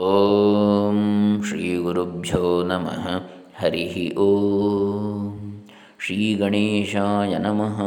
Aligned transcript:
ಓಂ 0.00 1.42
ಶ್ರೀ 1.48 1.76
ಗುರುಭ್ಯೋ 1.76 2.62
ನಮಃ 2.62 3.08
ಹರಿ 3.60 4.14
ಓಂ 4.14 5.64
ಶ್ರೀ 6.00 6.34
ಗಣೇಶಾಯ 6.34 7.38
ನಮಃ 7.38 7.80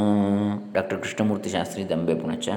ಡಾಕ್ಟರ್ 0.73 1.01
ಕೃಷ್ಣಮೂರ್ತಿ 1.01 1.49
ಶಾಸ್ತ್ರಿ 1.49 1.89
ದಂಬೆ 1.89 2.15
ಪುಣಚ 2.15 2.49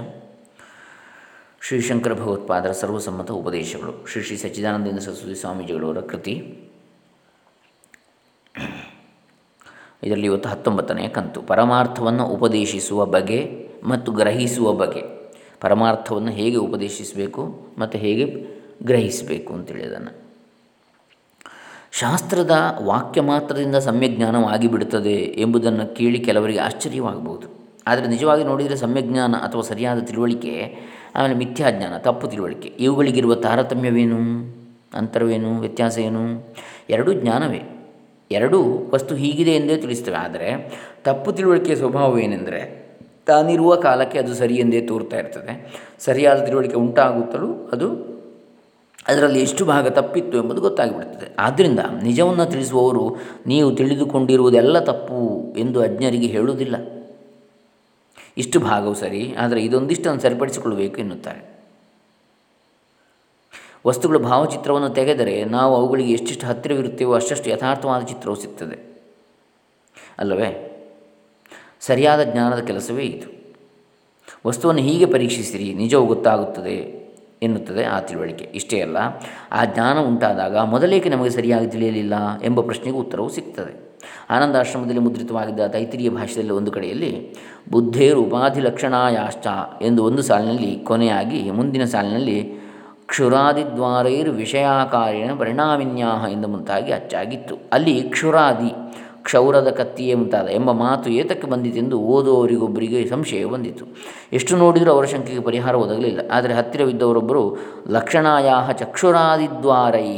ಶ್ರೀ 1.67 1.81
ಶಂಕರ 1.81 2.15
ಭಗವತ್ಪಾದರ 2.15 2.73
ಸರ್ವಸಮ್ಮತ 2.73 3.31
ಉಪದೇಶಗಳು 3.31 4.07
ಶ್ರೀ 4.07 4.23
ಶ್ರೀ 4.23 4.37
ಸಚ್ಚಿದಾನಂದೇಂದ್ರ 4.37 5.01
ಸರಸ್ವತಿ 5.01 5.35
ಸ್ವಾಮೀಜಿಗಳವರ 5.35 6.01
ಕೃತಿ। 6.01 6.59
ಇದರಲ್ಲಿ 10.03 10.27
ಇವತ್ತು 10.27 10.49
ಹತ್ತೊಂಬತ್ತನೆಯ 10.49 11.09
ಕಂತು. 11.09 11.43
ಪರಮಾರ್ಥವನ್ನು 11.43 12.27
ಉಪದೇಶಿಸುವ 12.27 13.05
ಬಗೆ 13.05 13.71
ಮತ್ತು 13.85 14.13
ಗ್ರಹಿಸುವ 14.13 14.73
ಬಗೆ. 14.73 15.03
ಪರಮಾರ್ಥವನ್ನು 15.61 16.31
ಹೇಗೆ 16.31 16.57
ಉಪದೇಶಿಸಬೇಕು 16.57 17.73
ಮತ್ತು 17.79 17.99
ಹೇಗೆ 17.99 18.54
ಗ್ರಹಿಸಬೇಕು 18.83 19.53
ಅಂತೇಳಿ 19.53 20.25
ಶಾಸ್ತ್ರದ 21.93 22.79
ವಾಕ್ಯ 22.83 23.21
ಮಾತ್ರದಿಂದ 23.21 23.77
ಸಮ್ಯಜ್ಞಾನವಾಗಿ 23.77 24.69
ಬಿಡುತ್ತದೆ 24.69 25.15
ಎಂಬುದನ್ನು 25.15 25.95
ಕೇಳಿ 25.95 26.19
ಕೆಲವರಿಗೆ 26.19 26.59
ಆಶ್ಚರ್ಯವಾಗಬಹುದು. 26.59 27.47
ಆದರೆ 27.87 28.07
ನಿಜವಾಗಿ 28.07 28.45
ನೋಡಿದರೆ 28.45 28.77
ಸಮ್ಯಜ್ಞಾನ 28.77 29.35
ಅಥವಾ 29.35 29.63
ಸರಿಯಾದ 29.63 29.99
ತಿಳುವಳಿಕೆ, 29.99 30.77
ಆಮೇಲೆ 31.15 31.35
ಮಿಥ್ಯಾಜ್ಞಾನ 31.35 31.97
ತಪ್ಪು 31.97 32.27
ತಿಳುವಳಿಕೆ, 32.27 32.69
ಇವುಗಳಿಗಿರುವ 32.69 33.35
ತಾರತಮ್ಯವೇನು, 33.35 34.17
ಅಂತರವೇನು, 34.95 35.61
ವ್ಯತ್ಯಾಸ 35.61 35.99
ಏನು? 35.99 36.55
ಎರಡೂ 36.91 37.13
ಜ್ಞಾನವೇ. 37.13 37.93
ಎರಡೂ 38.31 38.91
ವಸ್ತು 38.95 39.15
ಹೀಗಿದೆ 39.15 39.51
ಎಂದೇ 39.51 39.77
ತಿಳಿಸ್ತವೆ. 39.77 40.17
ಆದರೆ 40.17 40.73
ತಪ್ಪು 41.05 41.33
ತಿಳುವಳಿಕೆಯ 41.33 41.77
ಸ್ವಭಾವವೇನೆಂದರೆ 41.77 42.87
ತಾನಿರುವ 43.27 43.77
ಕಾಲಕ್ಕೆ 43.77 44.19
ಅದು 44.19 44.35
ಸರಿ 44.35 44.55
ಎಂದೇ 44.55 44.81
ತೋರ್ತಾ 44.81 45.19
ಇರ್ತದೆ. 45.19 45.77
ಸರಿಯಾದ 45.99 46.45
ತಿಳುವಳಿಕೆ 46.45 46.75
ಉಂಟಾಗುತ್ತಲೂ 46.75 47.69
ಅದು 47.73 48.14
ಅದರಲ್ಲಿ 49.09 49.43
ಎಷ್ಟು 49.43 49.65
ಭಾಗ 49.65 49.89
ತಪ್ಪಿತ್ತು 49.89 50.39
ಎಂಬುದು 50.39 50.61
ಗೊತ್ತಾಗಿಬಿಡುತ್ತದೆ 50.61 51.37
ಆದ್ದರಿಂದ 51.39 51.81
ನಿಜವನ್ನು 52.03 52.47
ತಿಳಿಸುವವರು 52.47 53.17
ನೀವು 53.47 53.77
ತಿಳಿದುಕೊಂಡಿರುವುದೆಲ್ಲ 53.77 54.79
ತಪ್ಪು 54.79 55.55
ಎಂದು 55.59 55.83
ಅಜ್ಞರಿಗೆ 55.83 56.27
ಹೇಳುವುದಿಲ್ಲ. 56.27 56.77
ಇಷ್ಟು 58.37 58.61
ಭಾಗವು 58.61 58.95
ಸರಿ, 58.95 59.35
ಆದರೆ 59.35 59.63
ಇದೊಂದಿಷ್ಟನ್ನು 59.63 60.21
ಸರಿಪಡಿಸಿಕೊಳ್ಳಬೇಕು 60.21 60.97
ಎನ್ನುತ್ತಾರೆ. 60.97 61.55
ವಸ್ತುಗಳ 63.87 64.17
ಭಾವಚಿತ್ರವನ್ನು 64.17 64.91
ತೆಗೆದರೆ 64.91 65.45
ನಾವು 65.45 65.77
ಅವುಗಳಿಗೆ 65.77 66.13
ಎಷ್ಟೆಷ್ಟು 66.13 66.47
ಹತ್ತಿರವಿರುತ್ತೇವೋ 66.47 67.15
ಅಷ್ಟಷ್ಟು 67.15 67.51
ಯಥಾರ್ಥವಾದ 67.51 68.03
ಚಿತ್ರವು 68.03 68.37
ಸಿಗ್ತದೆ. 68.37 69.03
ಅಲ್ಲವೇ? 70.19 70.71
ಸರಿಯಾದ 71.81 72.23
ಜ್ಞಾನದ 72.23 72.59
ಕೆಲಸವೇ 72.59 73.03
ಇದು. 73.03 73.57
ವಸ್ತುವನ್ನು 74.47 74.83
ಹೀಗೆ 74.83 75.07
ಪರೀಕ್ಷಿಸಿರಿ, 75.07 75.75
ನಿಜವು 75.75 76.07
ಗೊತ್ತಾಗುತ್ತದೆ. 76.07 77.04
ಎನ್ನುತ್ತದೆ 77.45 77.85
ಆ 77.85 78.01
ತಿಳುವಳಿಕೆ. 78.01 78.45
ಇಷ್ಟೇ 78.55 78.81
ಅಲ್ಲ, 78.81 78.97
ಆ 79.53 79.65
ಜ್ಞಾನ 79.65 79.99
ಉಂಟಾದಾಗ 79.99 80.57
ಮೊದಲೇಕೆ 80.57 81.09
ನಮಗೆ 81.09 81.31
ಸರಿಯಾಗಿ 81.31 81.67
ತಿಳಿಯಲಿಲ್ಲ 81.67 82.15
ಎಂಬ 82.45 82.61
ಪ್ರಶ್ನೆಗೂ 82.61 82.99
ಉತ್ತರವು 82.99 83.29
ಸಿಗ್ತದೆ. 83.29 83.73
ಆನಂದಾಶ್ರಮದಲ್ಲಿ 84.31 85.01
ಮುದ್ರಿತವಾಗಿದ್ದ 85.01 85.67
ತೈತಿರಿಯ 85.67 86.11
ಭಾಷೆಯಲ್ಲಿ 86.11 86.53
ಒಂದು 86.53 86.71
ಕಡೆಯಲ್ಲಿ 86.73 87.13
ಬುದ್ಧೇರು 87.71 88.21
ಉಪಾಧಿ 88.21 88.61
ಲಕ್ಷಣಾಯಾಶ್ಚ 88.61 89.47
ಎಂದು 89.83 90.05
ಒಂದು 90.05 90.23
ಸಾಲಿನಲ್ಲಿ 90.23 90.73
ಕೊನೆಯಾಗಿ 90.85 91.51
ಮುಂದಿನ 91.51 91.85
ಸಾಲಿನಲ್ಲಿ 91.85 92.39
ಕ್ಷುರಾದಿದ್ವಾರೈರ್ 93.07 94.31
ವಿಷಯಾಕಾರೇಣ 94.31 95.31
ಪರಿಣಾಮಿನ್ಯಾಹ 95.39 96.33
ಎಂದು 96.33 96.49
ಮುಂತಾಗಿ 96.49 96.93
ಅಚ್ಚಾಗಿತ್ತು. 96.93 97.55
ಅಲ್ಲಿ 97.73 98.03
ಕ್ಷುರಾದಿ 98.03 98.71
ಕ್ಷೌರದ 99.25 99.71
ಕತ್ತಿಯೇ 99.71 100.15
ಮುಂತಾದ 100.15 100.49
ಎಂಬ 100.49 100.71
ಮಾತು 100.71 101.11
ಏತಕ್ಕೆ 101.11 101.47
ಬಂದಿತೆಂದು 101.47 101.97
ಓದುವವರಿಗೊಬ್ಬರಿಗೆ 102.01 103.07
ಸಂಶಯ 103.09 103.45
ಬಂದಿತು. 103.45 103.85
ಎಷ್ಟು 104.33 104.57
ನೋಡಿದರೂ 104.57 104.91
ಅವರ 104.93 105.05
ಶಂಕೆಗೆ 105.05 105.41
ಪರಿಹಾರ 105.41 105.75
ಒದಗಲಿಲ್ಲ. 105.75 106.21
ಆದರೆ 106.33 106.55
ಹತ್ತಿರವಿದ್ದವರೊಬ್ಬರು 106.55 107.43
ಲಕ್ಷಣಾಯಾ 107.89 108.57
ಚಕ್ಷುರಾದಿದ್ವಾರೈ 108.73 110.11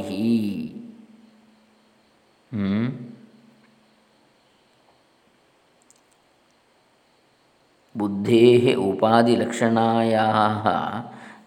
ಬುದ್ಧೇ 7.97 8.75
ಉಪಾಧಿ 8.75 9.37
ಲಕ್ಷಣಾಯ 9.37 10.19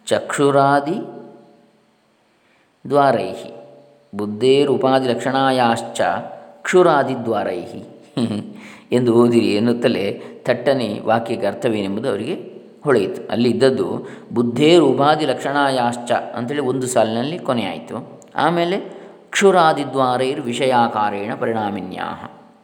ಚಕ್ಷುರಾದಿ 0.07 0.97
ದ್ವಾರೈ 2.85 3.31
ಬುದ್ಧೇರುಪಾಧಿ 4.15 5.07
ಲಕ್ಷಣಾಯಾಶ್ಚ 6.65 6.65
ಕ್ಷುರಾದಿದ್ವಾರೈ 6.65 7.61
ಎಂದು 8.91 9.13
ಓದಿರಿ 9.13 9.55
ಎನ್ನುತ್ತಲೇ 9.55 10.21
ಥಟ್ಟನೆ 10.45 10.99
ವಾಕ್ಯಕ್ಕೆ 11.05 11.47
ಅರ್ಥವೇನೆಂಬುದು 11.47 12.09
ಅವರಿಗೆ 12.09 12.35
ಹೊಳೆಯಿತು. 12.83 13.31
ಅಲ್ಲಿ 13.31 13.49
ಇದ್ದದ್ದು 13.49 14.07
ಬುದ್ಧೇರು 14.33 14.85
ಉಪಾಧಿ 14.85 15.25
ಲಕ್ಷಣಾಯಾಶ್ಚ 15.25 16.11
ಅಂಥೇಳಿ 16.11 16.61
ಒಂದು 16.61 16.87
ಸಾಲಿನಲ್ಲಿ 16.87 17.39
ಕೊನೆಯಾಯಿತು. 17.39 17.97
ಆಮೇಲೆ 18.35 18.77
ಕ್ಷುರಾದಿದ್ವಾರೈರ್ 19.31 20.41
ವಿಷಯಾಕಾರೇಣ 20.41 21.35
ಪರಿಣಾಮಿನ್ಯಾ 21.35 22.07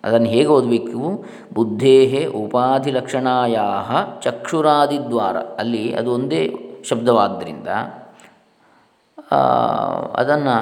ಅದನ್ನು 0.04 0.30
ಹೇಗೆ 0.30 0.48
ಓದಬೇಕು 0.48 1.26
ಬುದ್ಧೇ 1.54 2.26
ಉಪಾಧಿ 2.26 2.92
ಲಕ್ಷಣಾಯಾ 2.92 3.66
ಚಕ್ಷುರಾದಿದ್ವಾರ. 4.24 5.38
ಅಲ್ಲಿ 5.38 5.96
ಅದು 5.96 6.14
ಒಂದೇ 6.14 6.42
ಶಬ್ದವಾದ್ದರಿಂದ 6.90 7.68
ಅದನ್ನು 10.14 10.58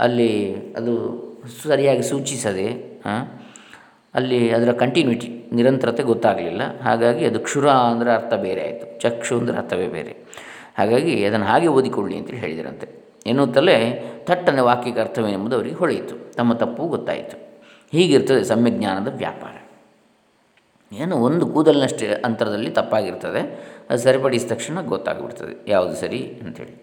ಅಲ್ಲಿ 0.00 0.32
ಅದು 0.72 0.94
ಸರಿಯಾಗಿ 1.62 2.04
ಸೂಚಿಸದೆ 2.10 2.66
ಅಲ್ಲಿ 4.14 4.38
ಅದರ 4.56 4.70
ಕಂಟಿನ್ಯೂಟಿ 4.82 5.28
ನಿರಂತರತೆ 5.58 6.02
ಗೊತ್ತಾಗಲಿಲ್ಲ. 6.10 6.62
ಹಾಗಾಗಿ 6.86 7.22
ಅದು 7.28 7.38
ಕ್ಷುರ 7.46 7.66
ಅಂದರೆ 7.92 8.10
ಅರ್ಥ 8.16 8.32
ಬೇರೆ 8.46 8.60
ಆಯಿತು. 8.66 8.86
ಚಕ್ಷು 9.04 9.34
ಅಂದರೆ 9.40 9.56
ಅರ್ಥವೇ 9.62 9.86
ಬೇರೆ. 9.96 10.12
ಹಾಗಾಗಿ 10.78 11.14
ಅದನ್ನು 11.28 11.46
ಹಾಗೆ 11.52 11.68
ಓದಿಕೊಳ್ಳಿ 11.76 12.16
ಅಂತೇಳಿ 12.18 12.40
ಹೇಳಿದರಂತೆ. 12.44 12.86
ಎನ್ನುತ್ತಲೇ 13.30 13.76
ಥಟ್ಟನೆ 14.28 14.62
ವಾಕ್ಯಕ್ಕೆ 14.68 15.00
ಅರ್ಥವೇನೆಂಬುದು 15.04 15.54
ಅವರಿಗೆ 15.58 15.76
ಹೊಳೆಯಿತು. 15.80 16.14
ತಮ್ಮ 16.38 16.52
ತಪ್ಪು 16.62 16.82
ಗೊತ್ತಾಯಿತು. 16.94 17.36
ಹೀಗಿರ್ತದೆ 17.92 18.42
ಸಮ್ಯಜ್ಞಾನದ 18.52 19.10
ವ್ಯಾಪಾರ. 19.22 19.56
ಏನು 20.92 21.14
ಒಂದು 21.26 21.44
ಕೂದಲಿನಷ್ಟೇ 21.52 22.06
ಅಂತರದಲ್ಲಿ 22.28 22.70
ತಪ್ಪಾಗಿರ್ತದೆ, 22.78 23.42
ಅದು 23.90 24.00
ಸರಿಪಡಿಸಿದ 24.06 24.48
ತಕ್ಷಣ 24.54 24.78
ಗೊತ್ತಾಗ್ಬಿಡ್ತದೆ. 24.92 25.54
ಯಾವುದು 25.74 25.94
ಸರಿ 26.02 26.20
ಅಂಥೇಳಿ 26.44 26.74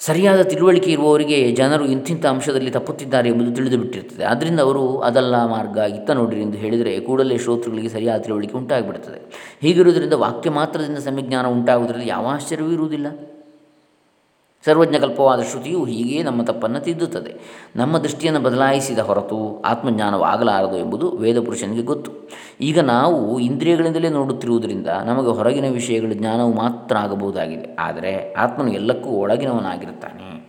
ಸರಿಯಾದ 0.00 0.42
ತಿಳುವಳಿಕೆ 0.42 0.90
ಇರುವವರಿಗೆ 0.92 1.52
ಜನರು 1.52 1.84
ಇಂತಿಂಥ 1.84 2.26
ಅಂಶದಲ್ಲಿ 2.26 2.70
ತಪ್ಪುತ್ತಿದ್ದಾರೆ 2.70 3.28
ಎಂಬುದು 3.28 3.54
ತಿಳಿದು 3.56 3.78
ಬಿಟ್ಟಿರ್ತದೆ 3.78 4.24
ಆದ್ದರಿಂದ 4.24 4.60
ಅವರು 4.60 4.98
ಅದಲ್ಲ 4.98 5.46
ಮಾರ್ಗ 5.46 5.78
ಇತ್ತ 5.94 6.10
ನೋಡಿರಿ 6.10 6.42
ಎಂದು 6.42 6.58
ಹೇಳಿದರೆ 6.58 7.00
ಕೂಡಲೇ 7.00 7.38
ಶ್ರೋತೃಗಳಿಗೆ 7.38 7.88
ಸರಿಯಾದ 7.88 8.22
ತಿಳುವಳಿಕೆ 8.22 8.56
ಉಂಟಾಗಿಬಿಡುತ್ತದೆ 8.56 9.20
ಹೀಗಿರುವುದರಿಂದ 9.62 10.12
ವಾಕ್ಯ 10.12 10.50
ಮಾತ್ರದಿಂದ 10.50 10.98
ಸಮ್ಯಜ್ಞಾನ 10.98 11.46
ಉಂಟಾಗುವುದರಲ್ಲಿ 11.46 12.08
ಯಾವ 12.08 12.26
ಆಶ್ಚರ್ಯವೂ 12.26 12.88
ಸರ್ವಜ್ಞಕಲ್ಪವಾದ 14.66 15.42
ಶ್ರುತಿಯು 15.42 15.84
ಹೀಗೆ 15.84 16.22
ನಮ್ಮ 16.22 16.42
ತಪ್ಪನ್ನು 16.42 16.80
ತಿದ್ದುತ್ತದೆ. 16.80 17.34
ನಮ್ಮ 17.76 17.98
ದೃಷ್ಟಿಯನ್ನು 17.98 18.40
ಬದಲಾಯಿಸಿದ 18.40 18.98
ಹೊರತು 18.98 19.62
ಆತ್ಮಜ್ಞಾನವಾಗಲಾರದು 19.62 20.76
ಎಂಬುದು 20.76 21.10
ವೇದಪುರುಷನಿಗೆ 21.10 21.82
ಗೊತ್ತು. 21.82 22.12
ಈಗ 22.60 22.80
ನಾವು 22.80 23.38
ಇಂದ್ರಿಯಗಳಿಂದಲೇ 23.38 24.08
ನೋಡುತ್ತಿರುವುದರಿಂದ 24.08 24.86
ನಮಗೆ 25.06 25.28
ಹೊರಗಿನ 25.28 25.72
ವಿಷಯಗಳ 25.72 26.12
ಜ್ಞಾನವು 26.12 26.52
ಮಾತ್ರ 26.52 26.96
ಆಗಬಹುದಾಗಿದೆ. 26.96 27.76
ಆದರೆ 27.78 28.32
ಆತ್ಮನು 28.32 28.72
ಎಲ್ಲಕ್ಕೂ 28.72 29.10
ಒಳಗಿನವನಾಗಿರುತ್ತಾನೆ. 29.10 30.48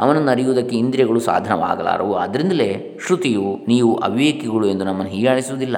ಅವನನ್ನು 0.00 0.30
ಅರಿಯುವುದಕ್ಕೆ 0.30 0.76
ಇಂದ್ರಿಯಗಳು 0.76 1.20
ಸಾಧನವಾಗಲಾರವು. 1.20 2.14
ಆದ್ದರಿಂದಲೇ 2.14 2.98
ಶ್ರುತಿಯು 3.06 3.58
ನೀವು 3.68 3.94
ಅವಿವೇಕಿಗಳು 3.94 4.66
ಎಂದು 4.66 4.84
ನಮ್ಮನ್ನು 4.84 5.12
ಹೀಯಾಳಿಸುವುದಿಲ್ಲ. 5.12 5.76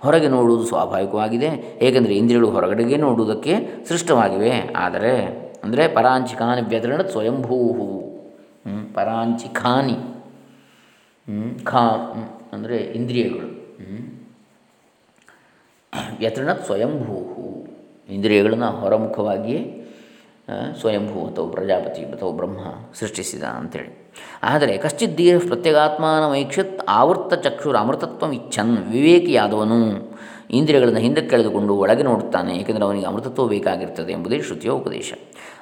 ಹೊರಗೆ 0.00 0.28
ನೋಡುವುದು 0.28 0.64
ಸ್ವಾಭಾವಿಕವಾಗಿದೆ. 0.64 1.78
ಏಕೆಂದರೆ 1.82 2.16
ಇಂದ್ರಿಯಗಳು 2.16 2.50
ಹೊರಗಡೆಗೆ 2.50 2.96
ನೋಡುವುದಕ್ಕೆ 2.96 3.84
ಸೃಷ್ಟವಾಗಿವೆ. 3.88 4.74
ಆದರೆ 4.76 5.41
ಅಂದರೆ 5.62 5.82
ಪರಾಂಚಿಕಾನಿ 5.88 6.62
ವ್ಯದೃಣ 6.72 7.00
ಸ್ವಯಂಭೂ 7.12 7.58
ಪರಾಂಚಿಖಾನಿ 8.94 9.96
ಖಾ 11.70 11.84
ಅಂದರೆ 12.54 12.78
ಇಂದ್ರಿಯಗಳು. 12.98 13.48
ವ್ಯತೃಣತ್ 16.20 16.64
ಸ್ವಯಂಭೂ 16.66 17.16
ಇಂದ್ರಿಯಗಳನ್ನು 18.08 18.68
ಹೊರಮುಖವಾಗಿಯೇ 18.80 19.62
ಸ್ವಯಂಭೂ 20.80 21.18
ಅಥವಾ 21.28 21.48
ಪ್ರಜಾಪತಿ 21.50 22.02
ಅಥವಾ 22.04 22.30
ಬ್ರಹ್ಮ 22.38 22.60
ಸೃಷ್ಟಿಸಿದ 23.00 23.44
ಅಂಥೇಳಿ 23.58 23.92
ಆದರೆ 24.42 24.72
ಕಶ್ಚಿತ್ 24.84 25.20
ಪ್ರತ್ಯಗಾತ್ಮಾನ 25.48 26.24
ವೈಕ್ಷತ್ 26.32 26.80
ಆವೃತ್ತ 27.00 27.34
ಚಕ್ಷುರ 27.44 27.76
ಅಮೃತತ್ವ 27.84 28.32
ಇಚ್ಛನ್ 28.40 28.74
ವಿವೇಕಿಯಾದವನು 28.94 29.78
ಇಂದ್ರಿಯಗಳನ್ನು 30.58 31.00
ಹಿಂದಕ್ಕೆ 31.00 31.30
ಕಳೆದುಕೊಂಡು 31.30 31.72
ಒಳಗೆ 31.82 32.04
ನೋಡುತ್ತಾನೆ, 32.08 32.52
ಏಕೆಂದರೆ 32.60 32.84
ಅವನಿಗೆ 32.84 33.06
ಅಮೃತತ್ವ 33.10 33.44
ಬೇಕಾಗಿರ್ತದೆ 33.52 34.12
ಎಂಬುದೇ 34.12 34.38
ಶ್ರುತಿಯ 34.48 34.70
ಉಪದೇಶ. 34.80 35.12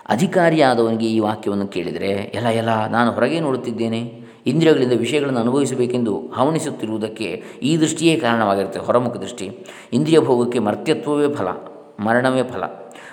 ಅಧಿಕಾರಿಯಾದವನಿಗೆ 0.09 1.07
ಈ 1.07 1.19
ವಾಕ್ಯವನ್ನು 1.19 1.67
ಕೇಳಿದರೆ, 1.67 2.09
ಎಲ್ಲ 2.09 2.49
ಎಲ್ಲ, 2.49 2.89
ನಾನು 2.89 3.13
ಹೊರಗೆ 3.13 3.41
ನೋಡುತ್ತಿದ್ದೇನೆ. 3.41 4.31
ಇಂದ್ರಿಯಗಳಿಂದ 4.47 4.93
ವಿಷಯಗಳನ್ನು 4.93 5.41
ಅನುಭವಿಸಬೇಕೆಂದು 5.41 6.29
ಹವಣಿಸುತ್ತಿರುವುದಕ್ಕೆ 6.29 7.43
ಈ 7.63 7.77
ದೃಷ್ಟಿಯೇ 7.77 8.17
ಕಾರಣವಾಗಿರುತ್ತೆ, 8.17 8.79
ಹೊರಮುಖ 8.79 9.17
ದೃಷ್ಟಿ. 9.17 9.69
ಇಂದ್ರಿಯ 9.93 10.21
ಭೋಗಕ್ಕೆ 10.21 10.59
ಮರ್ತ್ಯತ್ವವೇ 10.59 11.35
ಫಲ, 11.35 11.49
ಮರಣವೇ 12.01 12.43
ಫಲ. 12.43 12.63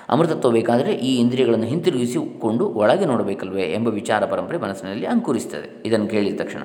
ಅಮೃತತ್ವ 0.09 0.49
ಬೇಕಾದರೆ 0.49 0.93
ಈ 0.93 1.19
ಇಂದ್ರಿಯಗಳನ್ನು 1.19 1.65
ಹಿಂತಿರುಗಿಸಿಕೊಂಡು 1.65 2.65
ಒಳಗೆ 2.65 3.05
ನೋಡಬೇಕಲ್ವೇ 3.05 3.61
ಎಂಬ 3.61 3.87
ವಿಚಾರ 3.87 4.25
ಪರಂಪರೆ 4.25 4.57
ಮನಸ್ಸಿನಲ್ಲಿ 4.57 5.05
ಅಂಕುರಿಸ್ತದೆ. 5.05 5.83
ಇದನ್ನು 5.85 6.07
ಕೇಳಿದ 6.07 6.41
ತಕ್ಷಣ, 6.41 6.61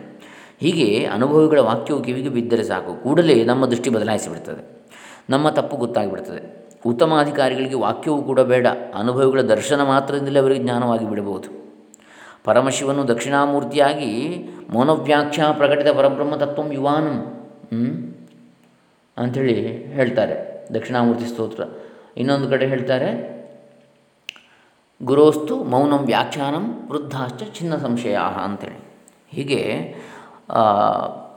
ಹೀಗೆ 0.60 1.04
ಅನುಭವಿಗಳ 1.04 1.58
ವಾಕ್ಯವು 1.58 2.02
ಕಿವಿಗೆ 2.02 2.28
ಬಿದ್ದರೆ 2.28 2.62
ಸಾಕು. 2.62 3.02
ಕೂಡಲೇ 3.02 3.44
ನಮ್ಮ 3.44 3.66
ದೃಷ್ಟಿ 3.66 3.90
ಬದಲಾಯಿಸಿಬಿಡ್ತದೆ. 3.90 4.86
ನಮ್ಮ 5.30 5.50
ತಪ್ಪು 5.50 5.76
ಗೊತ್ತಾಗಿಬಿಡ್ತದೆ. 5.76 6.61
ಉತ್ತಮಾಧಿಕಾರಿಗಳಿಗೆ 6.86 7.76
ವಾಕ್ಯವೂ 7.76 8.18
ಕೂಡ 8.22 8.40
ಬೇಡ. 8.52 8.66
ಅನುಭವಿಗಳ 8.94 9.42
ದರ್ಶನ 9.50 9.80
ಮಾತ್ರದಿಂದಲೇ 9.82 10.38
ಅವರಿಗೆ 10.38 10.62
ಜ್ಞಾನವಾಗಿ 10.62 11.06
ಬಿಡಬಹುದು. 11.10 11.48
ಪರಮಶಿವನು 12.44 13.02
ದಕ್ಷಿಣಾಮೂರ್ತಿಯಾಗಿ 13.08 14.12
ಮೌನವ್ಯಾಖ್ಯಾ 14.70 15.46
ಪ್ರಕಟಿತ 15.52 15.90
ಪರಬ್ರಹ್ಮ 15.96 16.36
ತತ್ವಂ 16.36 16.68
ಯುವಾನಂ 16.72 17.18
ಅಂಥೇಳಿ 19.16 19.56
ಹೇಳ್ತಾರೆ. 19.92 20.36
ದಕ್ಷಿಣಾಮೂರ್ತಿ 20.74 21.26
ಸ್ತೋತ್ರ. 21.26 21.62
ಇನ್ನೊಂದು 22.16 22.46
ಕಡೆ 22.50 22.64
ಹೇಳ್ತಾರೆ, 22.66 23.10
ಗುರೋಸ್ತು 25.00 25.54
ಮೌನಂ 25.64 26.02
ವ್ಯಾಖ್ಯಾನಂ 26.06 26.64
ವೃದ್ಧಾಶ್ಚ 26.90 27.42
ಚಿನ್ನ 27.58 27.74
ಸಂಶಯ 27.76 28.16
ಅಂಥೇಳಿ. 28.44 28.80
ಹೀಗೆ 29.30 29.60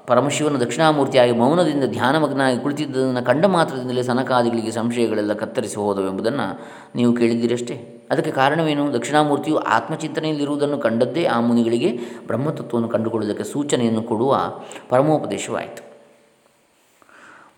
ಪರಮಶಿವನ 0.08 0.58
ದಕ್ಷಿಣಾಮೂರ್ತಿಯಾಗಿ 0.58 1.32
ಮೌನದಿಂದ 1.32 1.84
ಧ್ಯಾನಮಗ್ನಾಗಿ 1.84 2.60
ಕುಳಿತಿದ್ದುದನ್ನು 2.60 3.26
ಕಂಡ 3.26 3.46
ಮಾತ್ರದಿಂದಲೇ 3.46 4.04
ಸನಕಾದಿಗಳಿಗೆ 4.04 4.72
ಸಂಶಯಗಳೆಲ್ಲ 4.72 5.34
ಕತ್ತರಿಸಿ 5.34 5.76
ಹೋದವೆಂಬುದನ್ನು 5.76 6.60
ನೀವು 6.96 7.14
ಕೇಳಿದ್ದೀರಷ್ಟೇ. 7.14 8.06
ಅದಕ್ಕೆ 8.12 8.32
ಕಾರಣವೇನು? 8.32 8.94
ದಕ್ಷಿಣಾಮೂರ್ತಿಯು 8.94 9.58
ಆತ್ಮಚಿಂತನೆಯಲ್ಲಿರುವುದನ್ನು 9.58 10.78
ಕಂಡದ್ದೇ 10.78 11.26
ಆ 11.26 11.40
ಮುನಿಗಳಿಗೆ 11.40 12.00
ಬ್ರಹ್ಮತತ್ವವನ್ನು 12.28 12.90
ಕಂಡುಕೊಳ್ಳುವುದಕ್ಕೆ 12.90 13.52
ಸೂಚನೆಯನ್ನು 13.52 14.04
ಕೊಡುವ 14.04 14.38
ಪರಮೋಪದೇಶವಾಯಿತು. 14.90 15.85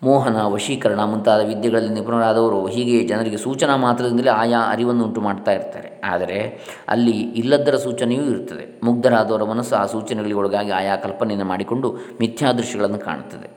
ಮೋಹನ, 0.02 0.42
ವಶೀಕರಣ 0.42 1.00
ಮುಂತಾದ 1.00 1.40
ವಿದ್ಯೆಗಳಲ್ಲಿ 1.40 1.92
ನಿಪುಣರಾದವರು. 1.94 2.66
ಹೀಗೆ 2.66 3.04
ಜನರಿಗೆ 3.04 3.36
ಸೂಚನಾ 3.36 3.76
ಮಾತ್ರದಿಂದಲೇ 3.76 4.30
ಆಯಾ 4.30 4.58
ಅರಿವನ್ನು 4.58 5.04
ಉಂಟು 5.04 5.20
ಮಾಡ್ತಾ 5.20 5.52
ಇರ್ತಾರೆ. 5.52 6.00
ಆದರೆ 6.04 6.68
ಅಲ್ಲಿ 6.88 7.10
ಇಲ್ಲದರ 7.10 7.76
ಸೂಚನೆಯೂ 7.76 8.22
ಇರುತ್ತದೆ. 8.22 8.80
ಮುಗ್ಧರಾದವರ 8.84 9.42
ಮನಸ್ಸು 9.42 9.76
ಆ 9.76 9.86
ಸೂಚನೆಗಳಿಗೆ 9.86 10.34
ಒಳಗಾಗಿ 10.34 10.70
ಆಯಾ 10.70 10.96
ಕಲ್ಪನೆಯನ್ನು 10.96 11.46
ಮಾಡಿಕೊಂಡು 11.46 11.90
ಮಿಥ್ಯಾದೃಶ್ಯಗಳನ್ನು 12.20 12.98
ಕಾಣುತ್ತದೆ. 12.98 13.48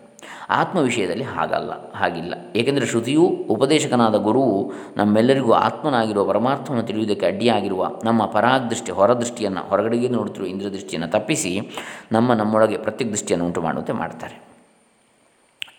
ಆತ್ಮ 0.50 0.78
ವಿಷಯದಲ್ಲಿ 0.80 1.24
ಹಾಗಲ್ಲ, 1.24 1.92
ಹಾಗಿಲ್ಲ. 1.94 2.34
ಏಕೆಂದರೆ 2.56 2.86
ಶ್ರುತಿಯು, 2.86 3.26
ಉಪದೇಶಕನಾದ 3.26 4.16
ಗುರುವು 4.16 4.72
ನಮ್ಮೆಲ್ಲರಿಗೂ 4.98 5.52
ಆತ್ಮನಾಗಿರುವ 5.52 6.26
ಪರಮಾರ್ಥವನ್ನು 6.26 6.84
ತಿಳಿಯುವುದಕ್ಕೆ 6.88 7.26
ಅಡ್ಡಿಯಾಗಿರುವ 7.26 7.92
ನಮ್ಮ 8.04 8.26
ಪರಾಗ್ದೃಷ್ಟಿ, 8.26 8.92
ಹೊರದೃಷ್ಟಿಯನ್ನು, 8.92 9.70
ಹೊರಗಡೆಗೆ 9.70 10.08
ನೋಡುತ್ತಿರುವ 10.08 10.50
ಇಂದ್ರದೃಷ್ಟಿಯನ್ನು 10.50 11.08
ತಪ್ಪಿಸಿ 11.08 11.72
ನಮ್ಮ 12.12 12.34
ನಮ್ಮೊಳಗೆ 12.34 12.78
ಪ್ರತ್ಯೇಕ 12.78 13.10
ದೃಷ್ಟಿಯನ್ನು 13.10 13.46
ಉಂಟು 13.46 13.62
ಮಾಡುವಂತೆ 13.62 13.94
ಮಾಡ್ತಾರೆ. 13.94 14.51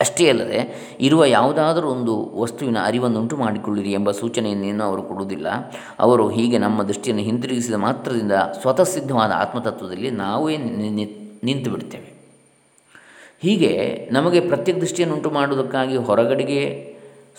ಅಷ್ಟೇ 0.02 0.26
ಅಲ್ಲದೆ, 0.28 0.60
ಇರುವ 1.00 1.24
ಯಾವುದಾದರೂ 1.24 1.86
ಒಂದು 1.88 2.14
ವಸ್ತುವಿನ 2.40 2.78
ಅರಿವನ್ನುಂಟು 2.84 3.36
ಮಾಡಿಕೊಳ್ಳಿರಿ 3.36 3.92
ಎಂಬ 3.92 4.10
ಸೂಚನೆಯನ್ನೇನು 4.20 4.84
ಅವರು 4.84 5.02
ಕೊಡುವುದಿಲ್ಲ. 5.02 5.48
ಅವರು 5.98 6.24
ಹೀಗೆ 6.28 6.58
ನಮ್ಮ 6.58 6.82
ದೃಷ್ಟಿಯನ್ನು 6.82 7.24
ಹಿಂತಿರುಗಿಸಿದ 7.24 7.78
ಮಾತ್ರದಿಂದ 7.86 8.32
ಸ್ವತಃ 8.60 8.88
ಸಿದ್ಧವಾದ 8.94 9.32
ಆತ್ಮತತ್ವದಲ್ಲಿ 9.36 10.10
ನಾವೇ 10.22 10.56
ನಿಂತು 11.48 11.68
ಬಿಡ್ತೇವೆ. 11.70 12.08
ಹೀಗೆ 13.42 13.72
ನಮಗೆ 14.12 14.40
ಪ್ರತ್ಯೇಕ 14.40 14.76
ದೃಷ್ಟಿಯನ್ನು 14.78 15.14
ಉಂಟು 15.16 15.30
ಮಾಡುವುದಕ್ಕಾಗಿ 15.30 15.96
ಹೊರಗಡೆಗೆ 16.08 16.62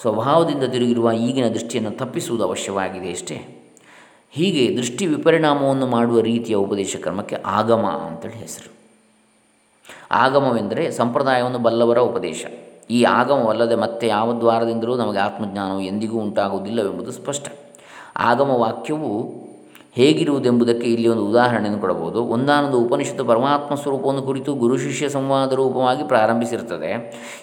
ಸ್ವಭಾವದಿಂದ 0.01 0.65
ತಿರುಗಿರುವ 0.71 1.11
ಈಗಿನ 1.27 1.47
ದೃಷ್ಟಿಯನ್ನು 1.47 1.91
ತಪ್ಪಿಸುವುದು 1.91 2.43
ಅವಶ್ಯವಾಗಿದೆ 2.43 3.09
ಅಷ್ಟೇ 3.11 3.37
ಹೀಗೆ 4.31 4.63
ದೃಷ್ಟಿ 4.77 5.03
ವಿಪರಿಣಾಮವನ್ನು 5.07 5.87
ಮಾಡುವ 5.87 6.19
ರೀತಿಯ 6.19 6.55
ಉಪದೇಶ 6.55 6.95
ಕ್ರಮಕ್ಕೆ 7.01 7.37
ಆಗಮ 7.59 7.85
ಅಂತೇಳಿ 8.07 8.37
ಹೆಸರು. 8.37 8.69
ಆಗಮವೆಂದರೆ 10.11 10.91
ಸಂಪ್ರದಾಯವನ್ನು 10.91 11.59
ಬಲ್ಲವರ 11.59 11.97
ಉಪದೇಶ. 11.97 12.45
ಈ 12.89 13.03
ಆಗಮವಲ್ಲದೆ 13.03 13.75
ಮತ್ತೆ 13.75 14.07
ಯಾವ 14.07 14.39
ದ್ವಾರದಿಂದಲೂ 14.39 14.95
ನಮಗೆ 14.95 15.19
ಆತ್ಮಜ್ಞಾನವು 15.19 15.81
ಎಂದಿಗೂ 15.81 16.17
ಉಂಟಾಗುವುದಿಲ್ಲವೆಂಬುದು 16.19 17.11
ಸ್ಪಷ್ಟ. 17.11 17.47
ಆಗಮ 18.17 18.49
ವಾಕ್ಯವು 18.49 19.43
ಹೇಗಿರುವುದೆಂಬುದಕ್ಕೆ 19.95 20.87
ಇಲ್ಲಿ 20.87 21.07
ಒಂದು 21.07 21.25
ಉದಾಹರಣೆಯನ್ನು 21.25 21.79
ಕೊಡಬಹುದು. 21.79 22.23
ಒಂದಾನೊಂದು 22.23 22.79
ಉಪನಿಷತ್ತು 22.79 23.25
ಪರಮಾತ್ಮ 23.25 23.75
ಸ್ವರೂಪವನ್ನು 23.75 24.21
ಕುರಿತು 24.21 24.53
ಗುರು 24.53 24.77
ಶಿಷ್ಯ 24.77 25.09
ಸಂವಾದ 25.09 25.53
ರೂಪವಾಗಿ 25.53 26.03
ಪ್ರಾರಂಭಿಸಿರುತ್ತದೆ. 26.03 26.91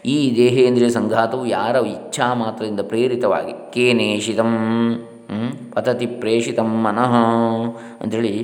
ಈ 0.07 0.37
ದೇಹೇಂದ್ರಿಯ 0.37 0.89
ಸಂಘಾತವು 0.89 1.47
ಯಾರ 1.47 1.77
ಇಚ್ಛಾ 1.77 2.35
ಮಾತ್ರದಿಂದ 2.35 2.81
ಪ್ರೇರಿತವಾಗಿ 2.81 3.53
ಕೇನೇಷಿತಂ 3.73 4.53
ಪತತಿ 5.73 6.07
ಪ್ರೇಷಿತಂ 6.07 6.83
ಮನಃ 6.83 7.13
ಅಂಥೇಳಿ 8.01 8.35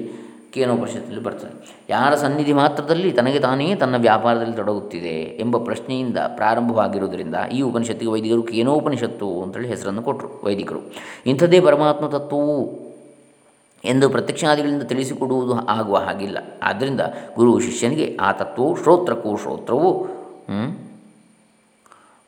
ಕೇನೋಪನಿಷತ್ತಲ್ಲಿ 0.52 1.22
ಬರ್ತದೆ 1.22 1.84
ಯಾರ 1.88 2.14
ಸನ್ನಿಧಿ 2.14 2.52
ಮಾತ್ರದಲ್ಲಿ 2.52 3.12
ತನಗೆ 3.12 3.38
ತಾನೇ 3.38 3.74
ತನ್ನ 3.74 3.96
ವ್ಯಾಪಾರದಲ್ಲಿ 3.96 4.56
ತೊಡಗುತ್ತಿದೆ 4.56 5.20
ಎಂಬ 5.20 5.56
ಪ್ರಶ್ನೆಯಿಂದ 5.56 6.18
ಪ್ರಾರಂಭವಾಗಿರುವುದರಿಂದ 6.18 7.34
ಈ 7.52 7.60
ಉಪನಿಷತ್ತಿಗೆ 7.60 8.10
ವೈದಿಕರು 8.10 8.42
ಕೇನೋಪನಿಷತ್ತು 8.42 9.42
ಅಂತೇಳಿ 9.42 9.68
ಹೆಸರನ್ನು 9.68 10.02
ಕೊಟ್ಟರು 10.02 10.40
ವೈದಿಕರು. 10.44 10.80
ಇಂಥದ್ದೇ 11.26 11.60
ಪರಮಾತ್ಮ 11.60 12.06
ತತ್ವವು 12.06 12.86
ಎಂದು 13.84 14.10
ಪ್ರತ್ಯಕ್ಷಾದಿಗಳಿಂದ 14.10 14.82
ತಿಳಿಸಿಕೊಡುವುದು 14.82 15.54
ಆಗುವ 15.66 15.96
ಹಾಗಿಲ್ಲ. 15.96 16.38
ಆದ್ದರಿಂದ 16.62 17.00
ಗುರು 17.36 17.60
ಶಿಷ್ಯನಿಗೆ 17.60 18.16
ಆ 18.20 18.32
ತತ್ವವು 18.32 18.76
ಶ್ರೋತ್ರಕ್ಕೂ 18.76 19.36
ಶ್ರೋತ್ರವು 19.36 20.16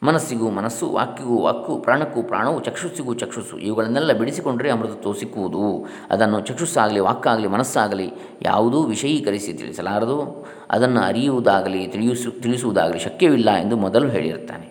ಮನಸ್ಸಿಗೂ 0.02 0.50
ಮನಸ್ಸು, 0.50 0.92
ವಾಕ್ಯಗೂ 0.92 1.42
ವಾಕ್ಕು, 1.42 1.76
ಪ್ರಾಣಕ್ಕೂ 1.76 2.22
ಪ್ರಾಣವು, 2.22 2.60
ಚಕ್ಷುಸ್ಸಿಗೂ 2.60 3.14
ಚಕ್ಷುಸ್ಸು, 3.14 3.58
ಇವುಗಳನ್ನೆಲ್ಲ 3.58 4.12
ಬಿಡಿಸಿಕೊಂಡರೆ 4.12 4.70
ಅಮೃತತ್ವ 4.70 5.12
ಸಿಕ್ಕುವುದು 5.12 5.86
ಅದನ್ನು 6.10 6.40
ಚಕ್ಷುಸ್ಸಾಗಲಿ, 6.40 7.00
ವಾಕ್ಕಾಗಲಿ, 7.00 7.46
ಮನಸ್ಸಾಗಲಿ 7.46 8.12
ಯಾವುದೂ 8.42 8.82
ವಿಷಯೀಕರಿಸಿ 8.82 9.52
ತಿಳಿಸಲಾರದು. 9.52 10.46
ಅದನ್ನು 10.70 11.00
ಅರಿಯುವುದಾಗಲಿ 11.00 11.86
ತಿಳಿಸು 11.86 12.30
ತಿಳಿಸುವುದಾಗಲಿ 12.30 12.98
ಶಕ್ಯವಿಲ್ಲ 12.98 13.50
ಎಂದು 13.54 13.76
ಮೊದಲು 13.76 14.08
ಹೇಳಿರುತ್ತಾನೆ. 14.08 14.68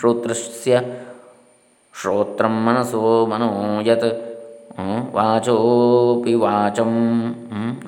ಶ್ರೋತ್ರಸ್ಯ 0.00 0.80
ಶ್ರೋತ್ರಂ 2.00 2.64
ಮನಸೋ 2.64 3.26
ಮನೋಯತ್ 3.26 4.32
ವಾಚೋಪಿ 5.12 6.34
ವಾಚಂ. 6.34 6.90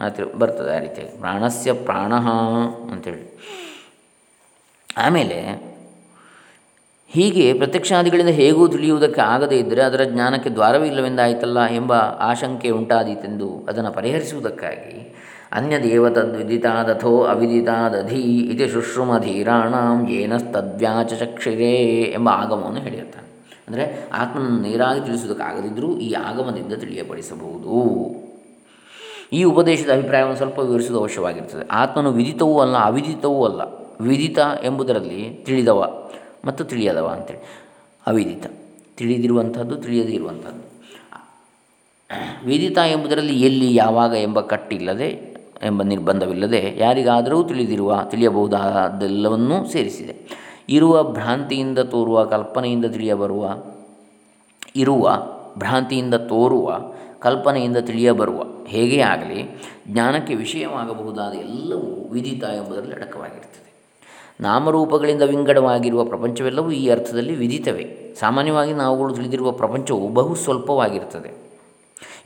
ಅತಿ 0.04 0.38
ಬರ್ತದೆ 0.38 0.76
ಆ 0.76 0.78
ರೀತಿ 0.78 1.18
ಪ್ರಾಣಸ್ಯ 1.18 1.72
ಪ್ರಾಣ 1.72 2.14
ಅಂತೇಳಿ. 2.92 3.38
ಆಮೇಲೆ 4.96 5.73
ಹೀಗೆ 7.14 7.52
ಪ್ರತ್ಯಕ್ಷಾದಿಗಳಿಂದ 7.52 8.28
ಹೇಗೂ 8.28 8.68
ತಿಳಿಯುವುದಕ್ಕೆ 8.68 9.20
ಆಗದೇ 9.20 9.56
ಇದ್ದರೆ 9.56 9.82
ಅದರ 9.82 10.04
ಜ್ಞಾನಕ್ಕೆ 10.04 10.50
ದ್ವಾರವೇ 10.50 10.86
ಇಲ್ಲವೆಂದಾಯಿತಲ್ಲ 10.88 11.66
ಎಂಬ 11.66 11.92
ಆಶಂಕೆ 12.20 12.70
ಉಂಟಾದೀತೆಂದು 12.70 13.66
ಅದನ್ನು 13.68 13.92
ಪರಿಹರಿಸುವುದಕ್ಕಾಗಿ. 13.92 15.14
ಅನ್ಯದೇವತದ್ವಿದಿತಾದಥೋ 15.52 17.24
ಅವಿದಿತಾದಧಿ 17.24 18.38
ಇತಿ 18.38 18.68
ಶುಶ್ರುಮಧೀರಾಣಾಂ 18.68 20.08
ಏನಸ್ತದ್ವ್ಯಾಚಕ್ಷಿರೇ 20.08 22.02
ಎಂಬ 22.14 22.28
ಆಗಮವನ್ನು 22.28 22.80
ಹೇಳಿರ್ತಾನೆ. 22.80 23.44
ಅಂದರೆ 23.68 24.10
ಆತ್ಮನನ್ನು 24.12 24.60
ನೇರಾಗಿ 24.60 25.06
ತಿಳಿಸುವುದಕ್ಕಾಗದಿದ್ದರೂ 25.06 25.98
ಈ 25.98 26.12
ಆಗಮದಿಂದ 26.12 26.72
ತಿಳಿಯಪಡಿಸಬಹುದು. 26.72 27.74
ಈ 29.32 29.44
ಉಪದೇಶದ 29.44 29.92
ಅಭಿಪ್ರಾಯವನ್ನು 29.92 30.36
ಸ್ವಲ್ಪ 30.36 30.58
ವಿವರಿಸುವುದು 30.58 31.00
ಅವಶ್ಯವಾಗಿರ್ತದೆ. 31.00 31.66
ಆತ್ಮನು 31.66 32.12
ವಿದಿತವೂ 32.12 32.60
ಅಲ್ಲ, 32.60 32.76
ಅವಿದಿತವೂ 32.76 33.44
ಅಲ್ಲ. 33.44 33.84
ವಿದಿತ 34.00 34.38
ಎಂಬುದರಲ್ಲಿ 34.64 35.42
ತಿಳಿದವ 35.46 36.00
ಮತ್ತು 36.44 36.64
ತಿಳಿಯದವ 36.64 37.06
ಅಂತೇಳಿ. 37.06 37.62
ಅವಿದಿತ. 38.06 38.46
ತಿಳಿದಿರುವಂಥದ್ದು, 38.96 39.76
ತಿಳಿಯದೇ 39.76 40.12
ಇರುವಂಥದ್ದು. 40.12 40.74
ವಿದಿತ 42.46 42.78
ಎಂಬುದರಲ್ಲಿ 42.78 43.40
ಎಲ್ಲಿ, 43.40 43.74
ಯಾವಾಗ 43.74 44.12
ಎಂಬ 44.12 44.40
ಕಟ್ಟಿಲ್ಲದೆ, 44.40 45.08
ಎಂಬ 45.62 45.82
ನಿರ್ಬಂಧವಿಲ್ಲದೆ 45.82 46.74
ಯಾರಿಗಾದರೂ 46.78 47.44
ತಿಳಿದಿರುವ 47.44 48.00
ತಿಳಿಯಬಹುದಾದೆಲ್ಲವನ್ನೂ 48.10 49.64
ಸೇರಿಸಿದೆ. 49.68 50.44
ಇರುವ 50.68 51.02
ಭ್ರಾಂತಿಯಿಂದ 51.02 51.78
ತೋರುವ, 51.78 52.24
ಕಲ್ಪನೆಯಿಂದ 52.24 52.84
ತಿಳಿಯಬರುವ, 52.84 53.62
ಇರುವ 54.76 55.22
ಭ್ರಾಂತಿಯಿಂದ 55.58 56.14
ತೋರುವ, 56.14 56.80
ಕಲ್ಪನೆಯಿಂದ 57.18 57.76
ತಿಳಿಯಬರುವ 57.76 58.42
ಹೇಗೇ 58.66 59.00
ಆಗಲಿ, 59.00 59.62
ಜ್ಞಾನಕ್ಕೆ 59.88 60.34
ವಿಷಯವಾಗಬಹುದಾದ 60.34 61.32
ಎಲ್ಲವೂ 61.32 62.08
ವಿದಿತ 62.12 62.44
ಎಂಬುದರಲ್ಲಿ 62.44 62.94
ಅಡಕವಾಗಿರ್ತದೆ 62.94 63.63
ನಾಮರೂಪಗಳಿಂದ 64.40 65.22
ವಿಂಗಡವಾಗಿರುವ 65.22 66.04
ಪ್ರಪಂಚವೆಲ್ಲವೂ 66.04 66.70
ಈ 66.70 66.88
ಅರ್ಥದಲ್ಲಿ 66.88 67.36
ವಿದಿತವೇ 67.36 68.14
ಸಾಮಾನ್ಯವಾಗಿ 68.20 68.72
ನಾವುಗಳು 68.72 69.14
ತಿಳಿದಿರುವ 69.14 69.50
ಪ್ರಪಂಚವು 69.50 70.08
ಬಹು 70.08 70.34
ಸ್ವಲ್ಪವಾಗಿರುತ್ತದೆ. 70.34 71.44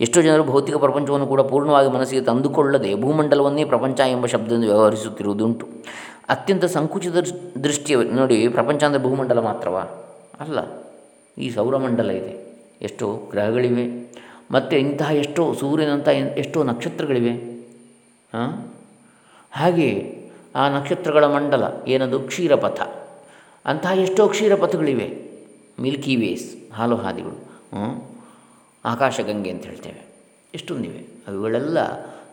ಎಷ್ಟೋ 0.00 0.22
ಜನರು 0.22 0.44
ಭೌತಿಕ 0.44 0.76
ಪ್ರಪಂಚವನ್ನು 0.76 1.26
ಕೂಡ 1.26 1.40
ಪೂರ್ಣವಾಗಿ 1.40 1.90
ಮನಸ್ಸಿಗೆ 1.90 2.22
ತಂದುಕೊಳ್ಳದೆ 2.22 2.94
ಭೂಮಂಡಲವನ್ನೇ 2.94 3.64
ಪ್ರಪಂಚ 3.64 4.00
ಎಂಬ 4.00 4.26
ಶಬ್ದದಿಂದ 4.26 4.64
ವ್ಯವಹರಿಸುತ್ತಿರುವುದುಂಟು. 4.64 5.68
ಅತ್ಯಂತ 6.28 6.64
ಸಂಕುಚಿತ 6.64 7.12
ದೃಷ್ಟಿಯ 7.62 7.96
ನೋಡಿ 7.96 8.48
ಪ್ರಪಂಚ 8.48 8.84
ಅಂದರೆ 8.84 9.02
ಭೂಮಂಡಲ 9.02 9.38
ಮಾತ್ರವಾ? 9.40 9.80
ಅಲ್ಲ. 10.40 10.58
ಈ 11.38 11.50
ಸೌರಮಂಡಲ 11.50 12.10
ಇದೆ. 12.10 12.62
ಎಷ್ಟೋ 12.82 13.16
ಗ್ರಹಗಳಿವೆ. 13.30 14.14
ಮತ್ತು 14.50 14.76
ಇಂತಹ 14.76 15.14
ಎಷ್ಟೋ 15.14 15.52
ಸೂರ್ಯನಂಥ 15.52 16.08
ಎಷ್ಟೋ 16.08 16.62
ನಕ್ಷತ್ರಗಳಿವೆ. 16.62 17.58
ಹಾಗೆ 19.52 20.17
ಆ 20.58 20.64
ನಕ್ಷತ್ರಗಳ 20.68 21.24
ಮಂಡಲ 21.26 21.64
ಏನದು? 21.86 22.18
ಕ್ಷೀರಪಥ. 22.20 22.80
ಅಂತಹ 23.64 23.92
ಎಷ್ಟೋ 23.98 24.22
ಕ್ಷೀರಪಥಗಳಿವೆ. 24.28 25.08
ಮಿಲ್ಕಿ 25.80 26.14
ವೇಸ್, 26.16 26.46
ಹಾಲು 26.72 26.96
ಹಾದಿಗಳು 26.96 27.36
ಆಕಾಶಗಂಗೆ 28.84 29.50
ಅಂತ 29.50 29.64
ಹೇಳ್ತೇವೆ. 29.64 30.00
ಎಷ್ಟೊಂದಿವೆ. 30.54 31.00
ಅವುಗಳೆಲ್ಲ 31.28 31.78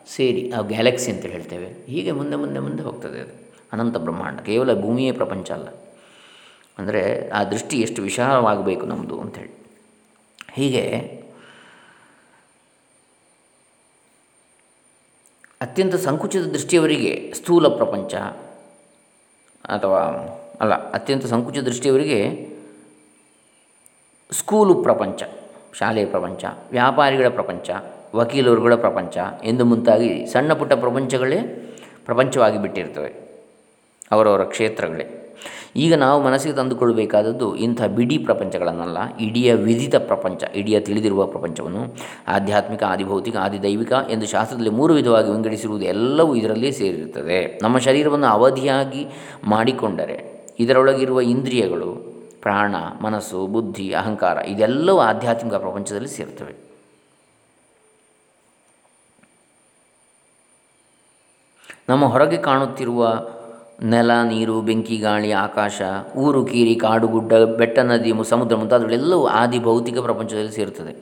ಸೇರಿ, 0.07 0.43
ಆ 0.51 0.59
ಗ್ಯಾಲಕ್ಸಿ 0.61 1.09
ಅಂತ 1.11 1.25
ಹೇಳ್ತೇವೆ. 1.25 1.67
ಹೀಗೆ 1.85 2.11
ಮುಂದೆ 2.11 2.35
ಮುಂದೆ 2.35 2.59
ಮುಂದೆ 2.59 2.83
ಹೋಗ್ತದೆ 2.83 3.19
ಅದು. 3.21 3.33
ಅನಂತ 3.73 3.97
ಬ್ರಹ್ಮಾಂಡ, 3.97 4.39
ಕೇವಲ 4.39 4.73
ಭೂಮಿಯೇ 4.81 5.11
ಪ್ರಪಂಚ 5.11 5.51
ಅಲ್ಲ. 5.51 5.69
ಅಂದರೆ 6.77 7.01
ಆ 7.29 7.43
ದೃಷ್ಟಿ 7.43 7.77
ಎಷ್ಟು 7.81 8.01
ವಿಶಾಲವಾಗಬೇಕು 8.01 8.85
ನಮ್ಮದು 8.85 9.15
ಅಂಥೇಳಿ 9.21 9.53
ಹೀಗೆ 10.53 10.83
ಅತ್ಯಂತ 15.65 15.95
ಸಂಕುಚಿತ 15.95 16.41
ದೃಷ್ಟಿಯವರಿಗೆ 16.41 17.33
ಸ್ಥೂಲ 17.33 17.67
ಪ್ರಪಂಚ 17.67 18.15
ಅಥವಾ 19.65 20.01
ಅಲ್ಲ, 20.61 20.91
ಅತ್ಯಂತ 20.91 21.25
ಸಂಕುಚಿತ 21.25 21.63
ದೃಷ್ಟಿಯವರಿಗೆ 21.63 22.49
ಸ್ಕೂಲು 24.31 24.75
ಪ್ರಪಂಚ 24.75 25.23
ಶಾಲೆಯ 25.79 26.05
ಪ್ರಪಂಚ, 26.05 26.45
ವ್ಯಾಪಾರಿಗಳ 26.71 27.27
ಪ್ರಪಂಚ, 27.27 27.69
ವಕೀಲರುಗಳ 28.15 28.75
ಪ್ರಪಂಚ 28.75 29.17
ಎಂದು 29.43 29.65
ಮುಂತಾಗಿ 29.65 30.25
ಸಣ್ಣ 30.25 30.53
ಪುಟ್ಟ 30.53 30.73
ಪ್ರಪಂಚಗಳೇ 30.73 31.41
ಪ್ರಪಂಚವಾಗಿ 32.05 32.61
ಬಿಟ್ಟಿರ್ತವೆ. 32.61 33.13
ಅವರವರ 34.11 34.43
ಕ್ಷೇತ್ರಗಳೇ. 34.43 35.24
ಈಗ 35.75 35.93
ನಾವು 35.95 36.23
ಮನಸ್ಸಿಗೆ 36.23 36.55
ತಂದುಕೊಳ್ಳಬೇಕಾದದ್ದು 36.55 37.55
ಇಂಥ 37.55 37.81
ಬಿಡಿ 37.81 38.17
ಪ್ರಪಂಚಗಳನ್ನಲ್ಲ 38.17 39.17
ಇಡೀ 39.17 39.51
ವಿಧಿತ 39.51 39.95
ಪ್ರಪಂಚ 39.95 40.43
ಇಡೀ 40.43 40.79
ತಿಳಿದಿರುವ 40.79 41.25
ಪ್ರಪಂಚವನ್ನು, 41.25 41.95
ಆಧ್ಯಾತ್ಮಿಕ, 42.27 42.83
ಆದಿಭೌತಿಕ, 42.83 43.35
ಆದಿದೈವಿಕ 43.37 43.93
ಎಂದು 44.09 44.25
ಶಾಸ್ತ್ರದಲ್ಲಿ 44.25 44.69
ಮೂರು 44.69 44.93
ವಿಧವಾಗಿ 44.93 45.31
ವಿಂಗಡಿಸಿರುವುದು 45.31 45.85
ಎಲ್ಲವೂ 45.85 46.35
ಇದರಲ್ಲಿ 46.35 46.71
ಸೇರಿರುತ್ತದೆ. 46.71 47.59
ನಮ್ಮ 47.61 47.77
ಶರೀರವನ್ನು 47.77 48.27
ಅವಧಿಯಾಗಿ 48.27 49.07
ಮಾಡಿಕೊಂಡರೆ, 49.43 50.17
ಇದರೊಳಗಿರುವ 50.59 51.21
ಇಂದ್ರಿಯಗಳು, 51.21 51.89
ಪ್ರಾಣ, 52.41 52.75
ಮನಸ್ಸು, 53.01 53.47
ಬುದ್ಧಿ, 53.47 53.93
ಅಹಂಕಾರ 53.93 54.37
ಇದೆಲ್ಲವೂ 54.37 54.99
ಆಧ್ಯಾತ್ಮಿಕ 54.99 55.53
ಪ್ರಪಂಚದಲ್ಲಿ 55.53 56.07
ಸೇರುತ್ತವೆ. 56.07 56.65
ನಮ್ಮ 61.89 62.05
ಹೊರಗೆ 62.05 62.37
ಕಾಣುತ್ತಿರುವ 62.37 63.27
ನೆಲ, 63.79 64.11
ನೀರು, 64.23 64.61
ಬೆಂಕಿ, 64.61 64.97
ಗಾಳಿ, 64.97 65.31
ಆಕಾಶ, 65.31 65.81
ಊರು, 66.17 66.45
ಕೀರಿ, 66.45 66.75
ಕಾಡು, 66.75 67.07
ಗುಡ್ಡ, 67.07 67.33
ಬೆಟ್ಟ, 67.33 67.79
ನದಿ 67.79 68.11
ಸಮುದ್ರ 68.29 68.55
ಮುಂತಾದವುಗಳೆಲ್ಲವೂ 68.55 69.25
ಆದಿ 69.25 69.59
ಭೌತಿಕ 69.59 69.99
ಪ್ರಪಂಚದಲ್ಲಿ 69.99 70.51
ಸೇರುತ್ತದೆ. 70.51 70.95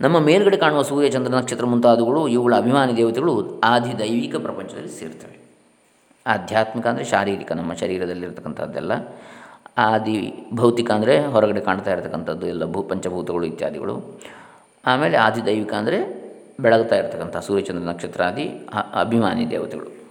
ನಮ್ಮ 0.00 0.18
ಮೇಲ್ಗಡೆ 0.18 0.56
ಕಾಣುವ 0.56 0.82
ಸೂರ್ಯ, 0.82 1.08
ಚಂದ್ರ, 1.08 1.32
ನಕ್ಷತ್ರ 1.32 1.66
ಮುಂತಾದವುಗಳು 1.66 2.28
ಇವುಗಳ 2.28 2.54
ಅಭಿಮಾನಿ 2.54 2.96
ದೇವತೆಗಳು 2.96 3.60
ಆದಿ 3.64 3.98
ದೈವಿಕ 3.98 4.36
ಪ್ರಪಂಚದಲ್ಲಿ 4.36 4.88
ಸೇರ್ತವೆ 4.88 5.36
ಆಧ್ಯಾತ್ಮಿಕ 6.26 6.86
ಅಂದರೆ 6.86 7.04
ಶಾರೀರಿಕ, 7.04 7.52
ನಮ್ಮ 7.52 7.72
ಶರೀರದಲ್ಲಿರತಕ್ಕಂಥದ್ದೆಲ್ಲ 7.72 8.92
ಆದಿ 9.78 10.16
ಭೌತಿಕ 10.54 10.90
ಅಂದರೆ 10.90 11.26
ಹೊರಗಡೆ 11.26 11.60
ಕಾಣ್ತಾ 11.60 11.92
ಇರತಕ್ಕಂಥದ್ದು, 11.92 12.46
ಎಲ್ಲ 12.46 12.64
ಭೂ, 12.64 12.82
ಪಂಚಭೂತಗಳು 12.82 13.44
ಇತ್ಯಾದಿಗಳು. 13.44 13.96
ಆಮೇಲೆ 14.84 15.16
ಆದಿ 15.16 15.46
ದೈವಿಕ 15.46 15.74
ಅಂದರೆ 15.74 15.98
ಬೆಳಗ್ತಾ 16.60 16.96
ಇರತಕ್ಕಂಥ 16.96 17.36
ಸೂರ್ಯಚಂದ್ರ 17.36 17.84
ನಕ್ಷತ್ರ 17.88 18.22
ಆದಿ 18.22 18.46
ಅಭಿಮಾನಿ 19.00 19.50
ದೇವತೆಗಳು. 19.50 20.05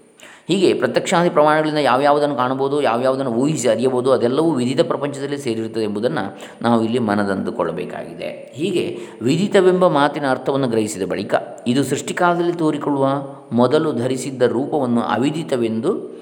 ಹೀಗೆ 0.47 0.73
ಪ್ರತ್ಯಕ್ಷಾದಿ 0.73 1.29
ಪ್ರಮಾಣಗಳಿಂದ 1.29 1.77
ಯಾವ್ಯಾವುದನ್ನು 1.77 2.35
ಕಾಣಬಹುದು 2.35 2.81
ಯಾವ್ಯಾವುದನ್ನು 2.81 3.31
ಊಹಿಸಿ 3.31 3.69
ಅರಿಯಬಹುದು, 3.69 4.11
ಅದೆಲ್ಲವೂ 4.11 4.51
ವಿಧಿತ 4.51 4.81
ಪ್ರಪಂಚದಲ್ಲಿ 4.81 5.37
ಸೇರಿರುತ್ತದೆ 5.37 5.83
ಎಂಬುದನ್ನು 5.83 6.37
ನಾವು 6.61 6.83
ಇಲ್ಲಿ 6.83 6.99
ಮನದಂದುಕೊಳ್ಳಬೇಕಾಗಿದೆ. 6.99 8.51
ಹೀಗೆ 8.53 8.97
ವಿಧಿತವೆಂಬ 9.21 9.87
ಮಾತಿನ 9.87 10.31
ಅರ್ಥವನ್ನು 10.31 10.67
ಗ್ರಹಿಸಿದ 10.67 11.03
ಬಳಿಕ 11.03 11.35
ಇದು 11.67 11.83
ಸೃಷ್ಟಿಕಾಲದಲ್ಲಿ 11.83 12.53
ತೋರಿಕೊಳ್ಳುವ 12.53 13.07
ಮೊದಲು 13.51 13.93
ಧರಿಸಿದ್ದ 13.93 14.41
ರೂಪವನ್ನು 14.41 15.01
ಅವಿದಿತವೆಂದು 15.01 16.15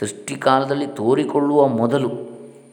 ಸೃಷ್ಟಿಕಾಲದಲ್ಲಿ 0.00 0.86
ತೋರಿಕೊಳ್ಳುವ 0.86 1.68
ಮೊದಲು 1.68 2.10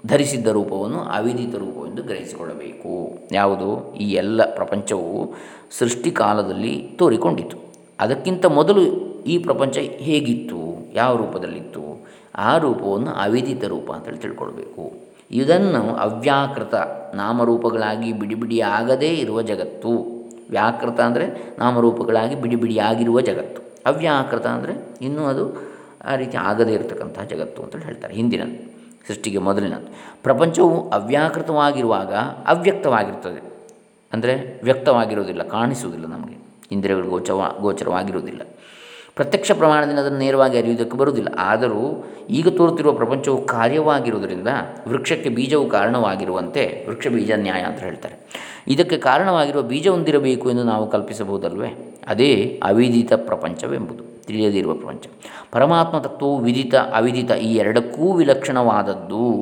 ಧರಿಸಿದ್ದ 0.08 0.48
ರೂಪವನ್ನು 0.48 1.00
ಅವಿದಿತ 1.00 1.56
ರೂಪವೆಂದು 1.56 2.04
ಗ್ರಹಿಸಿಕೊಳ್ಳಬೇಕು. 2.04 3.20
ಯಾವುದು? 3.32 3.96
ಈ 3.96 4.12
ಎಲ್ಲ 4.12 4.56
ಪ್ರಪಂಚವು 4.56 5.34
ಸೃಷ್ಟಿಕಾಲದಲ್ಲಿ 5.80 6.90
ತೋರಿಕೊಂಡಿತು. 6.96 7.58
ಅದಕ್ಕಿಂತ 8.00 8.46
ಮೊದಲು 8.46 8.82
ಈ 9.24 9.38
ಪ್ರಪಂಚ 9.38 9.78
ಹೇಗಿತ್ತು? 9.78 10.85
ಯಾವ 10.96 11.18
ರೂಪದಲ್ಲಿತ್ತು? 11.18 11.84
ಆ 12.36 12.58
ರೂಪವನ್ನು 12.58 13.12
ಅವಿದಿತ 13.12 13.64
ರೂಪ 13.64 13.92
ಅಂತೇಳಿ 13.92 14.18
ತಿಳ್ಕೊಳ್ಬೇಕು. 14.18 14.84
ಇದನ್ನು 15.32 15.82
ಅವ್ಯಾಕೃತ 15.96 16.75
ನಾಮರೂಪಗಳಾಗಿ 17.14 18.14
ಬಿಡಿ 18.14 18.60
ಆಗದೇ 18.62 19.12
ಇರುವ 19.24 19.42
ಜಗತ್ತು. 19.42 19.94
ವ್ಯಾಕೃತ 20.50 21.00
ಅಂದರೆ 21.00 21.56
ನಾಮರೂಪಗಳಾಗಿ 21.60 22.36
ಬಿಡಿ 22.36 22.56
ಬಿಡಿಯಾಗಿರುವ 22.56 23.22
ಜಗತ್ತು. 23.22 23.62
ಅವ್ಯಾಕೃತ 23.86 24.46
ಅಂದರೆ 24.48 24.74
ಇನ್ನೂ 25.02 25.24
ಅದು 25.25 25.46
ಆ 26.06 26.16
ರೀತಿ 26.16 26.38
ಆಗದೇ 26.38 26.74
ಇರತಕ್ಕಂತಹ 26.74 27.24
ಜಗತ್ತು 27.24 27.64
ಅಂತೇಳಿ 27.64 27.86
ಹೇಳ್ತಾರೆ 27.86 28.14
ಹಿಂದಿನ 28.14 28.44
ಸೃಷ್ಟಿಗೆ 29.08 29.38
ಮೊದಲಿನ 29.38 29.74
ಪ್ರಪಂಚವು 30.24 30.75
ಅವ್ಯಾಕೃತವಾಗಿರುವಾಗ 30.90 32.14
ಅವ್ಯಕ್ತವಾಗಿರ್ತದೆ. 32.54 33.42
ಅಂದರೆ 34.14 34.34
ವ್ಯಕ್ತವಾಗಿರುವುದಿಲ್ಲ, 34.64 35.44
ಕಾಣಿಸುವುದಿಲ್ಲ 35.44 36.06
ನಮಗೆ. 36.06 36.38
ಇಂದ್ರಿಯಗಳು 36.72 37.08
ಗೋಚವ, 37.10 37.42
ಗೋಚರವಾಗಿರುವುದಿಲ್ಲ. 37.62 38.42
ಪ್ರತ್ಯಕ್ಷ 39.16 39.52
ಪ್ರಮಾಣದಿಂದ 39.52 40.00
ಅದನ್ನು 40.00 40.20
ನೇರವಾಗಿ 40.20 40.58
ಅರಿಯುವುದಕ್ಕೆ 40.58 40.98
ಬರುವುದಿಲ್ಲ. 40.98 41.30
ಆದರೂ 41.38 42.06
ಈಗ 42.30 42.48
ತೋರುತ್ತಿರುವ 42.48 42.94
ಪ್ರಪಂಚವು 42.94 43.46
ಕಾರ್ಯವಾಗಿರುವುದರಿಂದ 43.46 44.48
ವೃಕ್ಷಕ್ಕೆ 44.88 45.30
ಬೀಜವು 45.30 45.70
ಕಾರಣವಾಗಿರುವಂತೆ 45.70 46.86
ವೃಕ್ಷ 46.90 47.08
ಬೀಜ 47.08 47.32
ನ್ಯಾಯ 47.36 47.62
ಅಂತ 47.62 47.80
ಹೇಳ್ತಾರೆ. 47.80 48.16
ಇದಕ್ಕೆ 48.68 48.98
ಕಾರಣವಾಗಿರುವ 48.98 49.62
ಬೀಜ 49.62 49.88
ಹೊಂದಿರಬೇಕು 49.88 50.50
ಎಂದು 50.50 50.64
ನಾವು 50.64 50.90
ಕಲ್ಪಿಸಬಹುದಲ್ವೇ? 50.90 52.00
ಅದೇ 52.08 52.62
ಅವಿದಿತ 52.64 53.14
ಪ್ರಪಂಚವೆಂಬುದು. 53.14 54.04
ತಿಳಿಯದಿರುವ 54.26 54.74
ಪ್ರಪಂಚ. 54.74 55.06
ಪರಮಾತ್ಮ 55.52 56.00
ತತ್ವವು 56.00 56.40
ವಿದಿತ 56.40 56.76
ಅವಿದಿತ 56.76 57.32
ಈ 57.32 57.56
ಎರಡಕ್ಕೂ 57.56 58.14
ವಿಲಕ್ಷಣವಾದದ್ದು 58.14 59.42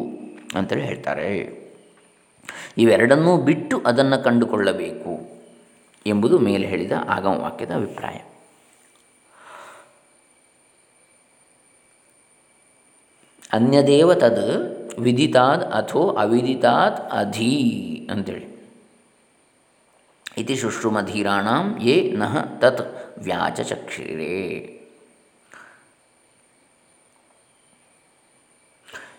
ಅಂತೇಳಿ 0.57 0.81
ಹೇಳ್ತಾರೆ. 0.81 1.63
ಇವೆರಡನ್ನೂ 2.77 3.37
ಬಿಟ್ಟು 3.37 3.81
ಅದನ್ನು 3.85 4.23
ಕಂಡುಕೊಳ್ಳಬೇಕು 4.23 5.29
ಎಂಬುದು 6.07 6.39
ಮೇಲೆ 6.39 6.67
ಹೇಳಿದ 6.67 6.91
ಆಗಮವಾಕ್ಯದ 7.09 7.71
ಅಭಿಪ್ರಾಯ. 7.71 8.32
ಅನ್ಯದೇವ 13.53 14.13
ತದ್ 14.13 14.73
ವಿದಿತಾದ್ 14.99 15.73
ಅಥೋ 15.73 16.09
ಅವಿದಿತಾತ್ 16.09 17.11
ಅಧೀ 17.11 18.07
ಅಂತೇಳಿ. 18.11 18.53
ಇತಿ 20.37 20.55
ಶುಶ್ರುಮಧೀರಾಣ 20.55 21.47
ಯೇ 21.81 22.11
ನಹ 22.11 22.37
ತತ್ 22.59 23.19
ವ್ಯಾಚಚಕ್ಷಿರೇ. 23.19 24.69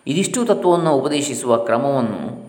ಇದಿಷ್ಟು 0.07 0.47
ತತ್ವವನ್ನು 0.47 0.93
ಉಪದೇಶಿಸುವ 0.93 1.57
ಕ್ರಮವನ್ನು 1.57 2.45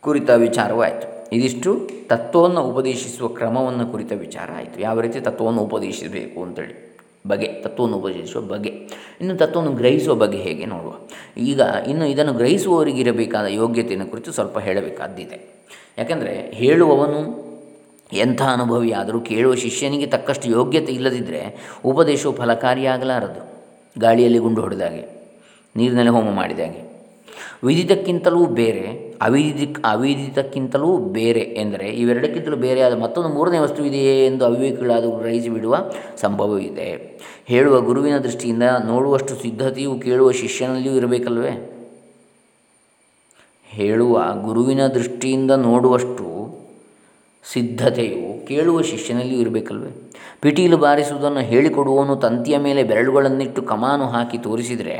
ಕುರಿತ 0.00 0.30
ವಿಚಾರವಾಯಿತು. 0.30 1.30
ಇದಿಷ್ಟು 1.30 1.90
ತತ್ವವನ್ನು 2.08 2.62
ಉಪದೇಶಿಸುವ 2.62 3.28
ಕ್ರಮವನ್ನು 3.28 3.86
ಕುರಿತ 3.86 4.12
ವಿಚಾರ 4.12 4.50
ಆಯಿತು. 4.52 4.80
ಯಾವ 4.80 5.00
ರೀತಿ 5.00 5.20
ತತ್ವವನ್ನು 5.20 5.60
ಉಪದೇಶಿಸಬೇಕು 5.60 6.42
ಅಂತೇಳಿ. 6.42 6.93
ಬಗೆ, 7.26 7.46
ತತ್ವವನ್ನು 7.46 7.96
ಉಪದೇಶಿಸುವ 7.96 8.42
ಬಗೆ. 8.42 8.68
ಇನ್ನು 9.20 9.36
ತತ್ವವನ್ನು 9.36 9.72
ಗ್ರಹಿಸುವ 9.76 10.14
ಬಗ್ಗೆ 10.14 10.38
ಹೇಗೆ 10.38 10.66
ನೋಡುವ? 10.66 10.94
ಈಗ 11.36 11.60
ಇನ್ನು 11.88 12.06
ಇದನ್ನು 12.06 12.32
ಗ್ರಹಿಸುವವರಿಗಿರಬೇಕಾದ 12.32 13.46
ಯೋಗ್ಯತೆಯನ್ನು 13.46 14.06
ಕುರಿತು 14.06 14.32
ಸ್ವಲ್ಪ 14.32 14.58
ಹೇಳಬೇಕಾದ್ದಿದೆ. 14.58 15.38
ಯಾಕೆಂದರೆ 15.98 16.50
ಹೇಳುವವನು 16.54 17.44
ಎಂಥ 18.12 18.42
ಅನುಭವಿಯಾದರೂ 18.42 19.20
ಕೇಳುವ 19.20 19.54
ಶಿಷ್ಯನಿಗೆ 19.54 20.06
ತಕ್ಕಷ್ಟು 20.06 20.48
ಯೋಗ್ಯತೆ 20.48 20.92
ಇಲ್ಲದಿದ್ದರೆ 20.92 21.40
ಉಪದೇಶವು 21.84 22.32
ಫಲಕಾರಿಯಾಗಲಾರದು. 22.32 23.42
ಗಾಳಿಯಲ್ಲಿ 24.00 24.38
ಗುಂಡು 24.38 24.60
ಹೊಡೆದಾಗೆ, 24.60 25.02
ನೀರಿನಲ್ಲಿ 25.76 26.10
ಹೋಮ 26.10 26.30
ಮಾಡಿದಾಗೆ. 26.30 26.93
ವಿದಿತಕ್ಕಿಂತಲೂ 27.64 28.46
ಬೇರೆ 28.46 29.14
ಅವಿದಿಕ್ 29.22 29.80
ಅವಿದಿತಕ್ಕಿಂತಲೂ 29.84 30.98
ಬೇರೆ 30.98 31.40
ಎಂದರೆ 31.40 31.88
ಇವೆರಡಕ್ಕಿಂತಲೂ 31.88 32.56
ಬೇರೆಯಾದ 32.56 33.02
ಮತ್ತೊಂದು 33.02 33.28
ಮೂರನೇ 33.28 33.58
ವಸ್ತು 33.58 33.84
ಇದೆಯೇ 33.84 34.26
ಎಂದು 34.26 34.44
ಅವಿವೇಕಿಗಳಾದ 34.44 35.04
ಗ್ರಹಿಸಿ 35.18 35.48
ಬಿಡುವ 35.48 35.90
ಸಂಭವವಿದೆ 36.16 37.20
ಹೇಳುವ 37.46 37.80
ಗುರುವಿನ 37.80 38.18
ದೃಷ್ಟಿಯಿಂದ 38.18 38.62
ನೋಡುವಷ್ಟು 38.86 39.42
ಸಿದ್ಧತೆಯು 39.42 40.00
ಕೇಳುವ 40.00 40.30
ಶಿಷ್ಯನಲ್ಲಿಯೂ 40.32 40.94
ಇರಬೇಕಲ್ವೇ? 40.94 41.70
ಹೇಳುವ 43.66 44.32
ಗುರುವಿನ 44.42 44.86
ದೃಷ್ಟಿಯಿಂದ 44.86 45.50
ನೋಡುವಷ್ಟು 45.50 46.26
ಸಿದ್ಧತೆಯು 47.52 48.46
ಕೇಳುವ 48.46 48.80
ಶಿಷ್ಯನಲ್ಲಿಯೂ 48.82 49.40
ಇರಬೇಕಲ್ವೇ? 49.40 50.13
ಪಿಟೀಲು 50.44 50.76
ಬಾರಿಸುವುದನ್ನು 50.76 51.40
ಹೇಳಿಕೊಡುವವನು 51.40 52.16
ತಂತಿಯ 52.16 52.58
ಮೇಲೆ 52.58 52.82
ಬೆರಳುಗಳನ್ನಿಟ್ಟು 52.82 53.62
ಕಮಾನು 53.62 54.06
ಹಾಕಿ 54.06 54.38
ತೋರಿಸಿದರೆ, 54.38 54.96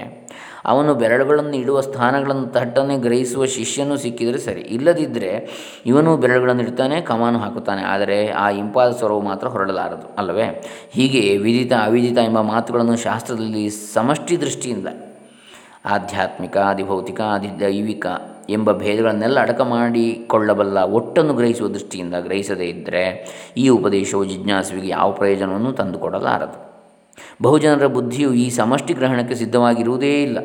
ಅವನು 0.65 0.95
ಬೆರಳುಗಳನ್ನು 0.95 1.57
ಇಡುವ 1.57 1.81
ಸ್ಥಾನಗಳನ್ನು 1.81 2.47
ತಟ್ಟನೆ 2.47 2.97
ಗ್ರಹಿಸುವ 2.97 3.45
ಶಿಷ್ಯನು 3.45 3.97
ಸಿಕ್ಕಿದರೆ 3.97 4.39
ಸರಿ. 4.39 4.61
ಇಲ್ಲದಿದ್ದರೆ 4.61 5.33
ಇವನು 5.87 6.17
ಬೆರಳುಗಳನ್ನು 6.17 6.63
ಇಡ್ತಾನೆ, 6.63 7.01
ಕಮಾನು 7.01 7.39
ಹಾಕುತ್ತಾನೆ. 7.39 7.83
ಆದರೆ 7.83 8.29
ಆ 8.29 8.51
ಇಂಪಾದ 8.51 8.91
ಸ್ವರವು 8.91 9.21
ಮಾತ್ರ 9.21 9.47
ಹೊರಡಲಾರದು, 9.47 10.15
ಅಲ್ಲವೇ? 10.19 10.47
ಹೀಗೆ 10.91 11.37
ವಿದಿತ 11.37 11.73
ಅವಿದಿತ 11.73 12.19
ಎಂಬ 12.19 12.41
ಮಾತುಗಳನ್ನು 12.41 12.97
ಶಾಸ್ತ್ರದಲ್ಲಿ 12.97 13.71
ಸಮಷ್ಟಿ 13.71 14.41
ದೃಷ್ಟಿಯಿಂದ 14.41 14.87
ಆಧ್ಯಾತ್ಮಿಕ 15.85 16.57
ಆದಿಭೌತಿಕ 16.57 17.21
ಆದಿದೈವಿಕ 17.21 18.07
ಎಂಬ 18.51 18.73
ಭೇದಗಳನ್ನೆಲ್ಲ 18.73 19.39
ಅಡಕ 19.41 19.61
ಮಾಡಿಕೊಳ್ಳಬಲ್ಲ, 19.61 20.79
ಒಟ್ಟನ್ನು 20.99 21.35
ಗ್ರಹಿಸುವ 21.35 21.69
ದೃಷ್ಟಿಯಿಂದ 21.69 22.17
ಗ್ರಹಿಸದೇ 22.27 22.65
ಇದ್ದರೆ 22.65 23.03
ಈ 23.57 23.69
ಉಪದೇಶವು 23.69 24.25
ಜಿಜ್ಞಾಸುವಿಗೆ 24.25 24.89
ಯಾವ 24.89 25.11
ಪ್ರಯೋಜನವನ್ನು 25.13 25.73
ತಂದುಕೊಡಲಾರದು. 25.73 26.59
ಬಹುಜನರ 27.43 27.87
ಬುದ್ಧಿಯು 27.87 28.33
ಈ 28.33 28.51
ಸಮಷ್ಟಿ 28.51 28.93
ಗ್ರಹಣಕ್ಕೆ 28.95 29.35
ಸಿದ್ಧವಾಗಿರುವುದೇ 29.35 30.23
ಇಲ್ಲ. 30.23 30.39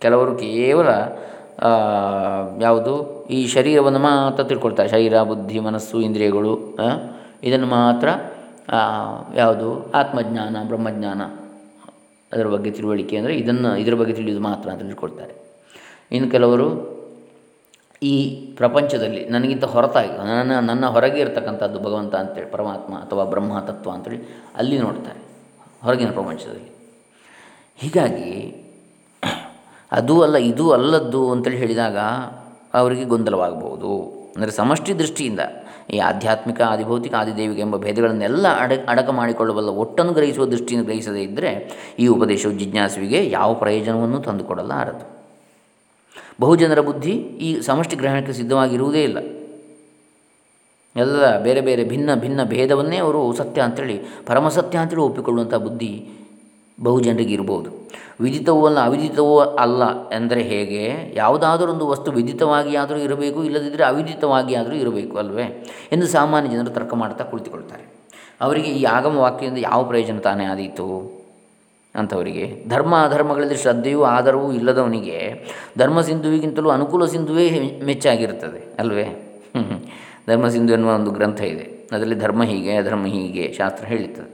ಕೆಲವರು 0.00 0.32
ಕೇವಲ 0.36 0.88
ಯಾವುದು? 2.62 2.94
ಈ 3.30 3.46
ಶರೀರವನ್ನು 3.46 3.98
ಮಾತ್ರ 3.98 4.42
ತಿಳ್ಕೊಳ್ತಾರೆ. 4.44 4.88
ಶರೀರ, 4.88 5.22
ಬುದ್ಧಿ, 5.22 5.58
ಮನಸ್ಸು, 5.58 6.00
ಇಂದ್ರಿಯಗಳು 6.00 6.54
ಇದನ್ನು 7.44 7.66
ಮಾತ್ರ 7.66 8.08
ಯಾವುದು? 9.36 9.68
ಆತ್ಮಜ್ಞಾನ, 9.90 10.56
ಬ್ರಹ್ಮಜ್ಞಾನ 10.66 11.22
ಅದರ 12.32 12.46
ಬಗ್ಗೆ 12.46 12.70
ತಿಳುವಳಿಕೆ 12.70 13.16
ಅಂದರೆ 13.16 13.34
ಇದನ್ನು, 13.34 13.70
ಇದರ 13.76 13.94
ಬಗ್ಗೆ 13.94 14.14
ತಿಳಿಯೋದು 14.14 14.42
ಮಾತ್ರ 14.42 14.70
ಅಂತ 14.70 14.82
ತಿಳ್ಕೊಳ್ತಾರೆ. 14.82 15.34
ಇನ್ನು 16.12 16.30
ಕೆಲವರು 16.30 16.66
ಈ 18.10 18.14
ಪ್ರಪಂಚದಲ್ಲಿ 18.58 19.20
ನನಗಿಂತ 19.34 19.64
ಹೊರತಾಗಿ, 19.74 20.12
ನನ್ನ 20.28 20.58
ನನ್ನ 20.70 20.84
ಹೊರಗೆ 20.94 21.18
ಇರತಕ್ಕಂಥದ್ದು 21.24 21.78
ಭಗವಂತ 21.86 22.14
ಅಂತೇಳಿ, 22.22 22.48
ಪರಮಾತ್ಮ 22.54 22.92
ಅಥವಾ 23.04 23.24
ಬ್ರಹ್ಮ 23.32 23.60
ತತ್ವ 23.68 23.90
ಅಂತೇಳಿ 23.96 24.18
ಅಲ್ಲಿ 24.60 24.78
ನೋಡ್ತಾರೆ, 24.84 25.20
ಹೊರಗಿನ 25.86 26.10
ಪ್ರಪಂಚದಲ್ಲಿ. 26.18 26.68
ಹೀಗಾಗಿ 27.78 28.30
ಅದು 29.92 30.14
ಅಲ್ಲ, 30.26 30.36
ಇದು 30.50 30.66
ಅಲ್ಲದ್ದು 30.76 31.22
ಅಂತೇಳಿ 31.32 31.58
ಹೇಳಿದಾಗ 31.62 31.98
ಅವರಿಗೆ 32.80 33.04
ಗೊಂದಲವಾಗಬಹುದು. 33.12 33.92
ಅಂದರೆ 34.34 34.52
ಸಮಷ್ಟಿ 34.60 34.92
ದೃಷ್ಟಿಯಿಂದ 35.00 35.42
ಈ 35.94 35.96
ಆಧ್ಯಾತ್ಮಿಕ, 36.10 36.60
ಆದಿಭೌತಿಕ, 36.72 37.14
ಆದಿದೇವಿಗೆ 37.20 37.62
ಎಂಬ 37.66 37.76
ಭೇದಗಳನ್ನೆಲ್ಲ 37.86 38.46
ಅಡ, 38.62 38.72
ಅಡಕ 38.92 39.10
ಮಾಡಿಕೊಳ್ಳಬಲ್ಲ, 39.18 39.70
ಒಟ್ಟನ್ನು 39.84 40.12
ಗ್ರಹಿಸುವ 40.18 40.44
ದೃಷ್ಟಿಯನ್ನು 40.54 40.86
ಗ್ರಹಿಸದೇ 40.88 41.22
ಇದ್ದರೆ 41.28 41.50
ಈ 42.02 42.06
ಉಪದೇಶವು 42.16 42.54
ಜಿಜ್ಞಾಸುವಿಗೆ 42.60 43.20
ಯಾವ 43.38 43.50
ಪ್ರಯೋಜನವನ್ನು 43.62 44.20
ತಂದುಕೊಡಲಾರದು. 44.28 45.04
ಬಹುಜನರ 46.40 46.80
ಬುದ್ಧಿ 46.80 47.10
ಈ 47.10 47.60
ಸಮಷ್ಟಿ 47.60 47.96
ಗ್ರಹಣಕ್ಕೆ 47.96 48.32
ಸಿದ್ಧವಾಗಿರುವುದೇ 48.32 49.02
ಇಲ್ಲ. 49.02 49.18
ಎಲ್ಲ 50.96 51.38
ಬೇರೆ 51.38 51.60
ಬೇರೆ 51.60 51.84
ಭಿನ್ನ 51.84 52.14
ಭಿನ್ನ 52.14 52.44
ಭೇದವನ್ನೇ 52.44 52.96
ಅವರು 52.96 53.32
ಸತ್ಯ 53.32 53.60
ಅಂತೇಳಿ, 53.62 53.98
ಪರಮಸತ್ಯ 54.26 54.78
ಅಂತೇಳಿ 54.78 55.02
ಒಪ್ಪಿಕೊಳ್ಳುವಂಥ 55.02 55.54
ಬುದ್ಧಿ 55.54 56.08
ಬಹುಜನರಿಗೆ 56.82 57.34
ಇರ್ಬೋದು. 57.34 57.88
ವಿದಿತವೂ 58.20 58.66
ಅಲ್ಲ 58.66 58.84
ಅವಿದಿತವೂ 58.84 59.38
ಅಲ್ಲ 59.38 60.08
ಎಂದರೆ 60.08 60.42
ಹೇಗೆ? 60.42 61.12
ಯಾವುದಾದರೊಂದು 61.14 61.88
ವಸ್ತು 61.88 62.12
ವಿದಿತವಾಗಿ 62.12 62.76
ಆದರೂ 62.76 62.98
ಇರಬೇಕು, 62.98 63.44
ಇಲ್ಲದಿದ್ದರೆ 63.44 63.84
ಅವಿದಿತವಾಗಿ 63.84 64.54
ಆದರೂ 64.54 64.74
ಇರಬೇಕು 64.74 65.16
ಅಲ್ವೇ? 65.16 65.42
ಎಂದು 65.92 66.06
ಸಾಮಾನ್ಯ 66.06 66.50
ಜನರು 66.50 66.70
ತರ್ಕ 66.70 66.94
ಮಾಡ್ತಾ 66.94 67.24
ಕುಳಿತುಕೊಳ್ತಾರೆ. 67.24 67.94
ಅವರಿಗೆ 68.40 68.70
ಈ 68.70 68.84
ಆಗಮ 68.84 69.18
ವಾಕ್ಯದಿಂದ 69.18 69.58
ಯಾವ 69.58 69.84
ಪ್ರಯೋಜನ 69.84 70.18
ತಾನೇ 70.18 70.44
ಆದೀತು? 70.44 71.21
ಅಂಥವರಿಗೆ 71.94 72.64
ಧರ್ಮ 72.68 72.96
ಅಧರ್ಮಗಳಲ್ಲಿ 73.04 73.56
ಶ್ರದ್ಧೆಯೂ 73.56 74.02
ಆಧಾರವೂ 74.02 74.52
ಇಲ್ಲದವನಿಗೆ 74.52 75.18
ಧರ್ಮ 75.78 76.00
ಸಿಂಧುವಿಗಿಂತಲೂ 76.00 76.70
ಅನುಕೂಲ 76.70 77.04
ಸಿಂಧುವೇ 77.04 77.46
ಮೆಚ್ಚಾಗಿರ್ತದೆ 77.84 78.60
ಅಲ್ವೇ? 78.78 79.06
ಧರ್ಮ 80.28 80.48
ಸಿಂಧು 80.48 80.72
ಎನ್ನುವ 80.72 80.94
ಒಂದು 80.94 81.10
ಗ್ರಂಥ 81.10 81.40
ಇದೆ. 81.40 81.64
ಅದರಲ್ಲಿ 81.92 82.14
ಧರ್ಮ 82.14 82.42
ಹೀಗೆ, 82.42 82.76
ಅಧರ್ಮ 82.76 83.06
ಹೀಗೆ 83.06 83.52
ಶಾಸ್ತ್ರ 83.52 83.86
ಹೇಳುತ್ತದೆ 83.86 84.28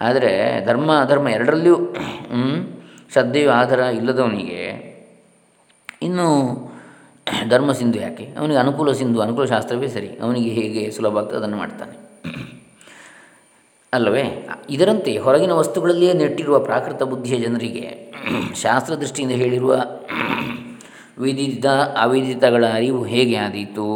ಆದರೆ 0.00 0.32
ಧರ್ಮ, 0.66 0.90
ಅಧರ್ಮ 1.00 1.28
ಎರಡರಲ್ಲಿಯೂ 1.28 1.76
ಶ್ರದ್ಧೆಯು 3.12 3.50
ಆಧಾರ 3.50 3.78
ಇಲ್ಲದವನಿಗೆ 3.78 4.60
ಇನ್ನು 6.02 6.26
ಧರ್ಮ 7.48 7.72
ಸಿಂಧು 7.72 7.98
ಯಾಕೆ? 7.98 8.34
ಅವನಿಗೆ 8.38 8.58
ಅನುಕೂಲ 8.58 8.92
ಸಿಂಧು, 8.92 9.20
ಅನುಕೂಲ 9.20 9.44
ಶಾಸ್ತ್ರವೇ 9.44 9.88
ಸರಿ. 9.88 10.18
ಅವನಿಗೆ 10.22 10.50
ಹೇಗೆ 10.50 10.90
ಸುಲಭ 10.90 11.18
ಆಗ್ತದೆ 11.18 11.36
ಅದನ್ನು 11.36 11.56
ಮಾಡ್ತಾನೆ. 11.56 11.96
ಅಲ್ಲವೇ? 13.92 14.48
ಇದರಂತೆ 14.70 15.18
ಹೊರಗಿನ 15.18 15.52
ವಸ್ತುಗಳಲ್ಲಿಯೇ 15.52 16.12
ನೆಟ್ಟಿರುವ 16.12 16.58
ಪ್ರಾಕೃತ 16.58 17.02
ಬುದ್ಧಿಯ 17.02 17.38
ಜನರಿಗೆ 17.38 18.12
ಶಾಸ್ತ್ರದೃಷ್ಟಿಯಿಂದ 18.54 19.32
ಹೇಳಿರುವ 19.32 19.76
ವಿದಿತ 21.18 21.66
ಅವಿದಿತಗಳ 22.00 22.64
ಅರಿವು 22.72 23.04
ಹೇಗೆ 23.04 23.36
ಆದೀತು? 23.36 23.86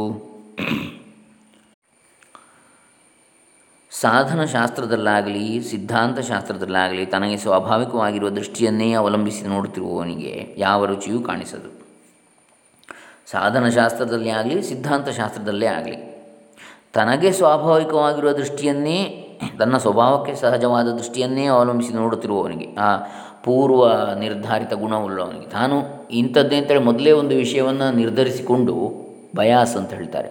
ಸಾಧನ 3.90 4.44
ಶಾಸ್ತ್ರದಲ್ಲಾಗಲಿ 4.44 5.62
ಸಿದ್ಧಾಂತ 5.62 6.20
ಶಾಸ್ತ್ರದಲ್ಲಾಗಲಿ 6.20 7.06
ತನಗೆ 7.06 7.36
ಸ್ವಾಭಾವಿಕವಾಗಿರುವ 7.36 8.30
ದೃಷ್ಟಿಯನ್ನೇ 8.30 8.92
ಅವಲಂಬಿಸಿ 8.92 9.46
ನೋಡುತ್ತಿರುವವನಿಗೆ 9.46 10.54
ಯಾವ 10.56 10.84
ರುಚಿಯೂ 10.84 11.20
ಕಾಣಿಸದು. 11.20 11.70
ಸಾಧನ 13.30 13.68
ಶಾಸ್ತ್ರದಲ್ಲಿ 13.68 14.30
ಆಗಲಿ 14.30 14.62
ಸಿದ್ಧಾಂತ 14.62 15.08
ಶಾಸ್ತ್ರದಲ್ಲೇ 15.08 15.66
ಆಗಲಿ, 15.66 15.96
ತನಗೆ 16.92 17.32
ಸ್ವಾಭಾವಿಕವಾಗಿರುವ 17.32 18.32
ದೃಷ್ಟಿಯನ್ನೇ 18.32 19.23
ತನ್ನ 19.58 19.76
ಸ್ವಭಾವಕ್ಕೆ 19.76 20.34
ಸಹಜವಾದ 20.34 20.88
ದೃಷ್ಟಿಯನ್ನೇ 20.88 21.44
ಅವಲಂಬಿಸಿ 21.46 21.92
ನೋಡುತ್ತಿರುವವನಿಗೆ, 21.92 22.74
ಆ 22.76 22.96
ಪೂರ್ವ 23.44 23.82
ನಿರ್ಧಾರಿತ 24.18 24.72
ಗುಣವುಳ್ಳವನಿಗೆ. 24.74 25.46
ತಾನು 25.46 25.76
ಇಂಥದ್ದೇ 26.10 26.56
ಅಂತೇಳಿ 26.56 26.80
ಮೊದಲೇ 26.80 27.10
ಒಂದು 27.10 27.36
ವಿಷಯವನ್ನು 27.36 27.96
ನಿರ್ಧರಿಸಿಕೊಂಡು 27.96 28.74
ಬಯಾಸ್ 29.36 29.76
ಅಂತ 29.76 29.92
ಹೇಳ್ತಾರೆ. 29.92 30.28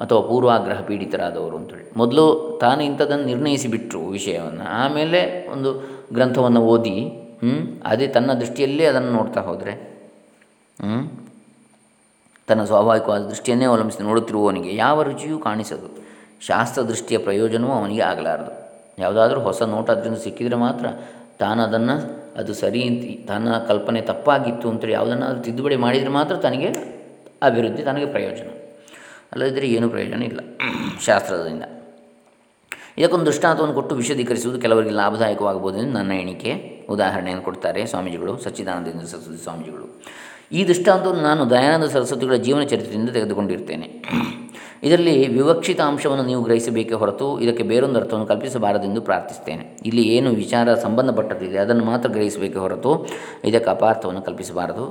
ಅಥವಾ 0.00 0.20
ಪೂರ್ವಾಗ್ರಹ 0.20 0.80
ಪೀಡಿತರಾದವರು 0.80 1.56
ಅಂತೇಳಿ. 1.56 1.90
ಮೊದಲು 1.96 2.58
ತಾನು 2.60 2.82
ಇಂಥದ್ದನ್ನು 2.82 3.24
ನಿರ್ಣಯಿಸಿಬಿಟ್ರು 3.24 4.00
ವಿಷಯವನ್ನು. 4.06 4.64
ಆಮೇಲೆ 4.64 5.48
ಒಂದು 5.52 5.70
ಗ್ರಂಥವನ್ನು 6.12 6.62
ಓದಿ 6.62 6.96
ಅದೇ 7.86 8.06
ತನ್ನ 8.06 8.32
ದೃಷ್ಟಿಯಲ್ಲೇ 8.32 8.84
ಅದನ್ನು 8.84 9.10
ನೋಡ್ತಾ 9.12 9.40
ಹೋದರೆ 9.40 9.72
ತನ್ನ 12.46 12.64
ಸ್ವಾಭಾವಿಕವಾದ 12.64 13.22
ದೃಷ್ಟಿಯನ್ನೇ 13.22 13.64
ಅವಲಂಬಿಸಿ 13.64 14.02
ನೋಡುತ್ತಿರುವವನಿಗೆ 14.02 14.76
ಯಾವ 14.76 15.02
ರುಚಿಯೂ 15.02 15.38
ಕಾಣಿಸದು. 15.38 15.88
ಶಾಸ್ತ್ರ 16.40 16.82
ದೃಷ್ಟಿಯ 16.82 17.18
ಪ್ರಯೋಜನವೂ 17.18 17.72
ಅವನಿಗೆ 17.72 18.00
ಆಗಲಾರದು. 18.00 18.66
ಯಾವುದಾದ್ರೂ 18.98 19.40
ಹೊಸ 19.40 19.62
ನೋಟ 19.62 19.90
ಅದರಿಂದ 19.90 20.16
ಸಿಕ್ಕಿದರೆ 20.16 20.56
ಮಾತ್ರ 20.56 20.86
ತಾನು 21.38 21.62
ಅದನ್ನು, 21.62 22.26
ಅದು 22.36 22.54
ಸರಿ 22.54 23.24
ತನ್ನ 23.28 23.58
ಕಲ್ಪನೆ 23.58 24.00
ತಪ್ಪಾಗಿತ್ತು 24.00 24.70
ಅಂತೇಳಿ 24.70 24.92
ಯಾವುದನ್ನಾದರೂ 24.92 25.42
ತಿದ್ದುಪಡಿ 25.42 25.76
ಮಾಡಿದರೆ 25.76 26.08
ಮಾತ್ರ 26.08 26.36
ತನಗೆ 26.36 26.66
ಅಭಿವೃದ್ಧಿ, 27.42 27.82
ತನಗೆ 27.82 28.06
ಪ್ರಯೋಜನ. 28.06 28.48
ಅಲ್ಲದಿದ್ದರೆ 29.32 29.68
ಏನೂ 29.68 29.88
ಪ್ರಯೋಜನ 29.88 30.22
ಇಲ್ಲ 30.22 30.40
ಶಾಸ್ತ್ರದಿಂದ. 31.06 31.62
ಇದಕ್ಕೊಂದು 32.98 33.26
ದೃಷ್ಟಾಂತವನ್ನು 33.26 33.74
ಕೊಟ್ಟು 33.74 33.94
ವಿಶದೀಕರಿಸುವುದು 33.94 34.60
ಕೆಲವರಿಗೆ 34.60 34.94
ಲಾಭದಾಯಕವಾಗಬಹುದು 34.94 35.78
ಎಂದು 35.78 35.92
ನನ್ನ 35.92 36.12
ಎಣಿಕೆ. 36.12 36.86
ಉದಾಹರಣೆಯನ್ನು 36.88 37.44
ಕೊಡ್ತಾರೆ 37.44 37.86
ಸ್ವಾಮೀಜಿಗಳು, 37.86 38.38
ಸಚ್ಚಿದಾನಂದ 38.38 39.04
ಸರಸ್ವತಿ 39.04 39.42
ಸ್ವಾಮೀಜಿಗಳು. 39.42 40.02
ಈ 40.52 40.68
ದೃಷ್ಟಾಂತವನ್ನು 40.68 41.22
ನಾನು 41.22 41.50
ದಯಾನಂದ 41.50 41.84
ಸರಸ್ವತಿಗಳ 41.84 42.34
ಜೀವನ 42.34 42.62
ಚರಿತ್ರೆಯಿಂದ 42.62 43.10
ತೆಗೆದುಕೊಂಡಿರ್ತೇನೆ. 43.10 44.04
ಇದರಲ್ಲಿ 44.86 45.28
ವಿವಕ್ಷಿತ 45.28 45.80
ಅಂಶವನ್ನು 45.80 46.24
ನೀವು 46.24 46.42
ಗ್ರಹಿಸಬೇಕೇ 46.42 46.94
ಹೊರತು 46.94 47.40
ಇದಕ್ಕೆ 47.40 47.62
ಬೇರೊಂದು 47.62 47.98
ಅರ್ಥವನ್ನು 47.98 48.26
ಕಲ್ಪಿಸಬಾರದೆಂದು 48.26 49.00
ಪ್ರಾರ್ಥಿಸ್ತೇನೆ 49.00 49.64
ಇಲ್ಲಿ 49.86 50.04
ಏನು 50.16 50.30
ವಿಚಾರ 50.30 50.74
ಸಂಬಂಧಪಟ್ಟದಿದೆ 50.74 51.58
ಅದನ್ನು 51.58 51.84
ಮಾತ್ರ 51.84 52.08
ಗ್ರಹಿಸಬೇಕೇ 52.08 52.58
ಹೊರತು 52.58 53.06
ಇದಕ್ಕೆ 53.44 53.70
ಅಪಾರ್ಥವನ್ನು 53.70 54.22
ಕಲ್ಪಿಸಬಾರದು. 54.22 54.84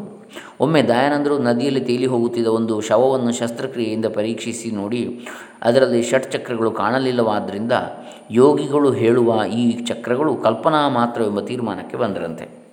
ಒಮ್ಮೆ 0.59 0.81
ದಯಾನಂದರು 0.81 1.37
ನದಿಯಲ್ಲಿ 1.39 1.81
ತೇಲಿ 1.81 2.05
ಹೋಗುತ್ತಿದ್ದ 2.05 2.47
ಒಂದು 2.47 2.81
ಶವವನ್ನು 2.81 3.33
ಶಸ್ತ್ರಕ್ರಿಯೆಯಿಂದ 3.33 4.05
ಪರೀಕ್ಷಿಸಿ 4.13 4.71
ನೋಡಿ 4.71 5.27
ಅದರಲ್ಲಿ 5.61 6.03
ಷಟ್ 6.03 6.31
ಚಕ್ರಗಳು 6.31 6.71
ಕಾಣಲಿಲ್ಲವಾದ್ದರಿಂದ 6.71 7.71
ಯೋಗಿಗಳು 8.31 8.91
ಹೇಳುವ 8.91 9.41
ಈ 9.53 9.85
ಚಕ್ರಗಳು 9.85 10.35
ಕಲ್ಪನಾ 10.35 10.89
ಮಾತ್ರವೆಂಬ 10.89 11.39
ತೀರ್ಮಾನಕ್ಕೆ 11.39 11.97
ಬಂದರಂತೆ. 11.97 12.64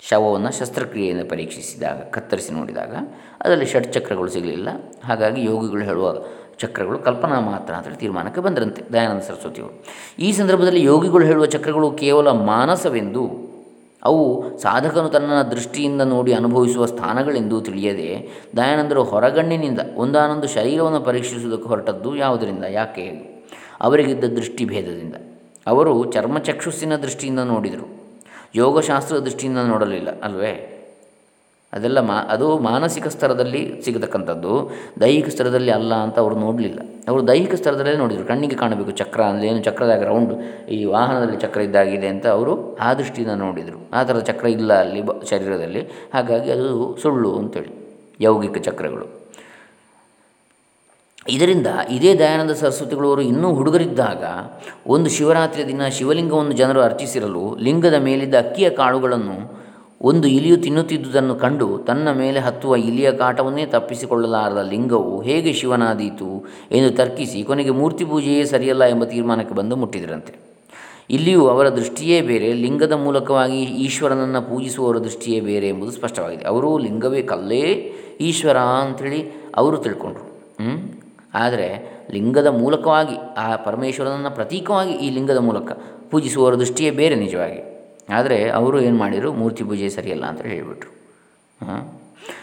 ಶವವನ್ನು 0.00 0.58
ಶಸ್ತ್ರಕ್ರಿಯೆಯಿಂದ 0.58 1.30
ಪರೀಕ್ಷಿಸಿದಾಗ, 1.30 1.96
ಕತ್ತರಿಸಿ 1.96 2.52
ನೋಡಿದಾಗ 2.52 2.96
ಅದರಲ್ಲಿ 3.40 3.66
ಷಟ್ಚಕ್ರಗಳು 3.66 4.30
ಸಿಗಲಿಲ್ಲ. 4.30 4.68
ಹಾಗಾಗಿ 5.04 5.44
ಯೋಗಿಗಳು 5.44 5.84
ಹೇಳುವ 5.84 6.16
ಚಕ್ರಗಳು 6.58 6.98
ಕಲ್ಪನಾ 6.98 7.40
ಮಾತ್ರ 7.40 7.74
ಅಂತೇಳಿ 7.74 7.96
ತೀರ್ಮಾನಕ್ಕೆ 7.96 8.40
ಬಂದರಂತೆ 8.40 8.82
ದಯಾನಂದ 8.92 9.20
ಸರಸ್ವತಿಯವರು. 9.20 9.84
ಈ 10.18 10.32
ಸಂದರ್ಭದಲ್ಲಿ 10.32 10.84
ಯೋಗಿಗಳು 10.84 11.26
ಹೇಳುವ 11.26 11.46
ಚಕ್ರಗಳು 11.46 11.90
ಕೇವಲ 11.90 12.28
ಮಾನಸವೆಂದು, 12.28 13.50
ಅವು 14.02 14.58
ಸಾಧಕನು 14.58 15.08
ತನ್ನ 15.08 15.42
ದೃಷ್ಟಿಯಿಂದ 15.42 16.02
ನೋಡಿ 16.02 16.32
ಅನುಭವಿಸುವ 16.32 16.86
ಸ್ಥಾನಗಳೆಂದು 16.86 17.60
ತಿಳಿಯದೆ 17.60 18.28
ದಯಾನಂದರು 18.56 19.04
ಹೊರಗಣ್ಣಿನಿಂದ 19.04 19.78
ಒಂದಾನೊಂದು 19.96 20.48
ಶರೀರವನ್ನು 20.48 21.00
ಪರೀಕ್ಷಿಸುವುದಕ್ಕೆ 21.00 21.68
ಹೊರಟದ್ದು 21.68 22.16
ಯಾವುದರಿಂದ? 22.16 22.64
ಯಾಕೆ? 22.64 23.06
ಅವರಿಗಿದ್ದ 23.80 24.24
ದೃಷ್ಟಿಭೇದದಿಂದ. 24.24 25.14
ಅವರು 25.66 26.12
ಚರ್ಮಚಕ್ಷುಸ್ಸಿನ 26.12 26.96
ದೃಷ್ಟಿಯಿಂದ 26.96 27.38
ನೋಡಿದರು. 27.38 27.99
ಯೋಗಶಾಸ್ತ್ರದ 28.54 29.20
ದೃಷ್ಟಿಯಿಂದ 29.20 29.58
ನೋಡಲಿಲ್ಲ, 29.58 30.20
ಅಲ್ವೇ? 30.22 30.52
ಅದೆಲ್ಲ 31.72 32.00
ಮಾ, 32.00 32.14
ಅದು 32.14 32.58
ಮಾನಸಿಕ 32.58 33.06
ಸ್ತರದಲ್ಲಿ 33.06 33.82
ಸಿಗತಕ್ಕಂಥದ್ದು, 33.84 34.70
ದೈಹಿಕ 35.00 35.28
ಸ್ತರದಲ್ಲಿ 35.28 35.70
ಅಲ್ಲ 35.70 35.94
ಅಂತ 35.94 36.18
ಅವರು 36.18 36.36
ನೋಡಲಿಲ್ಲ. 36.36 36.80
ಅವರು 37.08 37.28
ದೈಹಿಕ 37.28 37.54
ಸ್ತರದಲ್ಲೇ 37.54 37.96
ನೋಡಿದರು, 37.96 38.24
ಕಣ್ಣಿಗೆ 38.24 38.56
ಕಾಣಬೇಕು, 38.56 38.90
ಚಕ್ರ 38.90 39.20
ಅಂದರೆ 39.22 39.46
ಏನು? 39.48 39.62
ಚಕ್ರದಾಗ 39.62 40.02
ರೌಂಡ್ 40.02 40.32
ಈ 40.70 40.84
ವಾಹನದಲ್ಲಿ 40.84 41.36
ಚಕ್ರ 41.36 41.60
ಇದ್ದಾಗಿದೆ 41.60 42.08
ಅಂತ 42.08 42.26
ಅವರು 42.26 42.76
ಆ 42.76 42.94
ದೃಷ್ಟಿಯಿಂದ 42.94 43.32
ನೋಡಿದರು. 43.32 43.78
ಆ 43.92 44.02
ಥರದ 44.02 44.20
ಚಕ್ರ 44.20 44.46
ಇಲ್ಲ 44.46 44.72
ಅಲ್ಲಿ 44.80 45.02
ಶರೀರದಲ್ಲಿ. 45.30 45.82
ಹಾಗಾಗಿ 46.14 46.50
ಅದು 46.50 46.98
ಸುಳ್ಳು 47.02 47.32
ಅಂತೇಳಿ, 47.38 47.72
ಯೌಗಿಕ 48.20 48.58
ಚಕ್ರಗಳು. 48.58 49.19
ಇದರಿಂದ 51.30 51.66
ಇದೇ 51.90 52.14
ದಯಾನಂದ 52.14 52.50
ಸರಸ್ವತಿಗಳವರು 52.50 53.22
ಇನ್ನೂ 53.22 53.54
ಹುಡುಗರಿದ್ದಾಗ 53.54 54.24
ಒಂದು 54.86 55.10
ಶಿವರಾತ್ರಿಯ 55.10 55.66
ದಿನ 55.66 55.86
ಶಿವಲಿಂಗವನ್ನು 55.86 56.52
ಜನರು 56.52 56.80
ಅರ್ಚಿಸಿರಲು 56.80 57.56
ಲಿಂಗದ 57.58 57.94
ಮೇಲಿದ್ದ 57.94 58.34
ಅಕ್ಕಿಯ 58.34 58.70
ಕಾಳುಗಳನ್ನು 58.70 59.60
ಒಂದು 60.02 60.28
ಇಲಿಯು 60.28 60.56
ತಿನ್ನುತ್ತಿದ್ದುದನ್ನು 60.56 61.34
ಕಂಡು 61.34 61.78
ತನ್ನ 61.78 62.12
ಮೇಲೆ 62.12 62.40
ಹತ್ತುವ 62.40 62.76
ಇಲಿಯ 62.76 63.12
ಕಾಟವನ್ನೇ 63.12 63.66
ತಪ್ಪಿಸಿಕೊಳ್ಳಲಾರದ 63.66 64.68
ಲಿಂಗವು 64.70 65.20
ಹೇಗೆ 65.20 65.52
ಶಿವನಾದೀತು 65.52 66.46
ಎಂದು 66.72 66.96
ತರ್ಕಿಸಿ 66.96 67.42
ಕೊನೆಗೆ 67.42 67.70
ಮೂರ್ತಿ 67.70 68.04
ಪೂಜೆಯೇ 68.04 68.44
ಸರಿಯಲ್ಲ 68.44 68.84
ಎಂಬ 68.84 69.04
ತೀರ್ಮಾನಕ್ಕೆ 69.04 69.54
ಬಂದು 69.54 69.76
ಮುಟ್ಟಿದರಂತೆ. 69.76 70.34
ಇಲ್ಲಿಯೂ 71.10 71.46
ಅವರ 71.46 71.68
ದೃಷ್ಟಿಯೇ 71.68 72.20
ಬೇರೆ, 72.20 72.52
ಲಿಂಗದ 72.52 72.92
ಮೂಲಕವಾಗಿ 72.92 73.62
ಈಶ್ವರನನ್ನು 73.62 74.42
ಪೂಜಿಸುವವರ 74.42 74.98
ದೃಷ್ಟಿಯೇ 74.98 75.40
ಬೇರೆ 75.40 75.68
ಎಂಬುದು 75.68 75.90
ಸ್ಪಷ್ಟವಾಗಿದೆ. 75.90 76.44
ಅವರು 76.44 76.78
ಲಿಂಗವೇ 76.78 77.22
ಕಲ್ಲೇ 77.22 77.92
ಈಶ್ವರ 78.20 78.56
ಅಂಥೇಳಿ 78.56 79.30
ಅವರು 79.56 79.76
ತಿಳ್ಕೊಂಡ್ರು. 79.76 80.99
ಆದರೆ 81.34 81.98
ಲಿಂಗದ 82.12 82.46
ಮೂಲಕವಾಗಿ 82.46 83.16
ಆ 83.36 83.56
ಪರಮೇಶ್ವರನನ್ನು 83.56 84.30
ಪ್ರತೀಕವಾಗಿ 84.30 84.92
ಈ 84.92 85.10
ಲಿಂಗದ 85.10 85.38
ಮೂಲಕ 85.38 85.72
ಪೂಜಿಸುವವರ 86.10 86.54
ದೃಷ್ಟಿಯೇ 86.54 86.90
ಬೇರೆ 86.90 87.14
ನಿಜವಾಗಿ. 87.14 87.70
ಆದರೆ 88.14 88.50
ಅವರು 88.50 88.80
ಏನು 88.80 88.96
ಮಾಡಿದರು? 88.96 89.32
ಮೂರ್ತಿ 89.32 89.64
ಪೂಜೆ 89.64 89.88
ಸರಿಯಲ್ಲ 89.88 90.24
ಅಂತ 90.26 90.42
ಹೇಳಿಬಿಟ್ರು. 90.42 90.90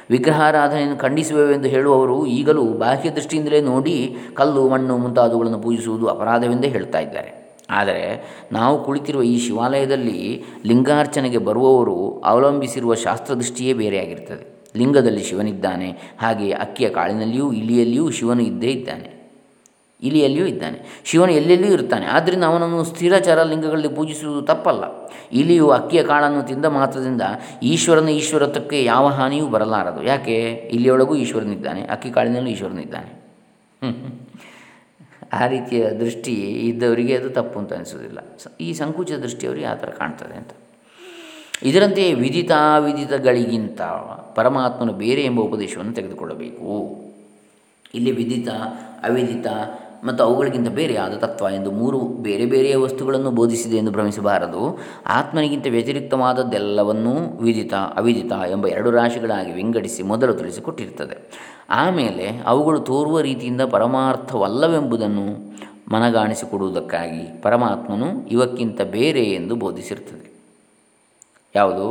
ವಿಗ್ರಹಾರಾಧನೆಯನ್ನು 0.10 0.98
ಖಂಡಿಸುವೆವೆಂದು 0.98 1.68
ಹೇಳುವವರು 1.68 2.26
ಈಗಲೂ 2.26 2.64
ಬಾಹ್ಯ 2.64 3.10
ದೃಷ್ಟಿಯಿಂದಲೇ 3.10 3.62
ನೋಡಿ 3.62 4.16
ಕಲ್ಲು, 4.34 4.70
ಮಣ್ಣು 4.70 4.98
ಮುಂತಾದವುಗಳನ್ನು 4.98 5.60
ಪೂಜಿಸುವುದು 5.60 6.08
ಅಪರಾಧವೆಂದೇ 6.08 6.68
ಹೇಳ್ತಾ 6.68 7.00
ಇದ್ದಾರೆ. 7.00 7.48
ಆದರೆ 7.70 8.24
ನಾವು 8.52 8.84
ಕುಳಿತಿರುವ 8.84 9.24
ಈ 9.24 9.40
ಶಿವಾಲಯದಲ್ಲಿ 9.40 10.44
ಲಿಂಗಾರ್ಚನೆಗೆ 10.66 11.38
ಬರುವವರು 11.38 12.20
ಅವಲಂಬಿಸಿರುವ 12.20 12.94
ಶಾಸ್ತ್ರದೃಷ್ಟಿಯೇ 12.94 13.74
ಬೇರೆಯಾಗಿರ್ತದೆ. 13.74 14.57
ಲಿಂಗದಲ್ಲಿ 14.78 15.24
ಶಿವನಿದ್ದಾನೆ. 15.24 15.90
ಹಾಗೆ 16.22 16.48
ಅಕ್ಕಿಯ 16.64 16.90
ಕಾಳಿನಲ್ಲಿಯೂ 16.90 17.48
ಇಲಿಯಲ್ಲಿಯೂ 17.54 18.08
ಶಿವನು 18.18 18.44
ಇದ್ದೇ 18.44 18.72
ಇದ್ದಾನೆ. 18.72 19.08
ಇಲಿಯಲ್ಲಿಯೂ 20.04 20.46
ಇದ್ದಾನೆ. 20.46 20.78
ಶಿವನು 21.06 21.32
ಎಲ್ಲೆಲ್ಲಿಯೂ 21.32 21.74
ಇರ್ತಾನೆ 21.74 22.06
ಆದ್ದರಿಂದ 22.06 22.44
ಅವನನ್ನು 22.44 22.84
ಸ್ಥಿರಚಾರ 22.84 23.44
ಲಿಂಗಗಳಲ್ಲಿ 23.44 23.90
ಪೂಜಿಸುವುದು 23.90 24.42
ತಪ್ಪಲ್ಲ. 24.42 24.84
ಇಲಿಯು 25.32 25.68
ಅಕ್ಕಿಯ 25.70 26.02
ಕಾಳನ್ನು 26.04 26.42
ತಿಂದ 26.48 26.66
ಮಾತ್ರದಿಂದ 26.66 27.22
ಈಶ್ವರನ 27.64 28.10
ಈಶ್ವರತ್ವಕ್ಕೆ 28.10 28.80
ಯಾವ 28.84 29.08
ಹಾನಿಯೂ 29.08 29.48
ಬರಲಾರದು. 29.48 30.04
ಯಾಕೆ? 30.04 30.38
ಇಲ್ಲಿಯೊಳಗೂ 30.76 31.16
ಈಶ್ವರನಿದ್ದಾನೆ, 31.16 31.82
ಅಕ್ಕಿ 31.82 32.10
ಕಾಳಿನಲ್ಲೂ 32.10 32.50
ಈಶ್ವರನಿದ್ದಾನೆ. 32.50 33.12
ಆ 35.34 35.48
ರೀತಿಯ 35.48 35.82
ದೃಷ್ಟಿ 35.90 36.34
ಇದ್ದವರಿಗೆ 36.70 37.14
ಅದು 37.18 37.30
ತಪ್ಪು 37.30 37.60
ಅಂತ 37.60 37.74
ಅನಿಸೋದಿಲ್ಲ 37.74 38.20
ಈ 38.62 38.74
ಸಂಕುಚಿತ 38.74 39.18
ದೃಷ್ಟಿಯವರಿಗೆ 39.18 39.66
ಆ 39.66 39.76
ಥರ 39.76 39.90
ಕಾಣ್ತದೆ 39.90 40.36
ಅಂತ. 40.38 40.52
ಇದರಂತೆ 41.64 42.14
ವಿದಿತಾವಿದಿತಗಳಿಗಿಂತ 42.14 43.82
ಪರಮಾತ್ಮನು 44.36 44.94
ಬೇರೆ 44.94 45.24
ಎಂಬ 45.24 45.42
ಉಪದೇಶವನ್ನು 45.42 45.94
ತೆಗೆದುಕೊಳ್ಳಬೇಕು. 45.94 46.96
ಇಲ್ಲಿ 47.96 48.12
ವಿದಿತ, 48.12 48.50
ಅವಿದಿತ 49.04 49.48
ಮತ್ತು 50.04 50.24
ಅವುಗಳಿಗಿಂತ 50.24 50.70
ಬೇರೆ 50.70 50.96
ಆದ 50.96 51.14
ತತ್ವ 51.14 51.46
ಎಂದು 51.56 51.72
ಮೂರು 51.72 52.00
ಬೇರೆ 52.00 52.46
ಬೇರೆಯ 52.46 52.76
ವಸ್ತುಗಳನ್ನು 52.76 53.32
ಬೋಧಿಸಿದೆ 53.32 53.78
ಎಂದು 53.78 53.92
ಭ್ರಮಿಸಬಾರದು. 53.92 54.80
ಆತ್ಮನಿಗಿಂತ 55.06 55.68
ವ್ಯತಿರಿಕ್ತವಾದದ್ದೆಲ್ಲವನ್ನೂ 55.70 57.40
ವಿದಿತ, 57.42 57.74
ಅವಿದಿತ 57.74 58.32
ಎಂಬ 58.52 58.68
ಎರಡು 58.68 58.92
ರಾಶಿಗಳಾಗಿ 58.92 59.52
ವಿಂಗಡಿಸಿ 59.52 60.04
ಮೊದಲು 60.04 60.34
ತಿಳಿಸಿಕೊಟ್ಟಿರ್ತದೆ. 60.34 61.32
ಆಮೇಲೆ 61.70 62.44
ಅವುಗಳು 62.46 62.80
ತೋರುವ 62.80 63.20
ರೀತಿಯಿಂದ 63.20 63.62
ಪರಮಾರ್ಥವಲ್ಲವೆಂಬುದನ್ನು 63.62 65.58
ಮನಗಾಣಿಸಿಕೊಡುವುದಕ್ಕಾಗಿ 65.94 67.42
ಪರಮಾತ್ಮನು 67.42 68.28
ಇವಕ್ಕಿಂತ 68.28 68.82
ಬೇರೆ 68.82 69.24
ಎಂದು 69.24 69.56
ಬೋಧಿಸಿರ್ತದೆ. 69.56 70.37
ಯಾವುದು? 71.58 71.88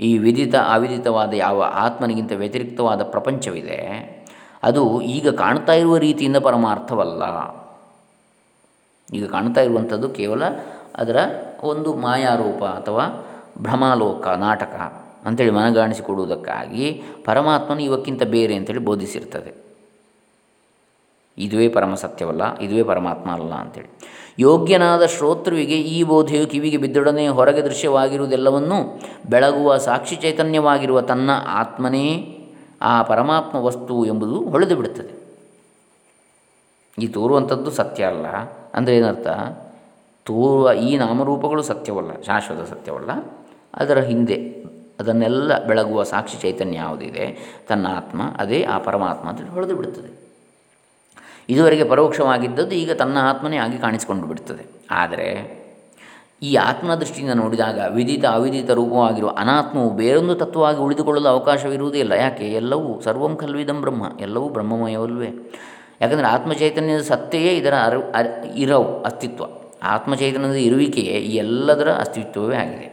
ಈ 0.00 0.18
ವಿದಿತ 0.18 0.54
ಅವಿದಿತವಾದ 0.54 1.32
ಯಾವ 1.34 1.62
ಆತ್ಮನಿಗಿಂತ 1.62 2.32
ವ್ಯತಿರಿಕ್ತವಾದ 2.32 3.02
ಪ್ರಪಂಚವಿದೆ, 3.02 3.80
ಅದು 4.62 5.00
ಈಗ 5.00 5.28
ಕಾಣ್ತಾ 5.28 5.72
ಇರುವ 5.72 5.96
ರೀತಿಯಿಂದ 5.96 6.36
ಪರಮಾರ್ಥವಲ್ಲ. 6.36 7.22
ಈಗ 9.12 9.26
ಕಾಣ್ತಾ 9.26 9.60
ಇರುವಂಥದ್ದು 9.60 10.08
ಕೇವಲ 10.08 10.42
ಅದರ 10.96 11.18
ಒಂದು 11.62 11.94
ಮಾಯಾರೂಪ 11.94 12.64
ಅಥವಾ 12.64 13.04
ಭ್ರಮಾಲೋಕ, 13.58 14.26
ನಾಟಕ 14.28 14.74
ಅಂಥೇಳಿ 15.26 15.50
ಮನಗಾಣಿಸಿಕೊಡುವುದಕ್ಕಾಗಿ 15.50 16.86
ಪರಮಾತ್ಮನು 17.24 17.82
ಇವಕ್ಕಿಂತ 17.82 18.22
ಬೇರೆ 18.22 18.54
ಅಂತೇಳಿ 18.54 18.82
ಬೋಧಿಸಿರ್ತದೆ. 18.90 19.50
ಇದುವೇ 21.40 21.68
ಪರಮ 21.68 21.94
ಸತ್ಯವಲ್ಲ 21.94 22.58
ಇದುವೇ 22.58 22.82
ಪರಮಾತ್ಮ 22.82 23.30
ಅಲ್ಲ 23.30 23.52
ಅಂತೇಳಿ. 23.54 23.90
ಯೋಗ್ಯನಾದ 24.38 25.06
ಶ್ರೋತೃವಿಗೆ 25.06 25.80
ಈ 25.80 26.02
ಬೋಧೆಯು 26.02 26.46
ಕಿವಿಗೆ 26.46 26.76
ಬಿದ್ದೊಡನೆ 26.76 27.28
ಹೊರಗೆ 27.28 27.62
ದೃಶ್ಯವಾಗಿರುವುದೆಲ್ಲವನ್ನೂ 27.62 29.00
ಬೆಳಗುವ 29.30 29.76
ಸಾಕ್ಷಿ 29.76 30.16
ಚೈತನ್ಯವಾಗಿರುವ 30.16 31.00
ತನ್ನ 31.00 31.30
ಆತ್ಮನೇ 31.48 32.36
ಆ 32.82 33.02
ಪರಮಾತ್ಮ 33.02 33.58
ವಸ್ತು 33.58 34.04
ಎಂಬುದು 34.04 34.40
ಹೊಳೆದು 34.40 34.76
ಬಿಡುತ್ತದೆ. 34.76 35.20
ಈ 36.98 37.06
ತೋರುವಂಥದ್ದು 37.06 37.70
ಸತ್ಯ 37.70 38.04
ಅಲ್ಲ. 38.04 38.26
ಅಂದರೆ 38.74 38.96
ಏನರ್ಥ? 38.96 39.28
ತೋರುವ 40.24 40.72
ಈ 40.72 40.96
ನಾಮರೂಪಗಳು 40.96 41.62
ಸತ್ಯವಲ್ಲ, 41.62 42.20
ಶಾಶ್ವತ 42.26 42.70
ಸತ್ಯವಲ್ಲ. 42.70 43.10
ಅದರ 43.74 43.98
ಹಿಂದೆ 43.98 44.64
ಅದನ್ನೆಲ್ಲ 45.00 45.66
ಬೆಳಗುವ 45.66 46.02
ಸಾಕ್ಷಿ 46.02 46.38
ಚೈತನ್ಯ 46.38 46.76
ಯಾವುದಿದೆ? 46.76 47.26
ತನ್ನ 47.68 47.86
ಆತ್ಮ, 47.86 48.22
ಅದೇ 48.38 48.62
ಆ 48.62 48.78
ಪರಮಾತ್ಮ 48.78 49.28
ಅಂತ 49.28 49.50
ಹೊಳೆದು 49.50 49.76
ಬಿಡುತ್ತದೆ. 49.76 50.19
ಇದುವರೆಗೆ 51.50 51.84
ಪರೋಕ್ಷವಾಗಿದ್ದದ್ದು 51.84 52.74
ಈಗ 52.74 52.92
ತನ್ನ 52.92 53.18
ಆತ್ಮನೇ 53.20 53.56
ಆಗಿ 53.56 53.78
ಕಾಣಿಸಿಕೊಂಡು 53.78 54.26
ಬಿಡುತ್ತದೆ 54.26 54.64
ಆದರೆ 54.90 55.60
ಈ 56.42 56.54
ಆತ್ಮದೃಷ್ಟಿಯಿಂದ 56.54 57.32
ನೋಡಿದಾಗ 57.32 57.78
ವಿದಿತ 57.94 58.24
ಅವಿದಿತ 58.24 58.70
ರೂಪವಾಗಿರುವ 58.70 59.30
ಅನಾತ್ಮವು 59.38 59.90
ಬೇರೊಂದು 59.90 60.34
ತತ್ವವಾಗಿ 60.34 60.78
ಉಳಿದುಕೊಳ್ಳಲು 60.78 61.28
ಅವಕಾಶವಿರುವುದೇ 61.28 61.98
ಇಲ್ಲ. 61.98 62.12
ಯಾಕೆ? 62.12 62.44
ಎಲ್ಲವೂ 62.44 63.00
ಸರ್ವಂ 63.00 63.36
ಖಲ್ವಿದಂ 63.36 63.80
ಬ್ರಹ್ಮ, 63.80 64.04
ಎಲ್ಲವೂ 64.20 64.48
ಬ್ರಹ್ಮಮಯವಲ್ವೇ. 64.48 65.28
ಯಾಕಂದರೆ 66.00 66.26
ಆತ್ಮಚೈತನ್ಯದ 66.26 67.00
ಸತ್ತೆಯೇ 67.00 67.56
ಇದರ 67.56 67.74
ಅರಿವು 67.74 68.54
ಇರವು, 68.56 69.02
ಅಸ್ತಿತ್ವ. 69.02 69.44
ಆತ್ಮಚೈತನ್ಯದ 69.82 70.52
ಇರುವಿಕೆಯೇ 70.52 71.12
ಈ 71.12 71.36
ಎಲ್ಲದರ 71.36 71.90
ಅಸ್ತಿತ್ವವೇ 71.90 72.56
ಆಗಿದೆ. 72.56 72.88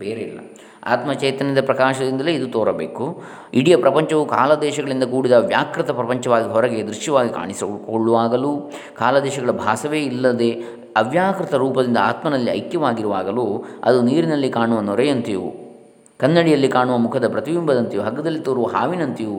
ಬೇರೆ 0.00 0.20
ಇಲ್ಲ. 0.20 0.40
ಆತ್ಮಚೈತನ್ಯದ 0.86 1.64
ಪ್ರಕಾಶದಿಂದಲೇ 1.64 2.32
ಇದು 2.32 2.46
ತೋರಬೇಕು. 2.46 3.22
ಇಡೀ 3.54 3.76
ಪ್ರಪಂಚವು 3.76 4.26
ಕಾಲದೇಶಗಳಿಂದ 4.26 5.04
ಕೂಡಿದ 5.04 5.32
ವ್ಯಾಕೃತ 5.32 5.90
ಪ್ರಪಂಚವಾಗಿ 5.90 6.48
ಹೊರಗೆ 6.48 6.86
ದೃಶ್ಯವಾಗಿ 6.86 7.30
ಕಾಣಿಸಿಕೊಳ್ಳುವಾಗಲೂ, 7.30 8.72
ಕಾಲದೇಶಗಳ 8.98 9.50
ಭಾಸವೇ 9.50 10.00
ಇಲ್ಲದೆ 10.00 10.50
ಅವ್ಯಾಕೃತ 10.96 11.54
ರೂಪದಿಂದ 11.54 11.96
ಆತ್ಮನಲ್ಲಿ 12.02 12.50
ಐಕ್ಯವಾಗಿರುವಾಗಲೂ 12.50 13.64
ಅದು 13.84 14.02
ನೀರಿನಲ್ಲಿ 14.02 14.50
ಕಾಣುವ 14.50 14.80
ನೊರೆಯಂತೆಯೂ, 14.80 15.52
ಕನ್ನಡಿಯಲ್ಲಿ 16.18 16.68
ಕಾಣುವ 16.68 16.96
ಮುಖದ 16.96 17.28
ಪ್ರತಿಬಿಂಬದಂತೆಯೂ, 17.28 18.02
ಹಗ್ಗದಲ್ಲಿ 18.02 18.40
ತೋರುವ 18.40 18.66
ಹಾವಿನಂತೆಯೂ 18.66 19.36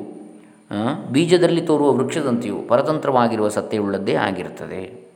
ಬೀಜದಲ್ಲಿ 1.12 1.62
ತೋರುವ 1.62 1.92
ವೃಕ್ಷದಂತೆಯೂ 1.94 2.56
ಪರತಂತ್ರವಾಗಿರುವ 2.68 3.48
ಸತ್ಯವುಳ್ಳದ್ದೇ 3.48 4.14
ಆಗಿರುತ್ತದೆ. 4.14 5.07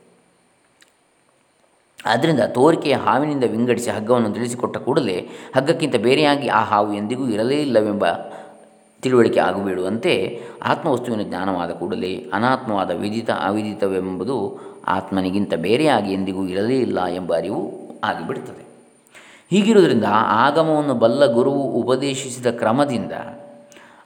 ಆದ್ದರಿಂದ 2.04 2.42
ತೋರಿಕೆಯ 2.54 2.96
ಹಾವಿನಿಂದ 2.96 3.44
ವಿಂಗಡಿಸಿ 3.44 3.90
ಹಗ್ಗವನ್ನು 3.90 4.30
ತಿಳಿಸಿಕೊಟ್ಟ 4.34 4.76
ಕೂಡಲೇ 4.78 5.18
ಹಗ್ಗಕ್ಕಿಂತ 5.56 5.96
ಬೇರೆಯಾಗಿ 5.96 6.48
ಆ 6.50 6.62
ಹಾವು 6.62 6.90
ಎಂದಿಗೂ 6.94 7.26
ಇರಲೇ 7.28 7.58
ಇಲ್ಲವೆಂಬ 7.62 8.06
ತಿಳುವಳಿಕೆ 9.02 9.40
ಆಗಬೇಡುವಂತೆ 9.40 10.12
ಆತ್ಮವಸ್ತುವಿನ 10.62 11.22
ಜ್ಞಾನವಾದ 11.22 11.70
ಕೂಡಲೇ 11.70 12.12
ಅನಾತ್ಮವಾದ 12.32 12.90
ವಿದಿತ 12.90 13.30
ಅವಿದಿತವೆಂಬುದು 13.42 14.36
ಆತ್ಮನಿಗಿಂತ 14.88 15.54
ಬೇರೆಯಾಗಿ 15.58 16.12
ಎಂದಿಗೂ 16.12 16.44
ಇರಲೇ 16.46 16.78
ಇಲ್ಲ 16.78 17.06
ಎಂಬ 17.14 17.32
ಅರಿವು 17.34 17.62
ಆಗಿಬಿಡುತ್ತದೆ 18.04 18.62
ಹೀಗಿರುವುದರಿಂದ 19.50 20.08
ಆಗಮವನ್ನು 20.38 20.94
ಬಲ್ಲ 20.94 21.24
ಗುರುವು 21.32 21.64
ಉಪದೇಶಿಸಿದ 21.80 22.50
ಕ್ರಮದಿಂದ 22.50 23.14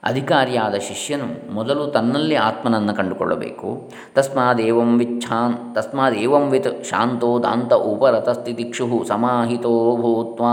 ಅಧಿಕಾರಿಯಾದ 0.06 0.74
ಶಿಷ್ಯನು 0.74 1.54
ಮೊದಲು 1.54 1.86
ತನ್ನಲ್ಲಿ 1.86 2.34
ಆತ್ಮನನ್ನು 2.34 2.94
ಕಂಡುಕೊಳ್ಳಬೇಕು. 2.94 3.90
ತಸ್ಮಾದೇವಂ 4.14 4.98
ವಿಚ್ಛಾನ್ 4.98 5.74
ತಸ್ಮಾದೇವಂ 5.74 6.44
ವಿತ್ 6.50 6.84
ಶಾಂತೋ 6.84 7.38
ದಾಂತ 7.42 7.72
ಉಪರತಸ್ಥಿತಿಕ್ಷು 7.72 9.04
ಸಮಾಹಿತೋ 9.08 9.96
ಭೂತ್ವ 9.96 10.44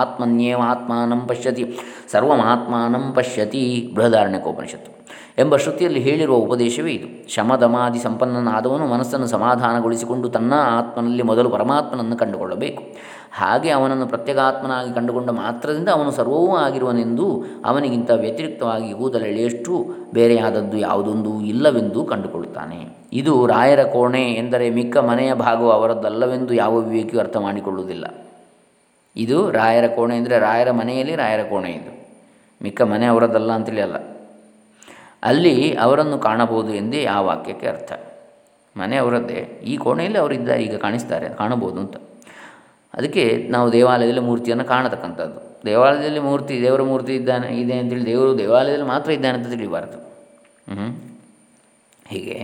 ಆತ್ಮನ್ಯೇವಾತ್ಮಾನಂ 0.00 1.22
ಪಶ್ಯತಿ, 1.26 1.64
ಸರ್ವಮಾತ್ಮಾನಂ 2.12 3.12
ಪಶ್ಯತಿ 3.16 3.92
ಬೃಹದಾರಣ್ಯಕೋಪನಿಷತ್ತು 3.94 4.90
ಎಂಬ 5.38 5.56
ಶ್ರುತಿಯಲ್ಲಿ 5.56 6.00
ಹೇಳಿರುವ 6.00 6.36
ಉಪದೇಶವೇ 6.36 6.92
ಇದು. 6.92 7.08
ಶಮದಮಾದಿ 7.34 7.98
ಸಂಪನ್ನನಾದವನು 7.98 8.86
ಮನಸ್ಸನ್ನು 8.86 9.26
ಸಮಾಧಾನಗೊಳಿಸಿಕೊಂಡು 9.26 10.28
ತನ್ನ 10.28 10.54
ಆತ್ಮನಲ್ಲಿ 10.78 11.22
ಮೊದಲು 11.22 11.48
ಪರಮಾತ್ಮನನ್ನು 11.50 12.16
ಕಂಡುಕೊಳ್ಳಬೇಕು. 12.16 12.82
ಹಾಗೆ 13.34 13.70
ಅವನನ್ನು 13.70 14.06
ಪ್ರತ್ಯಗಾತ್ಮನಾಗಿ 14.06 14.94
ಕಂಡುಕೊಂಡ 14.94 15.30
ಮಾತ್ರದಿಂದ 15.30 15.88
ಅವನು 15.88 16.10
ಸರ್ವವೂ 16.10 16.56
ಆಗಿರುವನೆಂದು 16.56 17.44
ಅವನಿಗಿಂತ 17.64 18.10
ವ್ಯತಿರಿಕ್ತವಾಗಿ 18.10 18.94
ಕೂದಲೆಳೆಯಷ್ಟು 18.94 19.86
ಬೇರೆಯಾದದ್ದು 20.14 20.78
ಯಾವುದೊಂದು 20.78 21.40
ಇಲ್ಲವೆಂದು 21.40 22.04
ಕಂಡುಕೊಳ್ಳುತ್ತಾನೆ. 22.04 23.08
ಇದು 23.12 23.46
ರಾಯರ 23.46 23.82
ಕೋಣೆ 23.82 24.32
ಎಂದರೆ 24.32 24.70
ಮಿಕ್ಕ 24.70 24.96
ಮನೆಯ 24.96 25.34
ಭಾಗವು 25.34 25.70
ಅವರದ್ದಲ್ಲವೆಂದು 25.70 26.54
ಯಾವ 26.54 26.78
ವಿವೇಕಿಯು 26.78 27.20
ಅರ್ಥ 27.20 27.36
ಮಾಡಿಕೊಳ್ಳುವುದಿಲ್ಲ 27.36 28.04
ಇದು 29.16 29.50
ರಾಯರ 29.50 29.86
ಕೋಣೆ 29.86 30.16
ಅಂದರೆ 30.16 30.38
ರಾಯರ 30.38 30.70
ಮನೆಯಲ್ಲಿ 30.70 31.16
ರಾಯರ 31.16 31.42
ಕೋಣೆ 31.42 31.70
ಇದು. 31.70 32.08
ಮಿಕ್ಕ 32.62 32.82
ಮನೆ 32.82 33.06
ಅವರದ್ದಲ್ಲ 33.06 33.52
ಅಂತೇಳಿ 33.52 33.80
ಅಲ್ಲ. 33.80 33.96
ಅಲ್ಲಿ 35.22 35.74
ಅವರನ್ನು 35.74 36.18
ಕಾಣಬಹುದು 36.18 36.74
ಎಂದೇ 36.74 37.04
ಆ 37.04 37.20
ವಾಕ್ಯಕ್ಕೆ 37.20 37.66
ಅರ್ಥ. 37.66 37.92
ಮನೆ 38.76 38.96
ಅವರದ್ದೇ. 38.96 39.62
ಈ 39.64 39.76
ಕೋಣೆಯಲ್ಲಿ 39.76 40.18
ಅವರಿದ್ದಾರೆ, 40.18 40.62
ಈಗ 40.62 40.76
ಕಾಣಿಸ್ತಾರೆ, 40.76 41.28
ಕಾಣಬಹುದು 41.28 41.80
ಅಂತ. 41.80 41.96
ಅದಕ್ಕೆ 42.94 43.24
ನಾವು 43.50 43.72
ದೇವಾಲಯದಲ್ಲಿ 43.72 44.20
ಮೂರ್ತಿಯನ್ನು 44.20 44.64
ಕಾಣತಕ್ಕಂಥದ್ದು. 44.64 45.40
ದೇವಾಲಯದಲ್ಲಿ 45.66 46.20
ಮೂರ್ತಿ, 46.20 46.62
ದೇವರ 46.62 46.82
ಮೂರ್ತಿ 46.82 47.12
ಇದ್ದಾನೆ, 47.14 47.48
ಇದೆ 47.60 47.78
ಅಂತೇಳಿ 47.78 48.06
ದೇವರು 48.06 48.38
ದೇವಾಲಯದಲ್ಲಿ 48.38 48.86
ಮಾತ್ರ 48.86 49.10
ಇದ್ದಾನೆ 49.10 49.38
ಅಂತ 49.38 49.48
ತಿಳಿಬಾರದು. 49.48 49.98
ಹೀಗೆ 52.06 52.38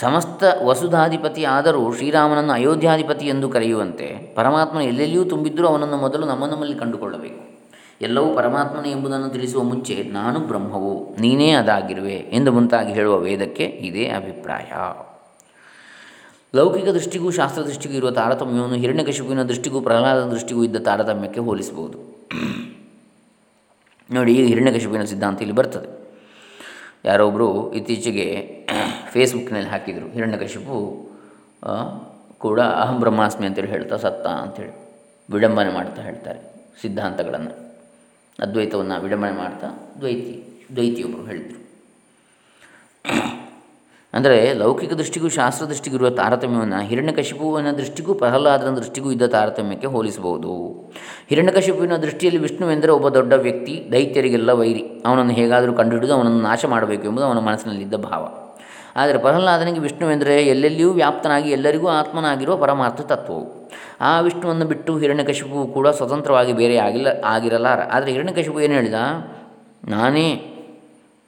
ಸಮಸ್ತ 0.00 0.44
ವಸುಧಾಧಿಪತಿ 0.62 1.44
ಆದರೂ 1.44 1.82
ಶ್ರೀರಾಮನನ್ನು 1.92 2.52
ಅಯೋಧ್ಯಾಧಿಪತಿ 2.52 3.26
ಎಂದು 3.26 3.48
ಕರೆಯುವಂತೆ 3.48 4.34
ಪರಮಾತ್ಮ 4.34 4.80
ಎಲ್ಲೆಲ್ಲಿಯೂ 4.80 5.24
ತುಂಬಿದ್ದರೂ 5.24 5.66
ಅವನನ್ನು 5.66 5.96
ಮೊದಲು 5.96 6.26
ನಮ್ಮ 6.26 6.46
ನಮ್ಮಲ್ಲಿ 6.46 6.76
ಕಂಡುಕೊಳ್ಳಬೇಕು. 6.78 7.42
ಎಲ್ಲವೂ 8.00 8.28
ಪರಮಾತ್ಮನೇ 8.34 8.90
ಎಂಬುದನ್ನು 8.90 9.28
ತಿಳಿಸುವ 9.28 9.62
ಮುಂಚೆ 9.62 9.96
ನಾನು 10.12 10.38
ಬ್ರಹ್ಮವು, 10.40 10.94
ನೀನೇ 11.20 11.50
ಅದಾಗಿರುವೆ 11.52 12.16
ಎಂದು 12.38 12.52
ಮುಂತಾಗಿ 12.52 12.92
ಹೇಳುವ 12.92 13.16
ವೇದಕ್ಕೆ 13.18 13.64
ಇದೇ 13.64 14.06
ಅಭಿಪ್ರಾಯ. 14.08 14.70
ಲೌಕಿಕ 16.56 16.88
ದೃಷ್ಟಿಗೂ 16.96 17.28
ಶಾಸ್ತ್ರ 17.38 17.60
ದೃಷ್ಟಿಗೂ 17.68 17.94
ಇರುವ 18.00 18.10
ತಾರತಮ್ಯವನ್ನು 18.18 18.78
ಹಿರಣ್ಯಕಶಿಪುವಿನ 18.82 19.42
ದೃಷ್ಟಿಗೂ 19.50 19.78
ಪ್ರಹ್ಲಾದನ 19.86 20.26
ದೃಷ್ಟಿಗೂ 20.34 20.60
ಇದ್ದ 20.68 20.78
ತಾರತಮ್ಯಕ್ಕೆ 20.88 21.40
ಹೋಲಿಸಬಹುದು. 21.48 21.98
ನೋಡಿ, 24.10 24.32
ಈಗ 24.38 24.46
ಹಿರಣ್ಯಕಶಿಪುವಿನ 24.52 25.04
ಸಿದ್ಧಾಂತ 25.12 25.42
ಇಲ್ಲಿ 25.44 25.56
ಬರ್ತದೆ. 25.60 25.90
ಯಾರೊಬ್ಬರು 27.08 27.48
ಇತ್ತೀಚೆಗೆ 27.78 28.26
ಫೇಸ್ಬುಕ್ನಲ್ಲಿ 29.12 29.70
ಹಾಕಿದರು, 29.74 30.06
ಹಿರಣ್ಯಕಶಿಪು 30.16 30.76
ಕೂಡ 32.44 32.60
ಅಹಂ 32.82 32.96
ಬ್ರಹ್ಮಾಸ್ಮಿ 33.02 33.44
ಅಂತೇಳಿ 33.48 33.70
ಹೇಳ್ತಾ, 33.74 33.96
ಸತ್ತ 34.04 34.26
ಅಂಥೇಳಿ 34.44 34.72
ವಿಡಂಬನೆ 35.34 35.70
ಮಾಡ್ತಾ 35.78 36.00
ಹೇಳ್ತಾರೆ 36.08 36.40
ಸಿದ್ಧಾಂತಗಳನ್ನು. 36.82 37.52
ಅದ್ವೈತವನ್ನು 38.44 38.96
ವಿಡಂಬನೆ 39.06 39.36
ಮಾಡ್ತಾ 39.42 39.68
ದ್ವೈತಿ 40.00 40.34
ದ್ವೈತಿಯೊಬ್ಬರು 40.76 41.24
ಹೇಳಿದರು. 41.30 41.60
ಅಂದರೆ 44.14 44.54
ಲೌಕಿಕ 44.54 44.92
ದೃಷ್ಟಿಗೂ 44.92 45.28
ಶಾಸ್ತ್ರ 45.28 45.66
ದೃಷ್ಟಿಗೂ 45.66 45.96
ಇರುವ 45.96 46.10
ತಾರತಮ್ಯವನ್ನು 46.10 46.80
ಹಿರಣ್ಯಕಶಿಪುವಿನ 46.80 47.70
ದೃಷ್ಟಿಗೂ 47.70 48.14
ಪ್ರಹ್ಲಾದನ 48.14 48.70
ದೃಷ್ಟಿಗೂ 48.74 49.10
ಇದ್ದ 49.10 49.26
ತಾರತಮ್ಯಕ್ಕೆ 49.26 49.86
ಹೋಲಿಸಬಹುದು. 49.86 50.52
ಹಿರಣ್ಯಕಶಿಪುವಿನ 51.28 51.96
ದೃಷ್ಟಿಯಲ್ಲಿ 51.96 52.40
ವಿಷ್ಣುವೆಂದರೆ 52.40 52.92
ಒಬ್ಬ 52.92 53.08
ದೊಡ್ಡ 53.08 53.32
ವ್ಯಕ್ತಿ, 53.32 53.88
ದೈತ್ಯರಿಗೆಲ್ಲ 53.92 54.50
ವೈರಿ. 54.50 55.02
ಅವನನ್ನು 55.06 55.32
ಹೇಗಾದರೂ 55.32 55.72
ಕಂಡುಹಿಡಿದು 55.72 56.14
ಅವನನ್ನು 56.14 56.40
ನಾಶ 56.40 56.64
ಮಾಡಬೇಕು 56.64 57.04
ಎಂಬುದು 57.04 57.26
ಅವನ 57.26 57.38
ಮನಸ್ಸಿನಲ್ಲಿದ್ದ 57.38 57.94
ಭಾವ. 57.94 58.24
ಆದರೆ 58.96 59.18
ಪ್ರಹ್ಲಾದನಿಗೆ 59.18 59.80
ವಿಷ್ಣುವೆಂದರೆ 59.80 60.46
ಎಲ್ಲೆಲ್ಲಿಯೂ 60.46 60.92
ವ್ಯಾಪ್ತನಾಗಿ 60.92 61.50
ಎಲ್ಲರಿಗೂ 61.50 61.88
ಆತ್ಮನಾಗಿರುವ 61.88 62.56
ಪರಮಾರ್ಥ 62.56 63.00
ತತ್ವವು. 63.00 63.44
ಆ 64.00 64.20
ವಿಷ್ಣುವನ್ನು 64.20 64.66
ಬಿಟ್ಟು 64.66 64.98
ಹಿರಣ್ಯಕಶಿಪು 64.98 65.66
ಕೂಡ 65.66 65.88
ಸ್ವತಂತ್ರವಾಗಿ 65.88 66.52
ಬೇರೆ 66.52 66.76
ಆಗಿಲ್ಲ, 66.76 67.08
ಆಗಿರಲಾರ. 67.24 67.80
ಆದರೆ 67.92 68.12
ಹಿರಣ್ಯಕಶಿಪು 68.12 68.60
ಏನು 68.60 68.74
ಹೇಳಿದ? 68.74 68.94
ನಾನೇ, 69.88 70.28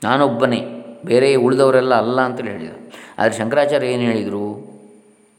ನಾನೊಬ್ಬನೇ. 0.04 0.75
ಬೇರೆ 1.10 1.34
ಉಳಿದವರೆಲ್ಲ 1.34 1.94
ಅಲ್ಲ 1.94 2.20
ಅಂತೇಳಿ 2.20 2.50
ಹೇಳಿದರು. 2.50 2.78
ಆದರೆ 3.18 3.34
ಶಂಕರಾಚಾರ್ಯ 3.38 3.86
ಏನು 3.86 4.02
ಹೇಳಿದರು? 4.02 4.46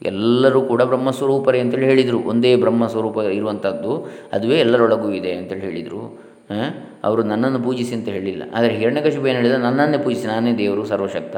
ಎಲ್ಲರೂ 0.02 0.60
ಕೂಡ 0.70 0.82
ಬ್ರಹ್ಮಸ್ವರೂಪರೇ 0.82 1.60
ಅಂತೇಳಿ 1.60 1.86
ಹೇಳಿದರು. 1.86 2.18
ಒಂದೇ 2.30 2.56
ಬ್ರಹ್ಮಸ್ವರೂಪ 2.56 3.18
ಇರುವಂಥದ್ದು 3.18 3.92
ಅದುವೇ 4.32 4.58
ಎಲ್ಲರೊಳಗೂ 4.58 5.12
ಇದೆ 5.12 5.32
ಅಂತೇಳಿ 5.32 5.60
ಹೇಳಿದರು. 5.60 6.02
ಅವರು 7.04 7.22
ನನ್ನನ್ನು 7.22 7.58
ಪೂಜಿಸಿ 7.64 7.94
ಅಂತ 7.94 8.08
ಹೇಳಿಲ್ಲ. 8.08 8.42
ಆದರೆ 8.54 8.72
ಹಿರಣ್ಯಕಶಿಪು 8.74 9.26
ಏನು 9.26 9.36
ಹೇಳಿದ? 9.36 9.52
ನನ್ನನ್ನೇ 9.52 9.98
ಪೂಜಿಸಿ, 9.98 10.26
ನಾನೇ 10.26 10.52
ದೇವರು, 10.58 10.84
ಸರ್ವಶಕ್ತ. 10.86 11.36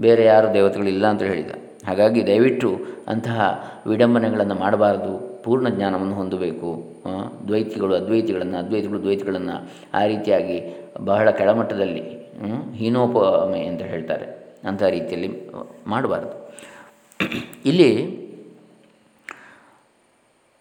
ಬೇರೆ 0.00 0.24
ಯಾರು 0.24 0.54
ದೇವತೆಗಳಿಲ್ಲ 0.54 1.06
ಅಂತ 1.06 1.22
ಹೇಳಿದ. 1.22 1.50
ಹಾಗಾಗಿ 1.86 2.26
ದಯವಿಟ್ಟು 2.26 2.70
ಅಂತಹ 3.08 3.40
ವಿಡಂಬನೆಗಳನ್ನು 3.86 4.54
ಮಾಡಬಾರ್ದು. 4.54 5.12
ಪೂರ್ಣ 5.44 5.68
ಜ್ಞಾನವನ್ನು 5.68 6.14
ಹೊಂದಬೇಕು. 6.14 6.70
ದ್ವೈತಿಗಳು, 7.48 7.94
ಅದ್ವೈತಿಗಳನ್ನು, 7.94 8.56
ಅದ್ವೈತಿಗಳು 8.58 9.02
ದ್ವೈತಿಗಳನ್ನು 9.02 9.56
ಆ 9.94 10.04
ರೀತಿಯಾಗಿ 10.04 10.58
ಬಹಳ 11.00 11.30
ಕೆಳಮಟ್ಟದಲ್ಲಿ 11.30 12.02
ಹೀನೋಪಮೆ 12.74 13.60
ಅಂತ 13.66 13.82
ಹೇಳ್ತಾರೆ. 13.82 14.26
ಅಂಥ 14.68 14.82
ರೀತಿಯಲ್ಲಿ 14.82 15.30
ಮಾಡಬಾರ್ದು. 15.86 16.34
ಇಲ್ಲಿ 17.64 17.90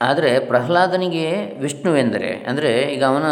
ಆದರೆ 0.02 0.40
ಪ್ರಹ್ಲಾದನಿಗೆ 0.40 1.26
ವಿಷ್ಣುವೆಂದರೆ, 1.60 2.30
ಅಂದರೆ 2.50 2.72
ಈಗ 2.96 3.04
ಅವನ, 3.04 3.28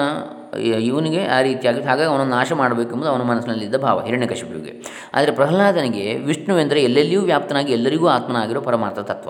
ಇವನಿಗೆ 0.81 1.21
ಆ 1.25 1.41
ರೀತಿಯಾಗಿ, 1.41 1.81
ಹಾಗಾಗಿ 1.81 2.09
ಅವನನ್ನು 2.09 2.35
ನಾಶ 2.35 2.51
ಮಾಡಬೇಕೆಂಬುದು 2.53 3.09
ಅವನ 3.09 3.21
ಮನಸ್ಸಿನಲ್ಲಿದ್ದ 3.21 3.75
ಭಾವ, 3.75 4.05
ಹಿರಣ್ಯಕಶಿಪುವಿಗೆ. 4.05 4.73
ಆದರೆ 5.13 5.31
ಪ್ರಹ್ಲಾದನಿಗೆ 5.31 6.05
ವಿಷ್ಣುವೆಂದರೆ 6.29 6.83
ಎಲ್ಲೆಲ್ಲಿಯೂ 6.83 7.21
ವ್ಯಾಪ್ತನಾಗಿ 7.21 7.73
ಎಲ್ಲರಿಗೂ 7.73 8.07
ಆತ್ಮನಾಗಿರೋ 8.07 8.61
ಪರಮಾರ್ಥ 8.61 8.99
ತತ್ವ. 9.11 9.29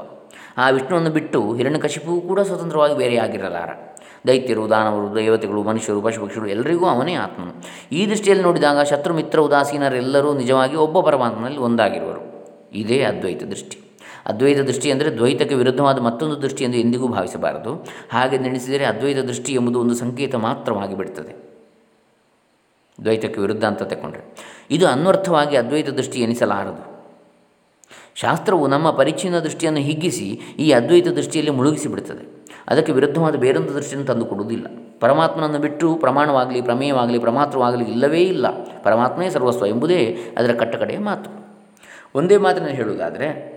ಆ 0.57 0.69
ವಿಷ್ಣುವನ್ನು 0.69 1.09
ಬಿಟ್ಟು 1.09 1.39
ಹಿರಣ್ಯಕಶಿಪು 1.53 2.21
ಕೂಡ 2.21 2.39
ಸ್ವತಂತ್ರವಾಗಿ 2.39 2.95
ಬೇರೆ 2.97 3.17
ಆಗಿರಲಾರ 3.17 3.69
ದೈತ್ಯರು, 4.27 4.69
ದಾನವರು, 4.69 5.15
ದೇವತೆಗಳು, 5.15 5.63
ಮನುಷ್ಯರು, 5.63 6.01
ಪಶುಪಕ್ಷಿಗಳು 6.01 6.49
ಎಲ್ಲರಿಗೂ 6.49 6.85
ಅವನೇ 6.85 7.13
ಆತ್ಮನು. 7.13 7.53
ಈ 7.91 8.05
ದೃಷ್ಟಿಯಲ್ಲಿ 8.05 8.43
ನೋಡಿದಾಗ 8.43 8.81
ಶತ್ರು 8.81 9.13
ಮಿತ್ರ 9.13 9.39
ಉದಾಸೀನರೆಲ್ಲರೂ 9.39 10.33
ನಿಜವಾಗಿ 10.33 10.75
ಒಬ್ಬ 10.75 10.99
ಪರಮಾತ್ಮನಲ್ಲಿ 10.99 11.57
ಒಂದಾಗಿರುವರು. 11.57 12.21
ಇದೇ 12.73 13.01
ಅದ್ವೈತ 13.01 13.43
ದೃಷ್ಟಿ. 13.43 13.79
ಅದ್ವೈತ 14.25 14.59
ದೃಷ್ಟಿ 14.59 14.91
ಅಂದರೆ 14.91 15.17
ದ್ವೈತಕ್ಕೆ 15.17 15.55
ವಿರುದ್ಧವಾದ 15.55 15.99
ಮತ್ತೊಂದು 15.99 16.41
ದೃಷ್ಟಿ 16.41 16.63
ಎಂದು 16.63 16.77
ಎಂದಿಗೂ 16.77 17.07
ಭಾವಿಸಬಾರದು. 17.07 17.85
ಹಾಗೆ 18.11 18.37
ನೆನೆಸಿದರೆ 18.37 18.85
ಅದ್ವೈತ 18.85 19.17
ದೃಷ್ಟಿ 19.17 19.53
ಎಂಬುದು 19.53 19.79
ಒಂದು 19.79 19.95
ಸಂಕೇತ 19.95 20.35
ಮಾತ್ರವಾಗಿ 20.35 20.95
ಬಿಡ್ತದೆ. 20.95 21.55
ದ್ವೈತಕ್ಕೆ 23.03 23.39
ವಿರುದ್ಧ 23.39 23.65
ಅಂತ 23.65 23.83
ತಗೊಂಡ್ರೆ 23.83 24.23
ಇದು 24.71 24.87
ಅನ್ವರ್ಥವಾಗಿ 24.87 25.57
ಅದ್ವೈತ 25.57 25.89
ದೃಷ್ಟಿ 25.89 26.19
ಎನಿಸಲಾರದು. 26.19 26.95
ಶಾಸ್ತ್ರವು 28.15 28.67
ನಮ್ಮ 28.67 28.91
ಪರಿಚ್ಛಿನ್ನ 28.91 29.39
ದೃಷ್ಟಿಯನ್ನು 29.39 29.79
ಹಿಗ್ಗಿಸಿ 29.79 30.41
ಈ 30.59 30.71
ಅದ್ವೈತ 30.71 31.07
ದೃಷ್ಟಿಯಲ್ಲಿ 31.07 31.51
ಮುಳುಗಿಸಿಬಿಡುತ್ತದೆ 31.51 32.34
ಅದಕ್ಕೆ 32.67 32.91
ವಿರುದ್ಧವಾದ 32.91 33.35
ಬೇರೊಂದು 33.35 33.73
ದೃಷ್ಟಿಯನ್ನು 33.73 34.07
ತಂದು 34.07 34.25
ಕೊಡುವುದಿಲ್ಲ. 34.25 34.65
ಪರಮಾತ್ಮನನ್ನು 34.99 35.59
ಬಿಟ್ಟು 35.59 35.95
ಪ್ರಮಾಣವಾಗಲಿ, 35.95 36.61
ಪ್ರಮೇಯವಾಗಲಿ, 36.61 37.19
ಪ್ರಮಾತ್ರವಾಗಲಿ 37.19 37.83
ಇಲ್ಲವೇ 37.83 38.21
ಇಲ್ಲ. 38.21 38.51
ಪರಮಾತ್ಮನೇ 38.83 39.29
ಸರ್ವಸ್ವ 39.29 39.65
ಎಂಬುದೇ 39.65 40.17
ಅದರ 40.37 40.53
ಕಟ್ಟಕಡೆಯ 40.53 40.97
ಮಾತು. 40.97 41.29
ಒಂದೇ 42.15 42.37
ಮಾತಿನಲ್ಲಿ 42.37 42.75
ಹೇಳುವುದಾದರೆ, 42.75 43.55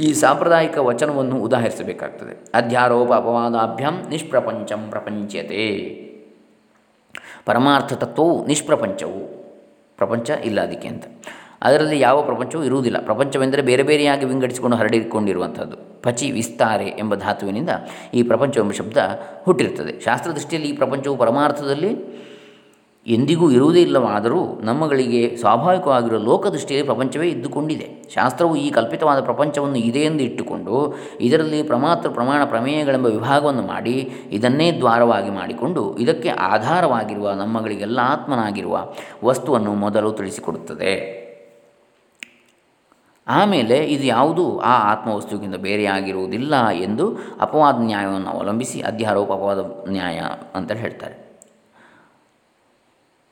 ಈ 0.00 0.12
ಸಾಂಪ್ರದಾಯಿಕ 0.12 0.78
ವಚನವನ್ನು 0.78 1.36
ಉದಾಹರಿಸಬೇಕಾಗ್ತದೆ. 1.36 2.44
ಅಧ್ಯಾರೋಪ 2.54 3.12
ಅಪವಾದಾಭ್ಯಂ 3.12 4.08
ನಿಷ್ಪ್ರಪಂಚಂ 4.08 4.86
ಪ್ರಪಂಚತೆ 4.90 5.66
ಪರಮಾರ್ಥ 7.44 7.92
ತತ್ವವು 7.92 8.46
ನಿಷ್ಪ್ರಪಂಚವು. 8.46 9.46
ಪ್ರಪಂಚ 9.96 10.30
ಇಲ್ಲ 10.30 10.60
ಅದಕ್ಕೆ 10.60 10.88
ಅಂತ. 10.88 11.04
ಅದರಲ್ಲಿ 11.62 12.00
ಯಾವ 12.00 12.22
ಪ್ರಪಂಚವೂ 12.22 12.62
ಇರುವುದಿಲ್ಲ. 12.62 13.00
ಪ್ರಪಂಚವೆಂದರೆ 13.00 13.62
ಬೇರೆ 13.62 13.82
ಬೇರೆಯಾಗಿ 13.82 14.24
ವಿಂಗಡಿಸಿಕೊಂಡು 14.24 14.76
ಹರಡಿಕೊಂಡಿರುವಂಥದ್ದು. 14.76 16.02
ಪಚಿ 16.02 16.30
ವಿಸ್ತಾರೆ 16.30 16.86
ಎಂಬ 16.86 17.14
ಧಾತುವಿನಿಂದ 17.14 17.70
ಈ 18.14 18.22
ಪ್ರಪಂಚ 18.22 18.58
ಎಂಬ 18.58 18.70
ಶಬ್ದ 18.70 18.96
ಹುಟ್ಟಿರುತ್ತದೆ. 19.44 20.00
ಶಾಸ್ತ್ರದೃಷ್ಟಿಯಲ್ಲಿ 20.00 20.70
ಈ 20.70 20.76
ಪ್ರಪಂಚವು 20.76 21.16
ಪರಮಾರ್ಥದಲ್ಲಿ 21.16 22.26
ಎಂದಿಗೂ 23.06 23.50
ಇರುವುದೇ 23.50 23.82
ಇಲ್ಲವಾದರೂ 23.82 24.60
ನಮ್ಮಗಳಿಗೆ 24.60 25.36
ಸ್ವಾಭಾವಿಕವಾಗಿರುವ 25.36 26.18
ಲೋಕದೃಷ್ಟಿಯಲ್ಲಿ 26.18 26.86
ಪ್ರಪಂಚವೇ 26.86 27.28
ಇದ್ದುಕೊಂಡಿದೆ. 27.28 28.10
ಶಾಸ್ತ್ರವು 28.14 28.56
ಈ 28.56 28.70
ಕಲ್ಪಿತವಾದ 28.70 29.20
ಪ್ರಪಂಚವನ್ನು 29.20 29.76
ಇದೆ 29.76 29.98
ಎಂದು 29.98 30.22
ಇಟ್ಟುಕೊಂಡು, 30.22 30.94
ಇದರಲ್ಲಿ 31.20 31.62
ಪ್ರಮಾತ್ರ 31.62 32.08
ಪ್ರಮಾಣ 32.08 32.44
ಪ್ರಮೇಯಗಳೆಂಬ 32.44 33.06
ವಿಭಾಗವನ್ನು 33.06 33.62
ಮಾಡಿ, 33.62 34.10
ಇದನ್ನೇ 34.30 34.72
ದ್ವಾರವಾಗಿ 34.72 35.30
ಮಾಡಿಕೊಂಡು, 35.30 35.96
ಇದಕ್ಕೆ 35.96 36.28
ಆಧಾರವಾಗಿರುವ 36.28 37.32
ನಮ್ಮಗಳಿಗೆಲ್ಲ 37.32 37.98
ಆತ್ಮನಾಗಿರುವ 38.02 38.92
ವಸ್ತುವನ್ನು 39.24 39.74
ಮೊದಲು 39.74 40.12
ತಿಳಿಸಿಕೊಡುತ್ತದೆ. 40.12 41.25
ಆಮೇಲೆ 43.28 43.84
ಇದು 43.84 44.04
ಯಾವುದು? 44.04 44.58
ಆ 44.60 44.92
ಆತ್ಮವಸ್ತುವಿಗಿಂತ 44.92 45.56
ಬೇರೆಯಾಗಿರುವುದಿಲ್ಲ 45.56 46.68
ಎಂದು 46.68 47.18
ಅಪವಾದ 47.40 47.76
ನ್ಯಾಯವನ್ನು 47.78 48.30
ಅವಲಂಬಿಸಿ 48.30 48.82
ಅಧ್ಯಾರೋಪ 48.82 49.32
ಅಪವಾದ 49.32 49.88
ನ್ಯಾಯ 49.88 50.20
ಅಂತೇಳಿ 50.54 50.80
ಹೇಳ್ತಾರೆ. 50.80 51.16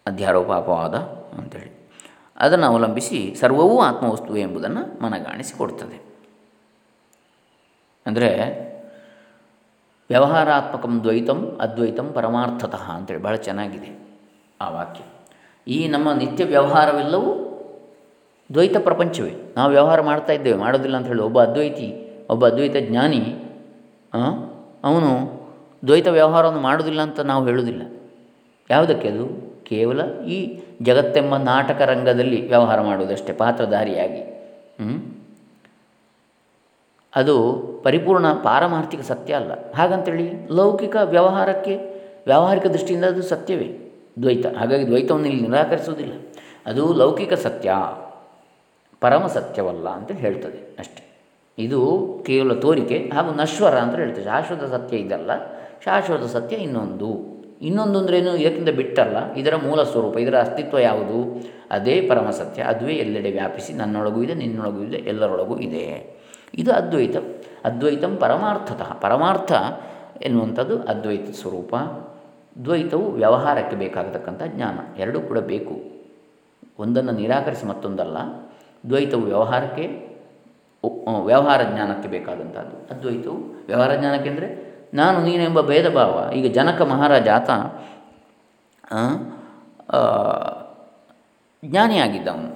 ಅಧ್ಯಾರೋಪ 0.07 0.53
ಅಪವಾದ 0.53 0.95
ಅಂತೇಳಿ 1.39 1.91
ಅದನ್ನು 2.37 2.67
ಅವಲಂಬಿಸಿ 2.67 3.35
ಸರ್ವವೂ 3.41 3.81
ಆತ್ಮವಸ್ತು 3.81 4.37
ಎಂಬುದನ್ನು 4.37 5.03
ಮನಗಾಣಿಸಿಕೊಡ್ತದೆ 5.03 6.15
ಅಂದರೆ 8.07 8.31
ವ್ಯವಹಾರಾತ್ಮಕಂ 10.11 11.01
ದ್ವೈತಂ 11.03 11.59
ಅದ್ವೈತಂ 11.61 12.13
ಪರಮಾರ್ಥತಃ 12.13 12.91
ಅಂತೇಳಿ 12.91 13.23
ಬಹಳ 13.23 13.35
ಚೆನ್ನಾಗಿದೆ 13.35 13.91
ಆ 14.61 14.69
ವಾಕ್ಯ. 14.69 15.03
ಈ 15.69 15.89
ನಮ್ಮ 15.89 16.13
ನಿತ್ಯ 16.13 16.45
ವ್ಯವಹಾರವೆಲ್ಲವೂ 16.45 17.44
ದ್ವೈತ 18.51 18.77
ಪ್ರಪಂಚವೇ. 18.79 19.33
ನಾವು 19.57 19.71
ವ್ಯವಹಾರ 19.71 20.01
ಮಾಡ್ತಾ 20.01 20.33
ಇದ್ದೇವೆ, 20.33 20.57
ಮಾಡೋದಿಲ್ಲ 20.59 20.97
ಅಂತ 20.97 21.07
ಹೇಳಿ 21.07 21.23
ಒಬ್ಬ 21.23 21.39
ಅದ್ವೈತಿ, 21.43 21.89
ಒಬ್ಬ 22.31 22.43
ಅದ್ವೈತ 22.47 22.77
ಜ್ಞಾನಿ 22.89 23.23
ಅವನು 24.85 25.11
ದ್ವೈತ 25.87 26.09
ವ್ಯವಹಾರವನ್ನು 26.09 26.61
ಮಾಡೋದಿಲ್ಲ 26.61 27.01
ಅಂತ 27.01 27.21
ನಾವು 27.21 27.43
ಹೇಳುವುದಿಲ್ಲ. 27.47 27.83
ಯಾವುದಕ್ಕೆ 28.71 29.09
ಅದು? 29.09 29.25
ಕೇವಲ 29.65 30.01
ಈ 30.27 30.39
ಜಗತ್ತೆಂಬ 30.83 31.37
ನಾಟಕ 31.37 31.81
ರಂಗದಲ್ಲಿ 31.83 32.39
ವ್ಯವಹಾರ 32.49 32.81
ಮಾಡುವುದಷ್ಟೇ, 32.81 33.33
ಪಾತ್ರಧಾರಿಯಾಗಿ. 33.33 34.23
ಅದು 37.15 37.35
ಪರಿಪೂರ್ಣ 37.85 38.27
ಪಾರಮಾರ್ಥಿಕ 38.43 39.01
ಸತ್ಯ 39.01 39.35
ಅಲ್ಲ. 39.35 39.53
ಹಾಗಂತೇಳಿ 39.73 40.27
ಲೌಕಿಕ 40.53 40.97
ವ್ಯವಹಾರಕ್ಕೆ, 41.05 41.75
ವ್ಯಾವಹಾರಿಕ 42.27 42.67
ದೃಷ್ಟಿಯಿಂದ 42.67 43.05
ಅದು 43.05 43.23
ಸತ್ಯವೇ. 43.23 43.69
ದ್ವೈತ, 44.23 44.47
ಹಾಗಾಗಿ 44.59 44.87
ದ್ವೈತವನ್ನು 44.87 45.27
ಇಲ್ಲಿ 45.27 45.43
ನಿರಾಕರಿಸುವುದಿಲ್ಲ. 45.49 46.15
ಅದು 46.67 46.83
ಲೌಕಿಕ 46.95 47.35
ಸತ್ಯ. 47.47 47.71
ಪರಮ 49.05 49.27
ಸತ್ಯವಲ್ಲ 49.27 49.89
ಅಂತ 49.89 50.13
ಹೇಳ್ತದೆ 50.13 50.77
ಅಷ್ಟೆ. 50.79 51.05
ಇದು 51.59 52.09
ಕೇವಲ 52.27 52.53
ತೋರಿಕೆ 52.53 53.11
ಹಾಗೂ 53.15 53.35
ನಶ್ವರ 53.35 53.79
ಅಂತ 53.79 53.95
ಹೇಳ್ತದೆ. 53.95 54.25
ಶಾಶ್ವತ 54.25 54.65
ಸತ್ಯ 54.65 54.97
ಇದಲ್ಲ. 54.97 55.31
ಶಾಶ್ವತ 55.85 56.23
ಸತ್ಯ 56.23 56.57
ಇನ್ನೊಂದು. 56.57 57.35
ಇನ್ನೊಂದು 57.63 58.15
ಏನು? 58.15 58.37
ಇದಕ್ಕಿಂತ 58.37 58.69
ಬಿಟ್ಟಲ್ಲ. 58.69 59.35
ಇದರ 59.35 59.57
ಮೂಲ 59.57 59.83
ಸ್ವರೂಪ, 59.83 60.17
ಇದರ 60.17 60.39
ಅಸ್ತಿತ್ವ 60.39 60.79
ಯಾವುದು? 60.79 61.49
ಅದೇ 61.71 62.01
ಪರಮ 62.01 62.31
ಸತ್ಯ. 62.31 62.63
ಅದುವೇ 62.63 62.95
ಎಲ್ಲೆಡೆ 62.95 63.31
ವ್ಯಾಪಿಸಿ 63.31 63.73
ನನ್ನೊಳಗೂ 63.73 64.23
ಇದೆ, 64.23 64.35
ನಿನ್ನೊಳಗೂ 64.35 64.83
ಇದೆ, 64.83 64.97
ಎಲ್ಲರೊಳಗೂ 64.97 65.59
ಇದೆ. 65.59 66.15
ಇದು 66.55 66.73
ಅದ್ವೈತ. 66.73 67.17
ಅದ್ವೈತಂ 67.65 68.17
ಪರಮಾರ್ಥತಃ. 68.17 68.95
ಪರಮಾರ್ಥ 68.95 69.53
ಎನ್ನುವಂಥದ್ದು 70.23 70.83
ಅದ್ವೈತ 70.83 71.31
ಸ್ವರೂಪ. 71.31 71.75
ದ್ವೈತವು 72.65 73.11
ವ್ಯವಹಾರಕ್ಕೆ 73.11 73.77
ಬೇಕಾಗತಕ್ಕಂಥ 73.77 74.43
ಜ್ಞಾನ. 74.47 75.01
ಎರಡೂ 75.01 75.21
ಕೂಡ 75.21 75.39
ಬೇಕು. 75.39 75.83
ಒಂದನ್ನು 76.79 77.13
ನಿರಾಕರಿಸಿ 77.13 77.67
ಮತ್ತೊಂದಲ್ಲ. 77.67 78.17
ದ್ವೈತವು 78.89 79.23
ವ್ಯವಹಾರಕ್ಕೆ 79.23 79.85
ವ್ಯವಹಾರ 81.29 81.61
ಜ್ಞಾನಕ್ಕೆ 81.71 82.09
ಬೇಕಾದಂಥದ್ದು. 82.09 82.77
ಅದ್ವೈತವು 82.93 83.39
ವ್ಯವಹಾರ 83.67 83.93
ಜ್ಞಾನಕ್ಕೆ 84.01 84.31
ಅಂದರೆ 84.31 84.49
ನಾನು 84.95 85.19
ನೀನೆಂಬ 85.25 85.61
ಭೇದ 85.61 85.87
ಭಾವ 85.95 86.17
ಈಗ 86.33 86.47
ಜನಕ 86.53 86.83
ಮಹಾರಾಜ 86.93 87.29
ಆತ 87.29 87.51
ಜ್ಞಾನಿಯಾಗಿದ್ದವನು. 91.63 92.51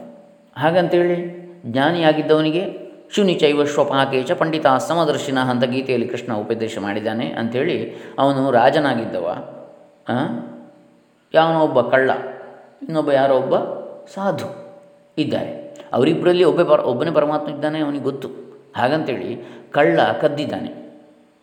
ಹಾಗಂತೇಳಿ 0.57 1.19
ಜ್ಞಾನಿಯಾಗಿದ್ದವನಿಗೆ 1.67 2.65
ಶುನಿ 3.15 3.35
ಚೈವ 3.35 3.65
ಶ್ವಪಾಕೇಶ 3.65 4.31
ಪಂಡಿತ 4.33 4.67
ಸಮದರ್ಶಿನ 4.89 5.39
ಅಂತ 5.53 5.65
ಗೀತೆಯಲ್ಲಿ 5.65 6.09
ಕೃಷ್ಣ 6.09 6.33
ಉಪದೇಶ 6.35 6.75
ಮಾಡಿದ್ದಾನೆ 6.79 7.27
ಅಂಥೇಳಿ 7.41 7.77
ಅವನು 8.19 8.43
ರಾಜನಾಗಿದ್ದವ. 8.51 9.27
ಯಾವನೋ 11.35 11.61
ಒಬ್ಬ 11.61 11.81
ಕಳ್ಳ, 11.95 12.11
ಇನ್ನೊಬ್ಬ 12.83 13.11
ಯಾರೋ 13.13 13.35
ಒಬ್ಬ 13.43 13.55
ಸಾಧು 14.15 14.51
ಇದ್ದಾರೆ. 15.25 15.53
ಅವರಿಬ್ಬರಲ್ಲಿ 15.93 16.45
ಒಬ್ಬ 16.45 16.63
ಪರ, 16.63 16.81
ಒಬ್ಬನೇ 16.81 17.11
ಪರಮಾತ್ಮ 17.11 17.49
ಇದ್ದಾನೆ, 17.51 17.79
ಅವನಿಗೆ 17.79 18.05
ಗೊತ್ತು. 18.05 18.29
ಹಾಗಂತೇಳಿ 18.77 19.31
ಕಳ್ಳ 19.73 20.01
ಕದ್ದಿದ್ದಾನೆ. 20.21 20.71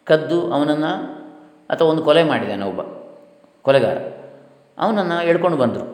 ಕದ್ದು 0.06 0.54
ಅವನನ್ನು 0.54 0.92
ಅಥವಾ 1.70 1.88
ಒಂದು 1.88 2.04
ಕೊಲೆ 2.04 2.24
ಮಾಡಿದ್ದಾನೆ 2.24 2.66
ಒಬ್ಬ, 2.66 2.82
ಕೊಲೆಗಾರ. 3.62 3.98
ಅವನನ್ನು 4.78 5.26
ಎಳ್ಕೊಂಡು 5.28 5.58
ಬಂದರು. 5.58 5.86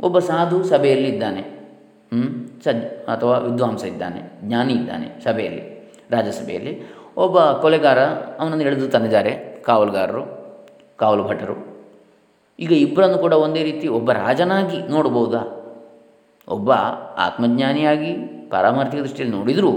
ಒಬ್ಬ 0.00 0.18
ಸಾಧು 0.18 0.64
ಸಭೆಯಲ್ಲಿ 0.64 1.08
ಇದ್ದಾನೆ. 1.08 1.42
ಸಜ್ 2.64 2.84
ಅಥವಾ 3.08 3.38
ವಿದ್ವಾಂಸ 3.38 3.84
ಇದ್ದಾನೆ, 3.84 4.20
ಜ್ಞಾನಿ 4.44 4.72
ಇದ್ದಾನೆ 4.72 5.20
ಸಭೆಯಲ್ಲಿ 5.24 5.62
ರಾಜಸಭೆಯಲ್ಲಿ 6.10 6.72
ಒಬ್ಬ 7.16 7.38
ಕೊಲೆಗಾರ 7.38 7.98
ಅವನನ್ನು 8.42 8.64
ಎಳೆದು 8.64 8.88
ತಂದಿದ್ದಾರೆ, 8.88 9.62
ಕಾವಲುಗಾರರು, 9.66 10.22
ಕಾವಲು 10.96 11.24
ಭಟರು. 11.24 11.56
ಈಗ 12.60 12.72
ಇಬ್ಬರನ್ನು 12.72 13.18
ಕೂಡ 13.18 13.32
ಒಂದೇ 13.32 13.62
ರೀತಿ 13.62 13.88
ಒಬ್ಬ 13.88 14.12
ರಾಜನಾಗಿ 14.12 14.78
ನೋಡ್ಬೋದಾ 14.88 15.57
ಒಬ್ಬ 16.48 16.72
ಆತ್ಮಜ್ಞಾನಿಯಾಗಿ 17.16 18.12
ಪಾರಮಾರ್ಥಿಕ 18.50 19.00
ದೃಷ್ಟಿಯಲ್ಲಿ 19.00 19.36
ನೋಡಿದರೂ 19.36 19.70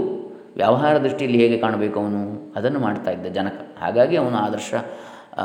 ವ್ಯವಹಾರ 0.56 0.98
ದೃಷ್ಟಿಯಲ್ಲಿ 0.98 1.38
ಹೇಗೆ 1.38 1.58
ಕಾಣಬೇಕು 1.58 2.00
ಅವನು? 2.00 2.52
ಅದನ್ನು 2.56 2.80
ಮಾಡ್ತಾ 2.80 3.10
ಇದ್ದ 3.10 3.26
ಜನಕ. 3.26 3.60
ಹಾಗಾಗಿ 3.80 4.16
ಅವನು 4.16 4.36
ಆದರ್ಶ 4.36 4.74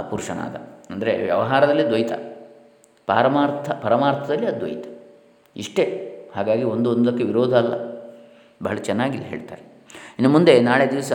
ಪುರುಷನಾದ. 0.09 0.55
ಅಂದರೆ 0.91 1.23
ವ್ಯವಹಾರದಲ್ಲಿ 1.23 1.83
ದ್ವೈತ 1.83 2.11
ಪಾರಮಾರ್ಥ, 3.05 3.71
ಪರಮಾರ್ಥದಲ್ಲಿ 3.71 4.45
ಅದ್ವೈತ. 4.45 4.85
ಇಷ್ಟೇ. 5.55 6.03
ಹಾಗಾಗಿ 6.35 6.63
ಒಂದು 6.63 6.91
ಒಂದಕ್ಕೆ 6.91 7.23
ವಿರೋಧ 7.23 7.53
ಅಲ್ಲ. 7.53 7.73
ಬಹಳ 8.63 8.75
ಚೆನ್ನಾಗಿ 8.75 9.17
ಹೇಳ್ತಾರೆ. 9.17 9.61
ಇನ್ನು 10.19 10.29
ಮುಂದೆ 10.29 10.59
ನಾಳೆ 10.59 10.91
ದಿವಸ, 10.91 11.11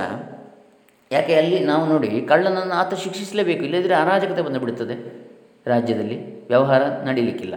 ಯಾಕೆ 1.13 1.35
ಅಲ್ಲಿ 1.35 1.61
ನಾವು 1.61 1.87
ನೋಡಿ 1.87 2.21
ಕಳ್ಳನನ್ನು 2.21 2.75
ಆತ 2.75 2.95
ಶಿಕ್ಷಿಸಲೇಬೇಕು 2.95 3.65
ಇಲ್ಲದಿದ್ದರೆ 3.65 3.95
ಅರಾಜಕತೆ 3.95 4.43
ಬಂದುಬಿಡುತ್ತದೆ 4.43 5.29
ರಾಜ್ಯದಲ್ಲಿ. 5.67 6.49
ವ್ಯವಹಾರ 6.49 6.83
ನಡೀಲಿಕ್ಕಿಲ್ಲ. 7.05 7.55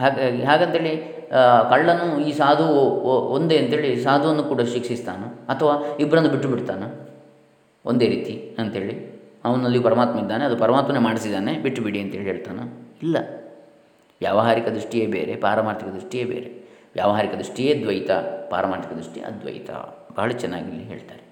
ಹಾಗಾಗಿ 0.00 0.42
ಹಾಗಂತೇಳಿ 0.42 1.13
ಕಳ್ಳನು 1.70 2.20
ಈ 2.20 2.32
ಸಾಧು 2.32 2.64
ಒಂದೇ 3.36 3.58
ಅಂತೇಳಿ 3.58 4.02
ಸಾಧುವನ್ನು 4.02 4.42
ಕೂಡ 4.42 4.60
ಶಿಕ್ಷಿಸ್ತಾನೆ 4.60 5.46
ಅಥವಾ 5.46 5.96
ಇಬ್ಬರನ್ನು 6.00 6.30
ಬಿಟ್ಟು 6.30 6.48
ಬಿಡ್ತಾನೆ. 6.48 7.08
ಒಂದೇ 7.86 8.08
ರೀತಿ 8.08 8.56
ಅಂಥೇಳಿ 8.58 9.14
ಅವನಲ್ಲಿ 9.44 9.78
ಪರಮಾತ್ಮ 9.78 10.18
ಇದ್ದಾನೆ, 10.18 10.44
ಅದು 10.44 10.56
ಪರಮಾತ್ಮನೇ 10.56 10.98
ಮಾಡಿಸಿದ್ದಾನೆ, 10.98 11.58
ಬಿಟ್ಟು 11.58 11.82
ಬಿಡಿ 11.82 12.00
ಅಂತೇಳಿ 12.00 12.24
ಹೇಳ್ತಾನೆ. 12.24 12.92
ಇಲ್ಲ. 13.02 13.16
ವ್ಯಾವಹಾರಿಕ 14.20 14.68
ದೃಷ್ಟಿಯೇ 14.68 15.06
ಬೇರೆ, 15.06 15.36
ಪಾರಮಾರ್ಥಿಕ 15.36 15.88
ದೃಷ್ಟಿಯೇ 15.88 16.24
ಬೇರೆ. 16.24 16.64
ವ್ಯಾವಹಾರಿಕ 16.94 17.34
ದೃಷ್ಟಿಯೇ 17.34 17.82
ದ್ವೈತ, 17.82 18.10
ಪಾರಮಾರ್ಥಿಕ 18.50 18.92
ದೃಷ್ಟಿ 18.92 19.20
ಅದ್ವೈತ. 19.20 19.70
ಬಹಳ 20.16 20.30
ಚೆನ್ನಾಗಿ 20.30 20.68
ಇಲ್ಲಿ 20.68 20.84
ಹೇಳ್ತಾರೆ. 20.84 21.22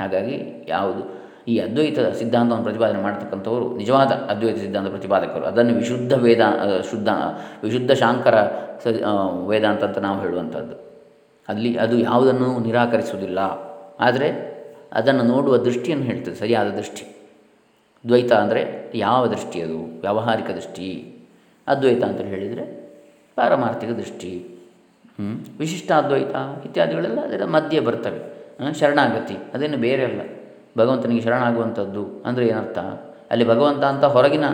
ಹಾಗಾಗಿ 0.00 0.64
ಯಾವುದು 0.68 1.21
ಈ 1.48 1.54
ಅದ್ವೈತ 1.58 1.98
ಸಿದ್ಧಾಂತವನ್ನು 2.20 2.64
ಪ್ರತಿಪಾದನೆ 2.64 3.00
ಮಾಡ್ತಕ್ಕಂಥವರು, 3.02 3.66
ನಿಜವಾದ 3.76 4.12
ಅದ್ವೈತ 4.32 4.56
ಸಿದ್ಧಾಂತ 4.56 4.88
ಪ್ರತಿಪಾದಕರು. 4.88 5.44
ಅದನ್ನು 5.44 5.74
ವಿಶುದ್ಧ 5.74 6.12
ವೇದ 6.24 6.42
ಶುದ್ಧ 6.90 7.08
ವಿಶುದ್ಧ 7.64 7.92
ಶಾಂಕರ 7.92 8.36
ಸ 8.82 8.86
ವೇದಾಂತ 9.50 9.82
ಅಂತ 9.84 9.98
ನಾವು 10.06 10.18
ಹೇಳುವಂಥದ್ದು. 10.20 10.76
ಅಲ್ಲಿ 11.48 11.70
ಅದು 11.76 11.96
ಯಾವುದನ್ನು 11.98 12.48
ನಿರಾಕರಿಸುವುದಿಲ್ಲ. 12.66 13.40
ಆದರೆ 14.00 14.28
ಅದನ್ನು 14.92 15.24
ನೋಡುವ 15.24 15.54
ದೃಷ್ಟಿಯನ್ನು 15.56 16.04
ಹೇಳ್ತದೆ, 16.04 16.34
ಸರಿಯಾದ 16.34 16.70
ದೃಷ್ಟಿ. 16.76 17.04
ದ್ವೈತ 18.04 18.32
ಅಂದರೆ 18.32 18.62
ಯಾವ 18.94 19.22
ದೃಷ್ಟಿ 19.26 19.58
ಅದು? 19.62 19.78
ವ್ಯಾವಹಾರಿಕ 20.00 20.48
ದೃಷ್ಟಿ. 20.50 20.88
ಅದ್ವೈತ 21.66 22.02
ಅಂತ 22.04 22.22
ಹೇಳಿದರೆ 22.32 22.64
ಪಾರಮಾರ್ಥಿಕ 23.36 23.90
ದೃಷ್ಟಿ. 23.90 24.32
ವಿಶಿಷ್ಟ 25.58 25.90
ಅದ್ವೈತ 25.92 26.34
ಇತ್ಯಾದಿಗಳೆಲ್ಲ 26.66 27.20
ಅದರ 27.20 27.44
ಮಧ್ಯೆ 27.56 27.80
ಬರ್ತವೆ. 27.80 28.20
ಶರಣಾಗತಿ, 28.80 29.36
ಅದೇನು 29.54 29.78
ಬೇರೆ 29.78 30.04
ಅಲ್ಲ. 30.04 30.20
ಭಗವಂತನಿಗೆ 30.78 31.20
ಶರಣಾಗುವಂಥದ್ದು 31.20 32.22
ಅಂದರೆ 32.26 32.46
ಏನರ್ಥ? 32.46 32.78
ಅಲ್ಲಿ 33.30 33.48
ಭಗವಂತ 33.48 33.84
ಅಂತ 33.84 34.04
ಹೊರಗಿನ 34.04 34.44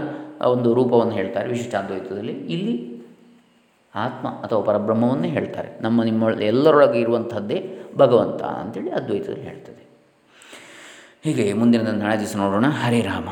ಒಂದು 0.46 0.74
ರೂಪವನ್ನು 0.74 1.12
ಹೇಳ್ತಾರೆ, 1.12 1.48
ವಿಶಿಷ್ಟಾದ್ವೈತದಲ್ಲಿ. 1.48 2.32
ಇಲ್ಲಿ 2.32 2.98
ಆತ್ಮ 3.94 4.28
ಅಥವಾ 4.28 4.62
ಪರಬ್ರಹ್ಮವನ್ನೇ 4.62 5.28
ಹೇಳ್ತಾರೆ. 5.28 5.80
ನಮ್ಮ 5.80 6.02
ನಿಮ್ಮ 6.02 6.40
ಎಲ್ಲರೊಳಗೆ 6.40 7.00
ಇರುವಂಥದ್ದೇ 7.00 7.78
ಭಗವಂತ 7.96 8.42
ಅಂತೇಳಿ 8.42 8.90
ಅದ್ವೈತದಲ್ಲಿ 8.90 9.40
ಹೇಳ್ತದೆ. 9.40 9.88
ಹೀಗೆ 11.24 11.52
ಮುಂದಿನ 11.52 11.90
ನಾಳೆ 11.90 12.18
ದಿವಸ 12.18 12.36
ನೋಡೋಣ. 12.36 12.66
ಹರೇ 12.66 13.00
ರಾಮ. 13.00 13.28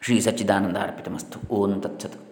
ಶ್ರೀ 0.00 0.20
ಸಚ್ಚಿದಾನಂದ 0.20 0.76
ಅರ್ಪಿತಮಸ್ತು. 0.76 1.54
ಓಂ 1.54 1.80
ತತ್ಸತ್. 1.80 2.29